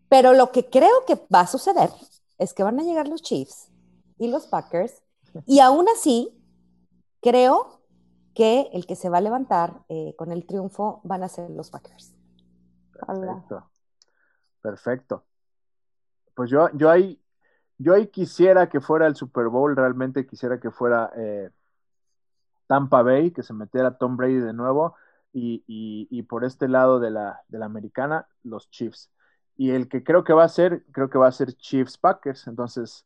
Pero 0.09 0.35
lo 0.35 0.53
que 0.53 0.69
creo 0.69 1.05
que 1.07 1.17
va 1.35 1.41
a 1.41 1.47
suceder 1.47 1.91
es 2.39 2.53
que 2.53 2.63
van 2.63 2.79
a 2.79 2.83
llegar 2.83 3.09
los 3.09 3.23
Chiefs 3.23 3.71
y 4.19 4.29
los 4.29 4.47
Packers 4.47 5.03
y 5.47 5.61
aún 5.61 5.87
así 5.89 6.31
creo 7.21 7.81
que 8.35 8.69
el 8.73 8.87
que 8.87 8.97
se 8.97 9.09
va 9.09 9.19
a 9.19 9.23
levantar 9.23 9.85
con 10.17 10.31
el 10.31 10.47
triunfo 10.47 11.01
van 11.05 11.23
a 11.23 11.29
ser 11.29 11.51
los 11.51 11.71
Packers. 11.71 12.15
Perfecto. 12.93 13.71
Perfecto. 14.61 15.25
Pues 16.35 16.51
yo, 16.51 16.69
yo 16.75 16.91
ahí 16.91 17.24
yo 17.79 17.95
ahí 17.95 18.09
quisiera 18.09 18.69
que 18.69 18.81
fuera 18.81 19.07
el 19.07 19.17
Super 19.17 19.49
Bowl, 19.49 19.77
realmente 19.77 20.27
quisiera 20.27 20.61
que 20.61 20.71
fuera 20.71 21.11
eh, 21.17 21.51
Tampa 22.67 23.03
Bay, 23.03 23.31
que 23.31 23.43
se 23.43 23.53
metiera 23.53 23.99
Tom 23.99 24.17
Brady 24.17 24.39
de 24.39 24.53
nuevo, 24.53 24.95
y, 25.33 26.23
por 26.29 26.45
este 26.45 26.69
lado 26.69 27.01
de 27.01 27.11
la, 27.11 27.43
de 27.49 27.59
la, 27.59 27.67
americana, 27.67 28.29
los 28.45 28.71
Chiefs. 28.71 29.11
Y 29.57 29.71
el 29.71 29.89
que 29.89 30.05
creo 30.05 30.23
que 30.25 30.33
va 30.33 30.45
a 30.45 30.49
ser, 30.49 30.85
creo 30.93 31.11
que 31.11 31.19
va 31.19 31.27
a 31.27 31.33
ser 31.33 31.55
Chiefs 31.55 31.99
Packers. 31.99 32.47
Entonces, 32.47 33.05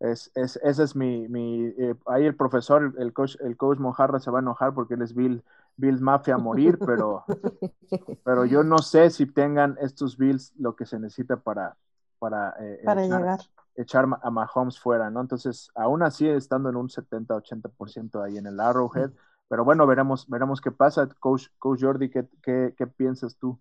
Es, 0.00 0.30
es, 0.34 0.56
ese 0.62 0.82
es 0.82 0.96
mi, 0.96 1.28
mi 1.28 1.66
eh, 1.78 1.94
ahí 2.06 2.26
el 2.26 2.36
profesor, 2.36 2.94
el 2.98 3.12
coach, 3.12 3.36
el 3.40 3.56
coach 3.56 3.78
Mojarra 3.78 4.18
se 4.20 4.30
va 4.30 4.40
a 4.40 4.42
enojar 4.42 4.74
porque 4.74 4.94
él 4.94 5.02
es 5.02 5.14
Bill, 5.14 5.42
Bills 5.76 6.00
Mafia 6.00 6.34
a 6.34 6.38
morir, 6.38 6.78
pero, 6.84 7.24
pero 8.24 8.44
yo 8.44 8.62
no 8.64 8.78
sé 8.78 9.10
si 9.10 9.26
tengan 9.26 9.76
estos 9.80 10.16
Bills 10.16 10.52
lo 10.56 10.76
que 10.76 10.84
se 10.84 10.98
necesita 10.98 11.36
para, 11.36 11.76
para, 12.18 12.54
eh, 12.60 12.82
para 12.84 13.02
llegar. 13.02 13.40
Echar 13.76 14.06
a 14.22 14.30
Mahomes 14.30 14.78
fuera, 14.78 15.10
¿no? 15.10 15.20
Entonces, 15.20 15.70
aún 15.74 16.02
así 16.02 16.28
estando 16.28 16.68
en 16.68 16.76
un 16.76 16.88
70-80% 16.88 18.24
ahí 18.24 18.38
en 18.38 18.46
el 18.46 18.60
Arrowhead, 18.60 19.10
pero 19.48 19.64
bueno, 19.64 19.86
veremos, 19.86 20.28
veremos 20.28 20.60
qué 20.60 20.70
pasa. 20.70 21.08
Coach, 21.20 21.46
coach 21.58 21.82
Jordi, 21.82 22.10
¿qué, 22.10 22.26
qué, 22.42 22.74
qué 22.76 22.86
piensas 22.86 23.36
tú? 23.36 23.58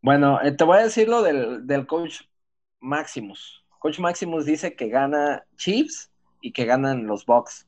Bueno, 0.00 0.40
eh, 0.42 0.52
te 0.52 0.64
voy 0.64 0.78
a 0.78 0.82
decir 0.82 1.08
lo 1.08 1.22
del, 1.22 1.66
del 1.66 1.86
coach 1.86 2.22
Maximus. 2.80 3.64
Coach 3.78 4.00
Maximus 4.00 4.44
dice 4.44 4.74
que 4.74 4.88
gana 4.88 5.44
Chiefs 5.56 6.10
y 6.40 6.52
que 6.52 6.64
ganan 6.64 7.06
los 7.06 7.24
Bucks. 7.24 7.66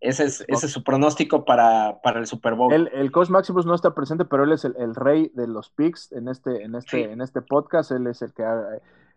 Ese 0.00 0.24
es, 0.24 0.44
ese 0.48 0.66
es 0.66 0.72
su 0.72 0.82
pronóstico 0.82 1.44
para, 1.44 2.00
para, 2.02 2.18
el 2.18 2.26
Super 2.26 2.54
Bowl. 2.54 2.72
El, 2.72 2.88
el, 2.92 3.12
coach 3.12 3.28
Maximus 3.28 3.64
no 3.64 3.74
está 3.74 3.94
presente, 3.94 4.24
pero 4.24 4.42
él 4.42 4.50
es 4.50 4.64
el, 4.64 4.74
el 4.76 4.96
rey 4.96 5.30
de 5.34 5.46
los 5.46 5.70
picks 5.70 6.10
en 6.10 6.26
este, 6.26 6.64
en 6.64 6.74
este, 6.74 6.90
sí. 6.90 7.02
en 7.04 7.20
este 7.20 7.40
podcast. 7.40 7.92
Él 7.92 8.08
es 8.08 8.20
el 8.20 8.32
que 8.32 8.42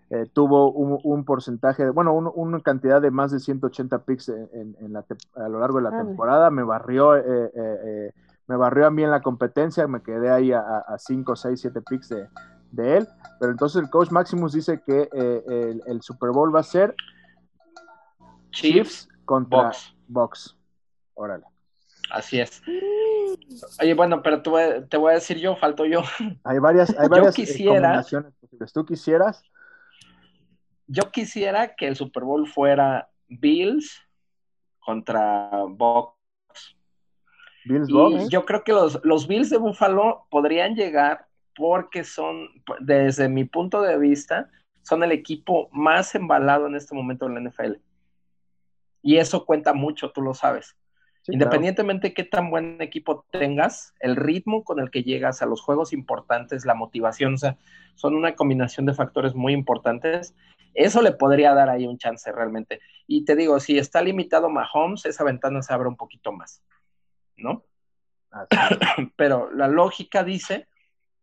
eh, 0.09 0.27
tuvo 0.31 0.71
un, 0.71 0.99
un, 1.03 1.25
porcentaje, 1.25 1.83
de, 1.83 1.89
bueno, 1.89 2.13
un, 2.13 2.31
una 2.33 2.59
cantidad 2.59 3.01
de 3.01 3.09
más 3.09 3.31
de 3.31 3.39
180 3.39 4.03
picks 4.05 4.29
en, 4.29 4.75
en 4.79 4.93
la, 4.93 5.03
a 5.35 5.49
lo 5.49 5.59
largo 5.59 5.77
de 5.77 5.83
la 5.83 5.97
temporada. 5.97 6.51
Me 6.51 6.63
barrió, 6.63 7.15
eh, 7.15 7.51
eh, 7.55 8.11
me 8.47 8.55
barrió 8.55 8.85
a 8.85 8.91
mí 8.91 9.03
en 9.03 9.11
la 9.11 9.21
competencia, 9.21 9.87
me 9.87 10.03
quedé 10.03 10.29
ahí 10.29 10.51
a, 10.51 10.83
5, 10.97 11.35
6, 11.35 11.59
7 11.59 11.81
picks 11.81 12.09
de, 12.09 12.27
de, 12.71 12.97
él. 12.97 13.07
Pero 13.39 13.51
entonces 13.51 13.81
el 13.81 13.89
coach 13.89 14.11
Maximus 14.11 14.53
dice 14.53 14.81
que 14.85 15.09
eh, 15.11 15.43
el, 15.47 15.81
el, 15.87 16.01
Super 16.01 16.29
Bowl 16.29 16.53
va 16.53 16.59
a 16.59 16.63
ser 16.63 16.93
Chiefs, 18.51 19.09
contra 19.25 19.63
Box. 19.63 19.95
Box. 20.07 20.57
Órale. 21.15 21.45
Así 22.11 22.39
es. 22.39 22.61
Oye, 23.81 23.93
bueno, 23.93 24.21
pero 24.21 24.41
te 24.41 24.49
voy, 24.49 24.61
a, 24.61 24.85
te 24.85 24.97
voy 24.97 25.11
a 25.11 25.15
decir 25.15 25.37
yo, 25.37 25.55
falto 25.55 25.85
yo. 25.85 26.01
Hay 26.43 26.59
varias, 26.59 26.95
hay 26.97 27.07
varias 27.09 27.35
quisiera, 27.35 27.81
combinaciones 27.81 28.33
posibles. 28.39 28.73
¿Tú 28.73 28.85
quisieras? 28.85 29.43
Yo 30.87 31.11
quisiera 31.11 31.75
que 31.75 31.87
el 31.87 31.95
Super 31.95 32.23
Bowl 32.23 32.47
fuera 32.47 33.09
Bills 33.27 34.01
contra 34.79 35.49
Box. 35.67 36.15
Bills 37.65 37.89
Box. 37.89 38.29
yo 38.29 38.45
creo 38.45 38.63
que 38.63 38.71
los, 38.71 38.99
los 39.03 39.27
Bills 39.27 39.49
de 39.49 39.57
Buffalo 39.57 40.27
podrían 40.29 40.75
llegar 40.75 41.27
porque 41.55 42.03
son, 42.03 42.49
desde 42.79 43.29
mi 43.29 43.45
punto 43.45 43.81
de 43.81 43.97
vista, 43.97 44.51
son 44.81 45.03
el 45.03 45.11
equipo 45.11 45.69
más 45.71 46.13
embalado 46.13 46.67
en 46.67 46.75
este 46.75 46.93
momento 46.93 47.25
en 47.25 47.33
la 47.33 47.49
NFL. 47.49 47.77
Y 49.01 49.17
eso 49.17 49.45
cuenta 49.45 49.73
mucho, 49.73 50.11
tú 50.11 50.21
lo 50.21 50.33
sabes. 50.33 50.75
Sí, 51.23 51.33
Independientemente 51.33 52.01
claro. 52.01 52.09
de 52.09 52.13
qué 52.13 52.23
tan 52.29 52.51
buen 52.51 52.81
equipo 52.81 53.25
tengas, 53.31 53.95
el 53.99 54.15
ritmo 54.15 54.63
con 54.63 54.79
el 54.79 54.91
que 54.91 55.01
llegas 55.01 55.41
a 55.41 55.47
los 55.47 55.61
juegos 55.61 55.91
importantes, 55.91 56.65
la 56.65 56.75
motivación, 56.75 57.33
o 57.33 57.37
sea, 57.37 57.57
son 57.95 58.15
una 58.15 58.35
combinación 58.35 58.85
de 58.85 58.93
factores 58.93 59.33
muy 59.33 59.53
importantes. 59.53 60.35
Eso 60.75 61.01
le 61.01 61.13
podría 61.13 61.53
dar 61.53 61.69
ahí 61.69 61.87
un 61.87 61.97
chance 61.97 62.31
realmente. 62.31 62.81
Y 63.07 63.25
te 63.25 63.35
digo, 63.35 63.59
si 63.59 63.77
está 63.77 64.01
limitado 64.01 64.49
Mahomes, 64.49 65.05
esa 65.05 65.23
ventana 65.23 65.61
se 65.61 65.73
abre 65.73 65.87
un 65.87 65.95
poquito 65.95 66.31
más, 66.31 66.61
¿no? 67.37 67.63
Pero 69.15 69.49
la 69.51 69.67
lógica 69.67 70.23
dice 70.23 70.67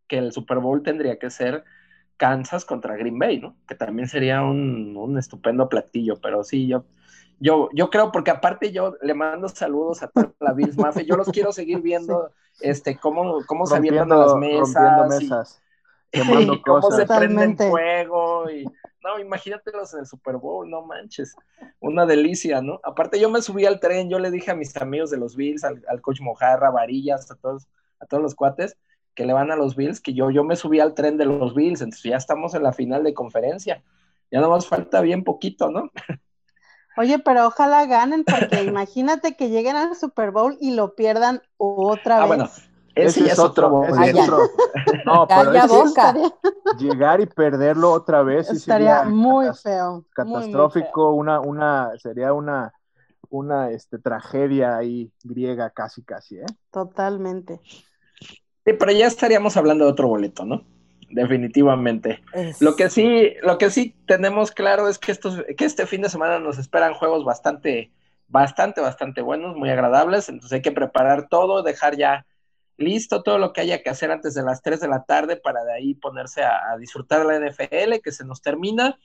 que 0.07 0.17
el 0.17 0.31
Super 0.31 0.57
Bowl 0.59 0.83
tendría 0.83 1.19
que 1.19 1.29
ser 1.29 1.63
Kansas 2.17 2.65
contra 2.65 2.95
Green 2.95 3.19
Bay, 3.19 3.39
¿no? 3.39 3.55
Que 3.67 3.75
también 3.75 4.07
sería 4.07 4.41
un, 4.41 4.95
un 4.97 5.17
estupendo 5.17 5.69
platillo, 5.69 6.19
pero 6.21 6.43
sí, 6.43 6.67
yo, 6.67 6.85
yo, 7.39 7.69
yo 7.73 7.89
creo, 7.89 8.11
porque 8.11 8.31
aparte 8.31 8.71
yo 8.71 8.95
le 9.01 9.13
mando 9.13 9.47
saludos 9.49 10.03
a 10.03 10.07
toda 10.07 10.31
la 10.39 10.53
Bills 10.53 10.77
Mafia, 10.77 11.03
yo 11.03 11.15
los 11.15 11.29
quiero 11.29 11.51
seguir 11.51 11.81
viendo, 11.81 12.31
sí. 12.53 12.69
este, 12.69 12.97
cómo, 12.97 13.39
cómo 13.45 13.65
se 13.65 13.75
avientan 13.75 14.09
las 14.09 14.35
mesas, 14.35 15.09
mesas 15.09 15.63
y, 16.11 16.19
y 16.19 16.61
cómo 16.61 16.91
se 16.91 17.05
prenden 17.05 17.57
fuego, 17.57 18.49
y 18.49 18.65
no, 19.03 19.19
imagínatelos 19.19 19.93
en 19.93 20.01
el 20.01 20.05
Super 20.05 20.37
Bowl, 20.37 20.69
no 20.69 20.81
manches, 20.81 21.35
una 21.79 22.05
delicia, 22.05 22.61
¿no? 22.61 22.79
Aparte 22.83 23.19
yo 23.19 23.29
me 23.29 23.41
subí 23.41 23.65
al 23.65 23.79
tren, 23.79 24.09
yo 24.09 24.19
le 24.19 24.31
dije 24.31 24.51
a 24.51 24.55
mis 24.55 24.75
amigos 24.77 25.09
de 25.11 25.17
los 25.17 25.35
Bills, 25.35 25.63
al, 25.63 25.83
al 25.87 26.01
coach 26.01 26.21
Mojarra, 26.21 26.71
Varillas, 26.71 27.29
a 27.31 27.35
todos, 27.35 27.67
a 27.99 28.05
todos 28.05 28.23
los 28.23 28.35
cuates, 28.35 28.77
que 29.13 29.25
le 29.25 29.33
van 29.33 29.51
a 29.51 29.55
los 29.55 29.75
Bills, 29.75 29.99
que 29.99 30.13
yo, 30.13 30.31
yo 30.31 30.43
me 30.43 30.55
subí 30.55 30.79
al 30.79 30.93
tren 30.93 31.17
de 31.17 31.25
los 31.25 31.53
Bills, 31.53 31.81
entonces 31.81 32.03
ya 32.03 32.17
estamos 32.17 32.53
en 32.55 32.63
la 32.63 32.73
final 32.73 33.03
de 33.03 33.13
conferencia, 33.13 33.83
ya 34.31 34.41
nomás 34.41 34.67
falta 34.67 35.01
bien 35.01 35.23
poquito, 35.23 35.69
¿no? 35.69 35.91
Oye, 36.95 37.19
pero 37.19 37.47
ojalá 37.47 37.85
ganen, 37.85 38.23
porque 38.23 38.63
imagínate 38.63 39.35
que 39.35 39.49
lleguen 39.49 39.75
al 39.75 39.95
Super 39.95 40.31
Bowl 40.31 40.57
y 40.59 40.75
lo 40.75 40.95
pierdan 40.95 41.41
otra 41.57 42.17
ah, 42.17 42.19
vez. 42.21 42.27
Bueno, 42.27 42.49
ese, 42.95 43.21
ese 43.21 43.31
es 43.31 43.39
otro. 43.39 43.83
Es 43.85 44.15
otro. 44.15 44.39
No, 45.05 45.27
pero 45.27 45.51
Calla 45.51 45.65
boca. 45.65 46.13
llegar 46.79 47.19
y 47.19 47.25
perderlo 47.25 47.91
otra 47.91 48.23
vez 48.23 48.49
estaría 48.49 48.99
sería 48.99 49.09
muy 49.09 49.47
feo. 49.53 50.05
Catastrófico, 50.13 51.11
muy, 51.11 51.15
muy 51.15 51.19
una, 51.19 51.39
una, 51.39 51.91
sería 51.97 52.33
una, 52.33 52.73
una 53.29 53.69
este, 53.71 53.99
tragedia 53.99 54.77
ahí 54.77 55.11
griega 55.23 55.69
casi, 55.71 56.03
casi, 56.03 56.37
¿eh? 56.37 56.45
Totalmente. 56.71 57.59
Sí, 57.65 58.73
pero 58.79 58.91
ya 58.91 59.07
estaríamos 59.07 59.57
hablando 59.57 59.85
de 59.85 59.91
otro 59.91 60.07
boleto, 60.07 60.45
¿no? 60.45 60.63
Definitivamente. 61.09 62.23
Es... 62.33 62.61
Lo 62.61 62.75
que 62.75 62.89
sí, 62.89 63.33
lo 63.41 63.57
que 63.57 63.69
sí 63.69 63.95
tenemos 64.07 64.51
claro 64.51 64.87
es 64.87 64.99
que 64.99 65.11
estos, 65.11 65.43
que 65.57 65.65
este 65.65 65.85
fin 65.85 66.01
de 66.01 66.09
semana 66.09 66.39
nos 66.39 66.57
esperan 66.57 66.93
juegos 66.93 67.25
bastante, 67.25 67.91
bastante, 68.27 68.81
bastante 68.81 69.21
buenos, 69.21 69.55
muy 69.55 69.69
agradables. 69.69 70.29
Entonces 70.29 70.53
hay 70.53 70.61
que 70.61 70.71
preparar 70.71 71.27
todo, 71.29 71.61
dejar 71.61 71.97
ya 71.97 72.25
listo 72.77 73.23
todo 73.23 73.37
lo 73.37 73.53
que 73.53 73.61
haya 73.61 73.81
que 73.81 73.89
hacer 73.89 74.11
antes 74.11 74.33
de 74.33 74.43
las 74.43 74.61
3 74.61 74.79
de 74.79 74.87
la 74.87 75.03
tarde 75.03 75.37
para 75.37 75.63
de 75.63 75.73
ahí 75.73 75.93
ponerse 75.95 76.43
a, 76.43 76.75
disfrutar 76.79 77.25
la 77.25 77.39
NFL, 77.39 77.99
que 78.03 78.11
se 78.11 78.25
nos 78.25 78.41
termina. 78.41 78.97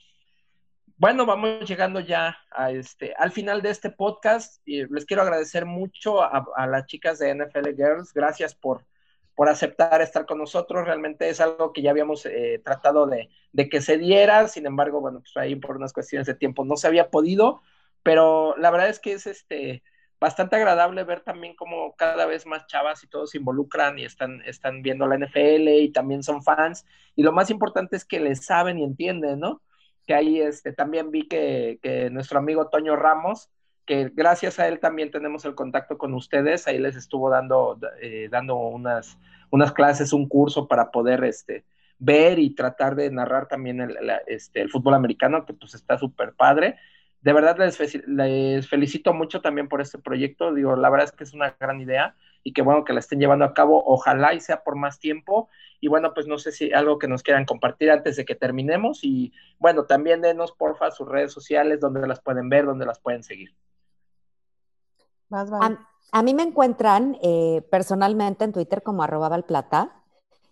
Bueno, 0.97 1.25
vamos 1.25 1.67
llegando 1.67 1.99
ya 1.99 2.37
este, 2.71 3.13
al 3.17 3.31
final 3.31 3.61
de 3.61 3.69
este 3.69 3.89
podcast 3.89 4.61
y 4.65 4.85
les 4.91 5.05
quiero 5.05 5.21
agradecer 5.21 5.65
mucho 5.65 6.21
a, 6.21 6.45
a 6.55 6.67
las 6.67 6.87
chicas 6.87 7.19
de 7.19 7.33
NFL 7.33 7.69
Girls. 7.75 8.13
Gracias 8.13 8.53
por, 8.53 8.85
por 9.39 9.47
aceptar 9.47 10.01
estar 10.01 10.25
con 10.25 10.37
nosotros. 10.37 10.85
Realmente 10.85 11.29
es 11.29 11.39
algo 11.39 11.71
que 11.71 11.81
ya 11.81 11.91
habíamos 11.91 12.25
eh, 12.25 12.61
tratado 12.61 13.07
de, 13.07 13.29
de, 13.53 13.69
que 13.69 13.79
se 13.79 13.97
diera, 13.97 14.49
sin 14.49 14.65
embargo, 14.65 14.99
bueno, 14.99 15.21
pues 15.21 15.37
ahí 15.37 15.55
por 15.55 15.77
unas 15.77 15.93
cuestiones 15.93 16.27
de 16.27 16.35
tiempo 16.35 16.65
no 16.65 16.75
se 16.75 16.87
había 16.87 17.09
podido, 17.09 17.61
pero 18.03 18.57
la 18.57 18.69
verdad 18.69 18.89
es 18.89 18.99
que 18.99 19.13
es 19.13 19.27
este 19.27 19.81
bastante 20.19 20.55
agradable 20.57 21.03
ver 21.03 21.21
también 21.21 21.55
como 21.55 21.95
cada 21.95 22.25
vez 22.25 22.45
más 22.45 22.67
chavas 22.67 23.03
y 23.03 23.07
todos 23.07 23.31
se 23.31 23.37
involucran 23.37 23.97
y 23.97 24.05
están, 24.05 24.41
están 24.45 24.81
viendo 24.81 25.07
la 25.07 25.17
NFL 25.17 25.67
y 25.69 25.91
también 25.91 26.23
son 26.23 26.43
fans, 26.43 26.85
y 27.15 27.23
lo 27.23 27.31
más 27.31 27.49
importante 27.49 27.95
es 27.95 28.05
que 28.05 28.19
les 28.19 28.45
saben 28.45 28.79
y 28.79 28.83
entienden, 28.83 29.39
¿no? 29.39 29.61
Que 30.05 30.13
ahí 30.13 30.41
este, 30.41 30.73
también 30.73 31.11
vi 31.11 31.27
que, 31.27 31.79
que 31.81 32.09
nuestro 32.09 32.39
amigo 32.39 32.69
Toño 32.69 32.95
Ramos, 32.95 33.49
que 33.85 34.11
gracias 34.13 34.59
a 34.59 34.67
él 34.67 34.79
también 34.79 35.11
tenemos 35.11 35.45
el 35.45 35.55
contacto 35.55 35.97
con 35.97 36.13
ustedes, 36.13 36.67
ahí 36.67 36.77
les 36.77 36.95
estuvo 36.95 37.29
dando, 37.29 37.79
eh, 38.01 38.27
dando 38.29 38.55
unas, 38.55 39.17
unas 39.49 39.71
clases, 39.71 40.13
un 40.13 40.27
curso 40.27 40.67
para 40.67 40.91
poder 40.91 41.23
este, 41.23 41.65
ver 41.97 42.39
y 42.39 42.55
tratar 42.55 42.95
de 42.95 43.09
narrar 43.11 43.47
también 43.47 43.81
el, 43.81 43.97
el, 43.97 44.11
este, 44.27 44.61
el 44.61 44.69
fútbol 44.69 44.93
americano, 44.93 45.45
que 45.45 45.53
pues 45.53 45.73
está 45.73 45.97
súper 45.97 46.33
padre. 46.33 46.77
De 47.21 47.33
verdad 47.33 47.57
les, 47.57 48.07
les, 48.07 48.69
felicito 48.69 49.13
mucho 49.13 49.41
también 49.41 49.67
por 49.67 49.81
este 49.81 49.97
proyecto, 49.97 50.53
digo, 50.53 50.75
la 50.75 50.89
verdad 50.89 51.07
es 51.07 51.11
que 51.11 51.25
es 51.25 51.33
una 51.33 51.55
gran 51.59 51.81
idea 51.81 52.15
y 52.43 52.53
que 52.53 52.61
bueno 52.61 52.85
que 52.85 52.93
la 52.93 52.99
estén 52.99 53.19
llevando 53.19 53.43
a 53.43 53.53
cabo, 53.53 53.83
ojalá 53.85 54.33
y 54.33 54.39
sea 54.39 54.63
por 54.63 54.77
más 54.77 54.99
tiempo, 54.99 55.49
y 55.81 55.87
bueno, 55.87 56.13
pues 56.13 56.27
no 56.27 56.37
sé 56.37 56.51
si 56.51 56.71
algo 56.71 56.97
que 56.97 57.07
nos 57.07 57.23
quieran 57.23 57.45
compartir 57.45 57.91
antes 57.91 58.15
de 58.15 58.25
que 58.25 58.35
terminemos, 58.35 59.03
y 59.03 59.33
bueno, 59.59 59.85
también 59.85 60.21
denos 60.21 60.53
porfa 60.53 60.91
sus 60.91 61.07
redes 61.07 61.33
sociales, 61.33 61.79
donde 61.79 62.07
las 62.07 62.21
pueden 62.21 62.49
ver, 62.49 62.65
donde 62.65 62.85
las 62.85 62.99
pueden 62.99 63.23
seguir. 63.23 63.53
A, 65.31 65.77
a, 66.11 66.23
mí 66.23 66.33
me 66.33 66.43
encuentran 66.43 67.17
eh, 67.21 67.61
personalmente 67.69 68.45
en 68.45 68.51
Twitter 68.51 68.81
como 68.81 69.03
arroba 69.03 69.29
valplata. 69.29 69.98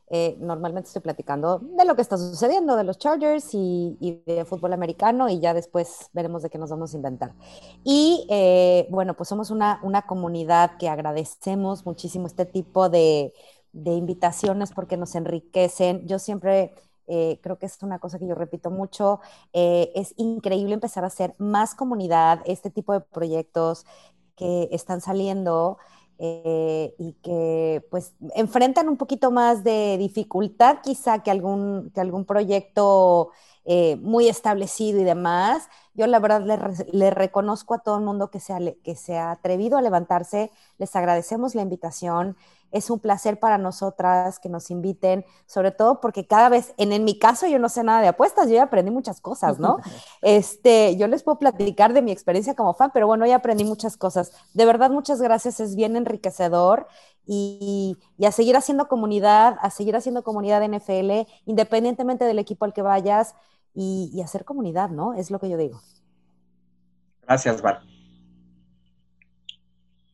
Eh, 0.09 0.37
normalmente 0.39 0.87
estoy 0.87 1.01
platicando 1.01 1.59
de 1.59 1.83
lo 1.83 1.95
que 1.95 2.01
está 2.01 2.17
sucediendo, 2.17 2.77
de 2.77 2.85
los 2.85 2.97
Chargers 2.97 3.49
y, 3.53 4.21
de 4.25 4.45
fútbol 4.45 4.71
americano 4.71 5.27
y 5.27 5.39
ya 5.41 5.53
después 5.53 6.09
veremos 6.13 6.43
de 6.43 6.49
qué 6.49 6.57
nos 6.57 6.69
vamos 6.69 6.93
a 6.93 6.95
inventar. 6.95 7.33
Y 7.83 8.25
eh, 8.29 8.87
bueno, 8.89 9.15
pues 9.15 9.27
somos 9.27 9.51
una, 9.51 9.81
una, 9.83 10.03
comunidad 10.03 10.77
que 10.77 10.87
agradecemos 10.87 11.85
muchísimo 11.85 12.27
este 12.27 12.45
tipo 12.45 12.87
de, 12.87 13.33
de 13.73 13.91
invitaciones 13.95 14.71
porque 14.71 14.95
nos 14.95 15.13
enriquecen. 15.15 16.07
Yo 16.07 16.19
siempre 16.19 16.73
eh, 17.07 17.39
creo 17.41 17.57
que 17.57 17.65
es 17.65 17.83
una 17.83 17.99
cosa 17.99 18.17
que 18.17 18.27
yo 18.27 18.35
repito 18.35 18.71
mucho, 18.71 19.19
es 19.51 20.13
increíble 20.15 20.73
empezar 20.73 21.03
a 21.03 21.07
hacer 21.07 21.35
más 21.37 21.75
comunidad, 21.75 22.41
este 22.45 22.69
tipo 22.69 22.93
de 22.93 23.01
proyectos 23.01 23.85
que 24.37 24.69
están 24.71 25.01
saliendo, 25.01 25.79
eh, 26.19 26.95
y 26.97 27.13
que 27.21 27.85
pues 27.91 28.13
enfrentan 28.35 28.89
un 28.89 28.97
poquito 28.97 29.31
más 29.31 29.63
de 29.63 29.97
dificultad 29.97 30.79
quizá 30.83 31.19
que 31.23 31.31
algún, 31.31 31.91
que 31.93 32.01
algún 32.01 32.25
proyecto 32.25 33.31
eh, 33.65 33.97
muy 33.97 34.29
establecido 34.29 34.99
y 34.99 35.03
demás. 35.03 35.69
Yo 35.93 36.07
la 36.07 36.19
verdad 36.19 36.41
le, 36.91 37.09
reconozco 37.11 37.73
a 37.73 37.79
todo 37.79 37.97
el 37.97 38.03
mundo 38.03 38.31
que 38.31 38.39
que 38.83 38.95
se 38.95 39.17
ha 39.17 39.31
atrevido 39.31 39.77
a 39.77 39.81
levantarse, 39.81 40.51
les 40.77 40.95
agradecemos 40.95 41.53
la 41.53 41.63
invitación, 41.63 42.37
es 42.71 42.89
un 42.89 42.99
placer 42.99 43.39
para 43.39 43.57
nosotras 43.57 44.39
que 44.39 44.49
nos 44.49 44.71
inviten, 44.71 45.25
sobre 45.45 45.71
todo 45.71 46.01
porque 46.01 46.27
cada 46.27 46.49
vez, 46.49 46.73
en, 46.77 47.03
mi 47.03 47.17
caso 47.17 47.47
yo 47.47 47.59
no 47.59 47.69
sé 47.69 47.83
nada 47.83 48.01
de 48.01 48.07
apuestas, 48.07 48.47
yo 48.47 48.55
ya 48.55 48.63
aprendí 48.63 48.91
muchas 48.91 49.21
cosas, 49.21 49.59
¿no? 49.59 49.77
Este, 50.21 50.97
yo 50.97 51.07
les 51.07 51.23
puedo 51.23 51.39
platicar 51.39 51.93
de 51.93 52.01
mi 52.01 52.11
experiencia 52.11 52.55
como 52.55 52.73
fan, 52.73 52.91
pero 52.93 53.07
bueno, 53.07 53.25
ya 53.25 53.37
aprendí 53.37 53.63
muchas 53.63 53.97
cosas. 53.97 54.31
De 54.53 54.65
verdad, 54.65 54.89
muchas 54.89 55.21
gracias, 55.21 55.59
es 55.59 55.75
bien 55.75 55.95
enriquecedor 55.95 56.87
y, 57.25 57.97
a 58.25 58.31
seguir 58.31 58.57
haciendo 58.57 58.87
comunidad, 58.87 59.57
a 59.61 59.69
seguir 59.69 59.95
haciendo 59.95 60.23
comunidad 60.23 60.59
de 60.59 60.79
NFL, 60.79 61.31
independientemente 61.45 62.25
del 62.25 62.39
equipo 62.39 62.65
al 62.65 62.73
que 62.73 62.81
vayas 62.81 63.35
y, 63.73 64.09
y 64.13 64.21
hacer 64.21 64.43
comunidad, 64.45 64.89
¿no? 64.89 65.13
Es 65.13 65.31
lo 65.31 65.39
que 65.39 65.49
yo 65.49 65.57
digo. 65.57 65.79
Gracias, 67.21 67.61
Val. 67.61 67.79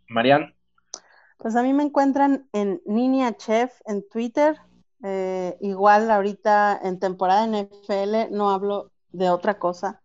Marian. 0.09 0.53
Pues 1.43 1.57
a 1.57 1.61
mí 1.61 1.73
me 1.73 1.83
encuentran 1.83 2.47
en 2.53 2.81
Niña 2.85 3.35
Chef 3.35 3.73
en 3.85 4.07
Twitter. 4.07 4.55
Eh, 5.03 5.57
igual 5.59 6.09
ahorita 6.09 6.79
en 6.81 6.99
temporada 6.99 7.45
NFL 7.45 8.31
no 8.31 8.49
hablo 8.49 8.91
de 9.11 9.29
otra 9.29 9.59
cosa. 9.59 10.01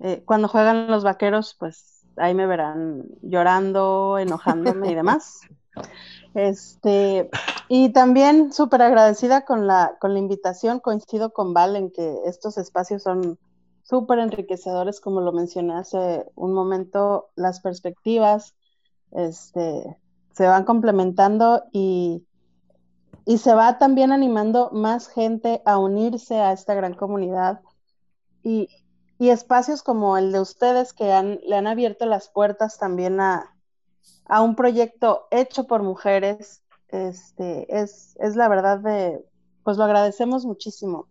Eh, 0.00 0.22
cuando 0.26 0.46
juegan 0.46 0.88
los 0.88 1.04
vaqueros, 1.04 1.56
pues 1.58 2.04
ahí 2.16 2.34
me 2.34 2.46
verán 2.46 3.06
llorando, 3.22 4.18
enojándome 4.18 4.90
y 4.90 4.94
demás. 4.94 5.40
Este, 6.34 7.30
y 7.68 7.88
también 7.88 8.52
súper 8.52 8.82
agradecida 8.82 9.46
con 9.46 9.66
la, 9.66 9.96
con 9.98 10.12
la 10.12 10.20
invitación, 10.20 10.78
coincido 10.78 11.32
con 11.32 11.54
Val 11.54 11.74
en 11.74 11.90
que 11.90 12.18
estos 12.26 12.58
espacios 12.58 13.02
son 13.02 13.38
súper 13.82 14.18
enriquecedores, 14.18 15.00
como 15.00 15.22
lo 15.22 15.32
mencioné 15.32 15.74
hace 15.74 16.26
un 16.34 16.52
momento, 16.52 17.30
las 17.34 17.60
perspectivas, 17.60 18.54
este, 19.10 19.96
se 20.38 20.46
van 20.46 20.62
complementando 20.62 21.64
y, 21.72 22.24
y 23.24 23.38
se 23.38 23.54
va 23.54 23.76
también 23.78 24.12
animando 24.12 24.70
más 24.70 25.08
gente 25.08 25.62
a 25.64 25.78
unirse 25.78 26.38
a 26.38 26.52
esta 26.52 26.74
gran 26.74 26.94
comunidad 26.94 27.60
y, 28.44 28.68
y 29.18 29.30
espacios 29.30 29.82
como 29.82 30.16
el 30.16 30.30
de 30.30 30.38
ustedes 30.38 30.92
que 30.92 31.12
han, 31.12 31.40
le 31.42 31.56
han 31.56 31.66
abierto 31.66 32.06
las 32.06 32.28
puertas 32.28 32.78
también 32.78 33.20
a, 33.20 33.52
a 34.26 34.40
un 34.40 34.54
proyecto 34.54 35.26
hecho 35.32 35.66
por 35.66 35.82
mujeres, 35.82 36.62
este, 36.86 37.66
es, 37.76 38.14
es 38.20 38.36
la 38.36 38.48
verdad 38.48 38.78
de, 38.78 39.20
pues 39.64 39.76
lo 39.76 39.82
agradecemos 39.82 40.44
muchísimo, 40.44 41.08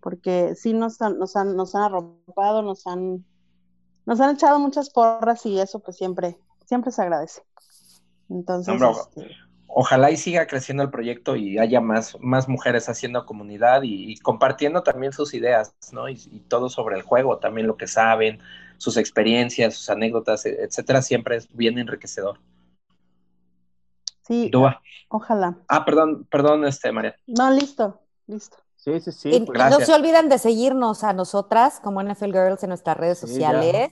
porque 0.00 0.54
sí 0.54 0.72
nos 0.72 1.02
han, 1.02 1.18
nos 1.18 1.34
han, 1.34 1.56
nos 1.56 1.74
han 1.74 1.82
arropado, 1.82 2.62
nos 2.62 2.86
han, 2.86 3.24
nos 4.06 4.20
han 4.20 4.36
echado 4.36 4.60
muchas 4.60 4.90
porras 4.90 5.44
y 5.46 5.58
eso 5.58 5.80
pues 5.80 5.96
siempre, 5.96 6.38
siempre 6.64 6.92
se 6.92 7.02
agradece. 7.02 7.42
Entonces, 8.28 8.74
este, 8.74 9.36
ojalá 9.66 10.10
y 10.10 10.16
siga 10.16 10.46
creciendo 10.46 10.82
el 10.82 10.90
proyecto 10.90 11.36
y 11.36 11.58
haya 11.58 11.80
más, 11.80 12.16
más 12.20 12.48
mujeres 12.48 12.88
haciendo 12.88 13.24
comunidad 13.26 13.82
y, 13.84 14.16
compartiendo 14.18 14.82
también 14.82 15.12
sus 15.12 15.34
ideas, 15.34 15.74
¿no? 15.92 16.08
Y, 16.08 16.16
todo 16.48 16.68
sobre 16.68 16.96
el 16.96 17.02
juego, 17.02 17.38
también 17.38 17.66
lo 17.66 17.76
que 17.76 17.86
saben, 17.86 18.40
sus 18.76 18.96
experiencias, 18.96 19.74
sus 19.74 19.90
anécdotas, 19.90 20.46
e, 20.46 20.62
etcétera, 20.62 21.02
siempre 21.02 21.36
es 21.36 21.48
bien 21.54 21.78
enriquecedor. 21.78 22.40
Sí, 24.26 24.50
ojalá. 25.08 25.58
Ah, 25.68 25.84
perdón, 25.84 26.26
perdón, 26.30 26.66
este, 26.66 26.92
María. 26.92 27.16
No, 27.26 27.50
listo, 27.50 28.00
listo. 28.26 28.58
Sí, 28.76 29.00
sí, 29.00 29.12
sí. 29.12 29.44
Pues, 29.46 29.70
no 29.70 29.80
se 29.80 29.92
olviden 29.92 30.28
de 30.28 30.38
seguirnos 30.38 31.02
a 31.02 31.12
nosotras 31.12 31.80
como 31.80 32.02
NFL 32.02 32.32
Girls 32.32 32.62
en 32.62 32.68
nuestras 32.68 32.96
redes 32.96 33.18
sociales. 33.18 33.90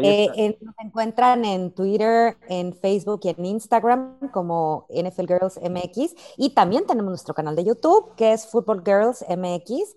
Eh, 0.00 0.58
nos 0.60 0.74
encuentran 0.78 1.44
en 1.44 1.72
Twitter, 1.72 2.36
en 2.48 2.72
Facebook 2.72 3.20
y 3.24 3.28
en 3.30 3.44
Instagram 3.44 4.30
como 4.32 4.86
NFL 4.88 5.26
Girls 5.26 5.60
MX. 5.62 6.14
Y 6.36 6.50
también 6.50 6.86
tenemos 6.86 7.10
nuestro 7.10 7.34
canal 7.34 7.56
de 7.56 7.64
YouTube, 7.64 8.14
que 8.16 8.32
es 8.32 8.46
Football 8.46 8.82
Girls 8.84 9.24
MX. 9.28 9.96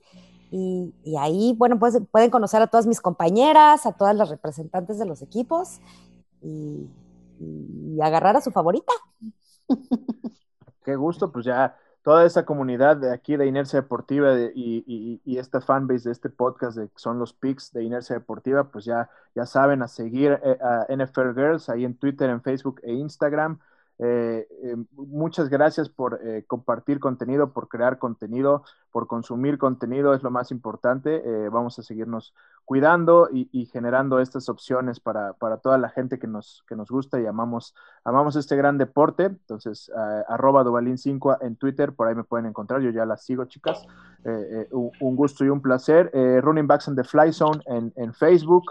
Y, 0.51 0.93
ahí, 1.17 1.53
bueno, 1.57 1.79
pues 1.79 1.99
pueden 2.11 2.29
conocer 2.29 2.61
a 2.61 2.67
todas 2.67 2.87
mis 2.87 3.01
compañeras, 3.01 3.85
a 3.85 3.93
todas 3.93 4.15
las 4.15 4.29
representantes 4.29 4.97
de 4.97 5.05
los 5.05 5.21
equipos 5.21 5.79
y, 6.41 6.89
y 7.39 7.99
agarrar 8.01 8.37
a 8.37 8.41
su 8.41 8.51
favorita. 8.51 8.93
Qué 10.85 10.95
gusto, 10.95 11.31
pues 11.31 11.45
ya 11.45 11.75
toda 12.05 12.23
esa 12.23 12.45
comunidad 12.45 12.97
de 12.97 13.11
aquí 13.11 13.35
de 13.35 13.47
Inercia 13.47 13.81
Deportiva 13.81 14.31
y, 14.53 15.19
esta 15.25 15.59
fanbase 15.59 16.07
de 16.09 16.11
este 16.11 16.29
podcast 16.29 16.77
de, 16.77 16.87
que 16.87 16.99
son 16.99 17.17
los 17.17 17.33
pics 17.33 17.73
de 17.73 17.83
Inercia 17.83 18.15
Deportiva, 18.15 18.65
pues 18.65 18.85
ya, 18.85 19.09
ya 19.33 19.47
saben 19.47 19.81
a 19.81 19.87
seguir 19.87 20.39
eh, 20.43 20.57
a 20.61 20.85
NFL 20.95 21.33
Girls 21.33 21.67
ahí 21.67 21.83
en 21.83 21.95
Twitter, 21.95 22.29
en 22.29 22.43
Facebook 22.43 22.79
e 22.83 22.93
Instagram. 22.93 23.57
Eh, 23.97 24.45
eh, 24.63 24.75
muchas 24.91 25.47
gracias 25.47 25.87
por 25.87 26.19
eh, 26.21 26.43
compartir 26.47 26.99
contenido, 26.99 27.53
por 27.53 27.69
crear 27.69 27.97
contenido, 27.97 28.63
por 28.91 29.07
consumir 29.07 29.57
contenido, 29.57 30.13
es 30.13 30.21
lo 30.21 30.31
más 30.31 30.51
importante. 30.51 31.23
vamos 31.49 31.79
a 31.79 31.83
seguirnos 31.83 32.33
cuidando 32.65 33.29
y, 33.31 33.65
generando 33.67 34.19
estas 34.19 34.49
opciones 34.49 34.99
para, 34.99 35.33
toda 35.61 35.77
la 35.77 35.89
gente 35.89 36.17
que 36.17 36.27
nos, 36.27 36.63
que 36.67 36.75
nos 36.75 36.89
gusta 36.89 37.19
y 37.19 37.25
amamos, 37.25 37.75
amamos 38.03 38.35
este 38.35 38.55
gran 38.55 38.77
deporte. 38.77 39.25
Entonces, 39.25 39.91
arroba 40.27 40.63
Dubalín5 40.63 41.39
en 41.41 41.55
Twitter, 41.57 41.93
por 41.93 42.07
ahí 42.07 42.15
me 42.15 42.23
pueden 42.23 42.45
encontrar, 42.45 42.81
yo 42.81 42.89
ya 42.89 43.05
las 43.05 43.25
sigo, 43.25 43.45
chicas. 43.45 43.85
Un, 44.71 45.15
gusto 45.15 45.43
y 45.43 45.49
un 45.49 45.61
placer. 45.61 46.09
Running 46.41 46.67
Backs 46.67 46.87
in 46.87 46.95
the 46.95 47.03
Fly 47.03 47.33
Zone 47.33 47.61
en, 47.65 47.93
en 47.95 48.13
Facebook 48.13 48.63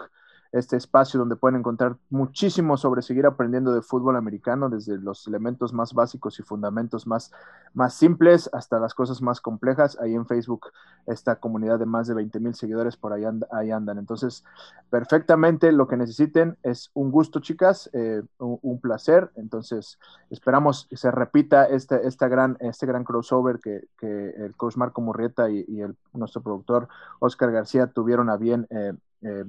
este 0.51 0.77
espacio 0.77 1.19
donde 1.19 1.35
pueden 1.35 1.59
encontrar 1.59 1.97
muchísimo 2.09 2.77
sobre 2.77 3.01
seguir 3.01 3.25
aprendiendo 3.25 3.73
de 3.73 3.81
fútbol 3.81 4.15
americano, 4.15 4.69
desde 4.69 4.97
los 4.97 5.27
elementos 5.27 5.73
más 5.73 5.93
básicos 5.93 6.39
y 6.39 6.43
fundamentos 6.43 7.07
más, 7.07 7.31
más 7.73 7.93
simples 7.93 8.49
hasta 8.53 8.79
las 8.79 8.93
cosas 8.93 9.21
más 9.21 9.41
complejas. 9.41 9.97
Ahí 9.99 10.13
en 10.13 10.25
Facebook, 10.25 10.67
esta 11.07 11.35
comunidad 11.37 11.79
de 11.79 11.85
más 11.85 12.07
de 12.07 12.13
20 12.13 12.39
mil 12.39 12.55
seguidores 12.55 12.97
por 12.97 13.13
ahí, 13.13 13.23
ahí, 13.51 13.71
andan. 13.71 13.97
Entonces, 13.97 14.43
perfectamente 14.89 15.71
lo 15.71 15.87
que 15.87 15.97
necesiten 15.97 16.57
es 16.63 16.89
un 16.93 17.11
gusto, 17.11 17.39
chicas, 17.39 17.89
eh, 17.93 18.21
un, 18.39 18.79
placer. 18.79 19.31
Entonces, 19.35 19.99
esperamos 20.29 20.87
que 20.89 20.97
se 20.97 21.11
repita 21.11 21.65
este, 21.65 22.07
esta 22.07 22.27
gran, 22.27 22.57
este 22.59 22.85
gran 22.85 23.03
crossover 23.03 23.59
que, 23.59 23.85
el 24.01 24.55
coach 24.55 24.77
Marco 24.77 25.01
Murrieta 25.01 25.49
y, 25.49 25.81
el, 25.81 25.95
nuestro 26.13 26.41
productor 26.41 26.87
Oscar 27.19 27.51
García 27.51 27.87
tuvieron 27.87 28.29
a 28.29 28.37
bien. 28.37 28.67
Eh, 28.69 28.93
eh, 29.21 29.45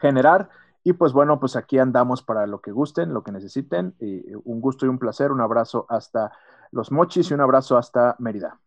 generar. 0.00 0.48
Y 0.84 0.94
pues 0.94 1.12
bueno, 1.12 1.38
pues 1.38 1.56
aquí 1.56 1.78
andamos 1.78 2.22
para 2.22 2.46
lo 2.46 2.60
que 2.60 2.72
gusten, 2.72 3.14
lo 3.14 3.22
que 3.22 3.32
necesiten. 3.32 3.94
Y 4.00 4.22
un 4.44 4.60
gusto 4.60 4.86
y 4.86 4.88
un 4.88 4.98
placer. 4.98 5.30
Un 5.30 5.40
abrazo 5.40 5.86
hasta 5.88 6.32
Los 6.70 6.90
Mochis 6.90 7.30
y 7.30 7.34
un 7.34 7.40
abrazo 7.40 7.76
hasta 7.76 8.16
Mérida. 8.18 8.58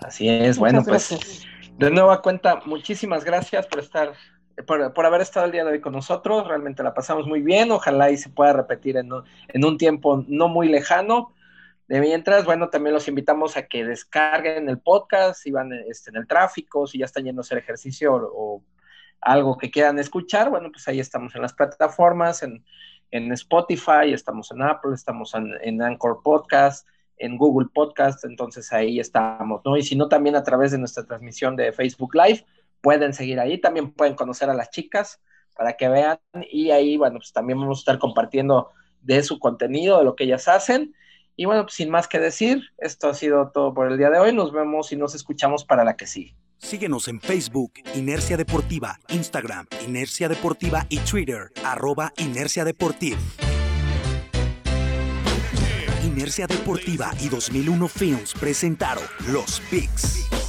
Así 0.00 0.28
es, 0.28 0.58
bueno, 0.58 0.82
pues 0.84 1.46
de 1.78 1.90
nueva 1.90 2.20
cuenta, 2.20 2.60
muchísimas 2.66 3.24
gracias 3.24 3.66
por 3.66 3.80
estar, 3.80 4.12
por, 4.66 5.06
haber 5.06 5.20
estado 5.20 5.46
el 5.46 5.52
día 5.52 5.64
de 5.64 5.72
hoy 5.72 5.80
con 5.80 5.92
nosotros. 5.92 6.46
Realmente 6.46 6.82
la 6.82 6.94
pasamos 6.94 7.26
muy 7.26 7.40
bien. 7.40 7.70
Ojalá 7.70 8.10
y 8.10 8.16
se 8.16 8.30
pueda 8.30 8.52
repetir 8.52 8.96
en, 8.96 9.10
en 9.48 9.64
un 9.64 9.78
tiempo 9.78 10.24
no 10.26 10.48
muy 10.48 10.68
lejano. 10.68 11.34
De 11.88 12.00
mientras, 12.00 12.44
bueno, 12.44 12.68
también 12.68 12.94
los 12.94 13.08
invitamos 13.08 13.56
a 13.56 13.66
que 13.66 13.84
descarguen 13.84 14.68
el 14.68 14.78
podcast, 14.78 15.42
si 15.42 15.50
van 15.50 15.72
este, 15.72 16.10
en 16.10 16.16
el 16.16 16.26
tráfico, 16.26 16.86
si 16.86 16.98
ya 16.98 17.04
están 17.04 17.24
yendo 17.24 17.40
a 17.40 17.42
hacer 17.42 17.58
ejercicio 17.58 18.14
o 18.14 18.62
algo 19.20 19.58
que 19.58 19.70
quieran 19.70 19.98
escuchar, 19.98 20.50
bueno, 20.50 20.70
pues 20.70 20.86
ahí 20.88 21.00
estamos 21.00 21.34
en 21.34 21.42
las 21.42 21.52
plataformas, 21.52 22.42
en, 22.42 22.64
Spotify, 23.32 24.12
estamos 24.12 24.52
en 24.52 24.62
Apple, 24.62 24.94
estamos 24.94 25.34
en, 25.34 25.82
Anchor 25.82 26.22
Podcast, 26.22 26.86
en 27.16 27.36
Google 27.36 27.68
Podcast, 27.74 28.24
entonces 28.24 28.72
ahí 28.72 29.00
estamos, 29.00 29.62
¿no? 29.64 29.76
Y 29.76 29.82
si 29.82 29.96
no, 29.96 30.08
también 30.08 30.36
a 30.36 30.44
través 30.44 30.70
de 30.70 30.78
nuestra 30.78 31.04
transmisión 31.04 31.56
de 31.56 31.72
Facebook 31.72 32.14
Live, 32.14 32.46
pueden 32.80 33.12
seguir 33.12 33.40
ahí, 33.40 33.58
también 33.58 33.92
pueden 33.92 34.14
conocer 34.14 34.48
a 34.48 34.54
las 34.54 34.70
chicas 34.70 35.20
para 35.56 35.74
que 35.74 35.88
vean 35.88 36.20
y 36.50 36.70
ahí, 36.70 36.96
bueno, 36.96 37.18
pues 37.18 37.32
también 37.32 37.58
vamos 37.60 37.78
a 37.78 37.80
estar 37.80 37.98
compartiendo 37.98 38.70
de 39.02 39.22
su 39.22 39.38
contenido, 39.38 39.98
de 39.98 40.04
lo 40.04 40.14
que 40.14 40.24
ellas 40.24 40.48
hacen. 40.48 40.94
Y 41.36 41.46
bueno, 41.46 41.62
pues 41.62 41.74
sin 41.74 41.90
más 41.90 42.06
que 42.06 42.18
decir, 42.18 42.62
esto 42.78 43.08
ha 43.08 43.14
sido 43.14 43.50
todo 43.50 43.74
por 43.74 43.90
el 43.90 43.98
día 43.98 44.10
de 44.10 44.18
hoy. 44.18 44.32
Nos 44.32 44.52
vemos 44.52 44.92
y 44.92 44.96
nos 44.96 45.14
escuchamos 45.14 45.64
para 45.64 45.84
la 45.84 45.96
que 45.96 46.06
sigue. 46.06 46.36
Síguenos 46.60 47.08
en 47.08 47.20
Facebook, 47.20 47.72
Inercia 47.94 48.36
Deportiva, 48.36 49.00
Instagram, 49.08 49.66
Inercia 49.86 50.28
Deportiva 50.28 50.86
y 50.88 50.98
Twitter, 50.98 51.50
arroba 51.64 52.12
Inercia 52.18 52.64
Deportiva. 52.64 53.18
Inercia 56.04 56.46
Deportiva 56.46 57.12
y 57.20 57.28
2001 57.28 57.88
Films 57.88 58.34
presentaron 58.34 59.04
Los 59.28 59.60
Picks. 59.70 60.39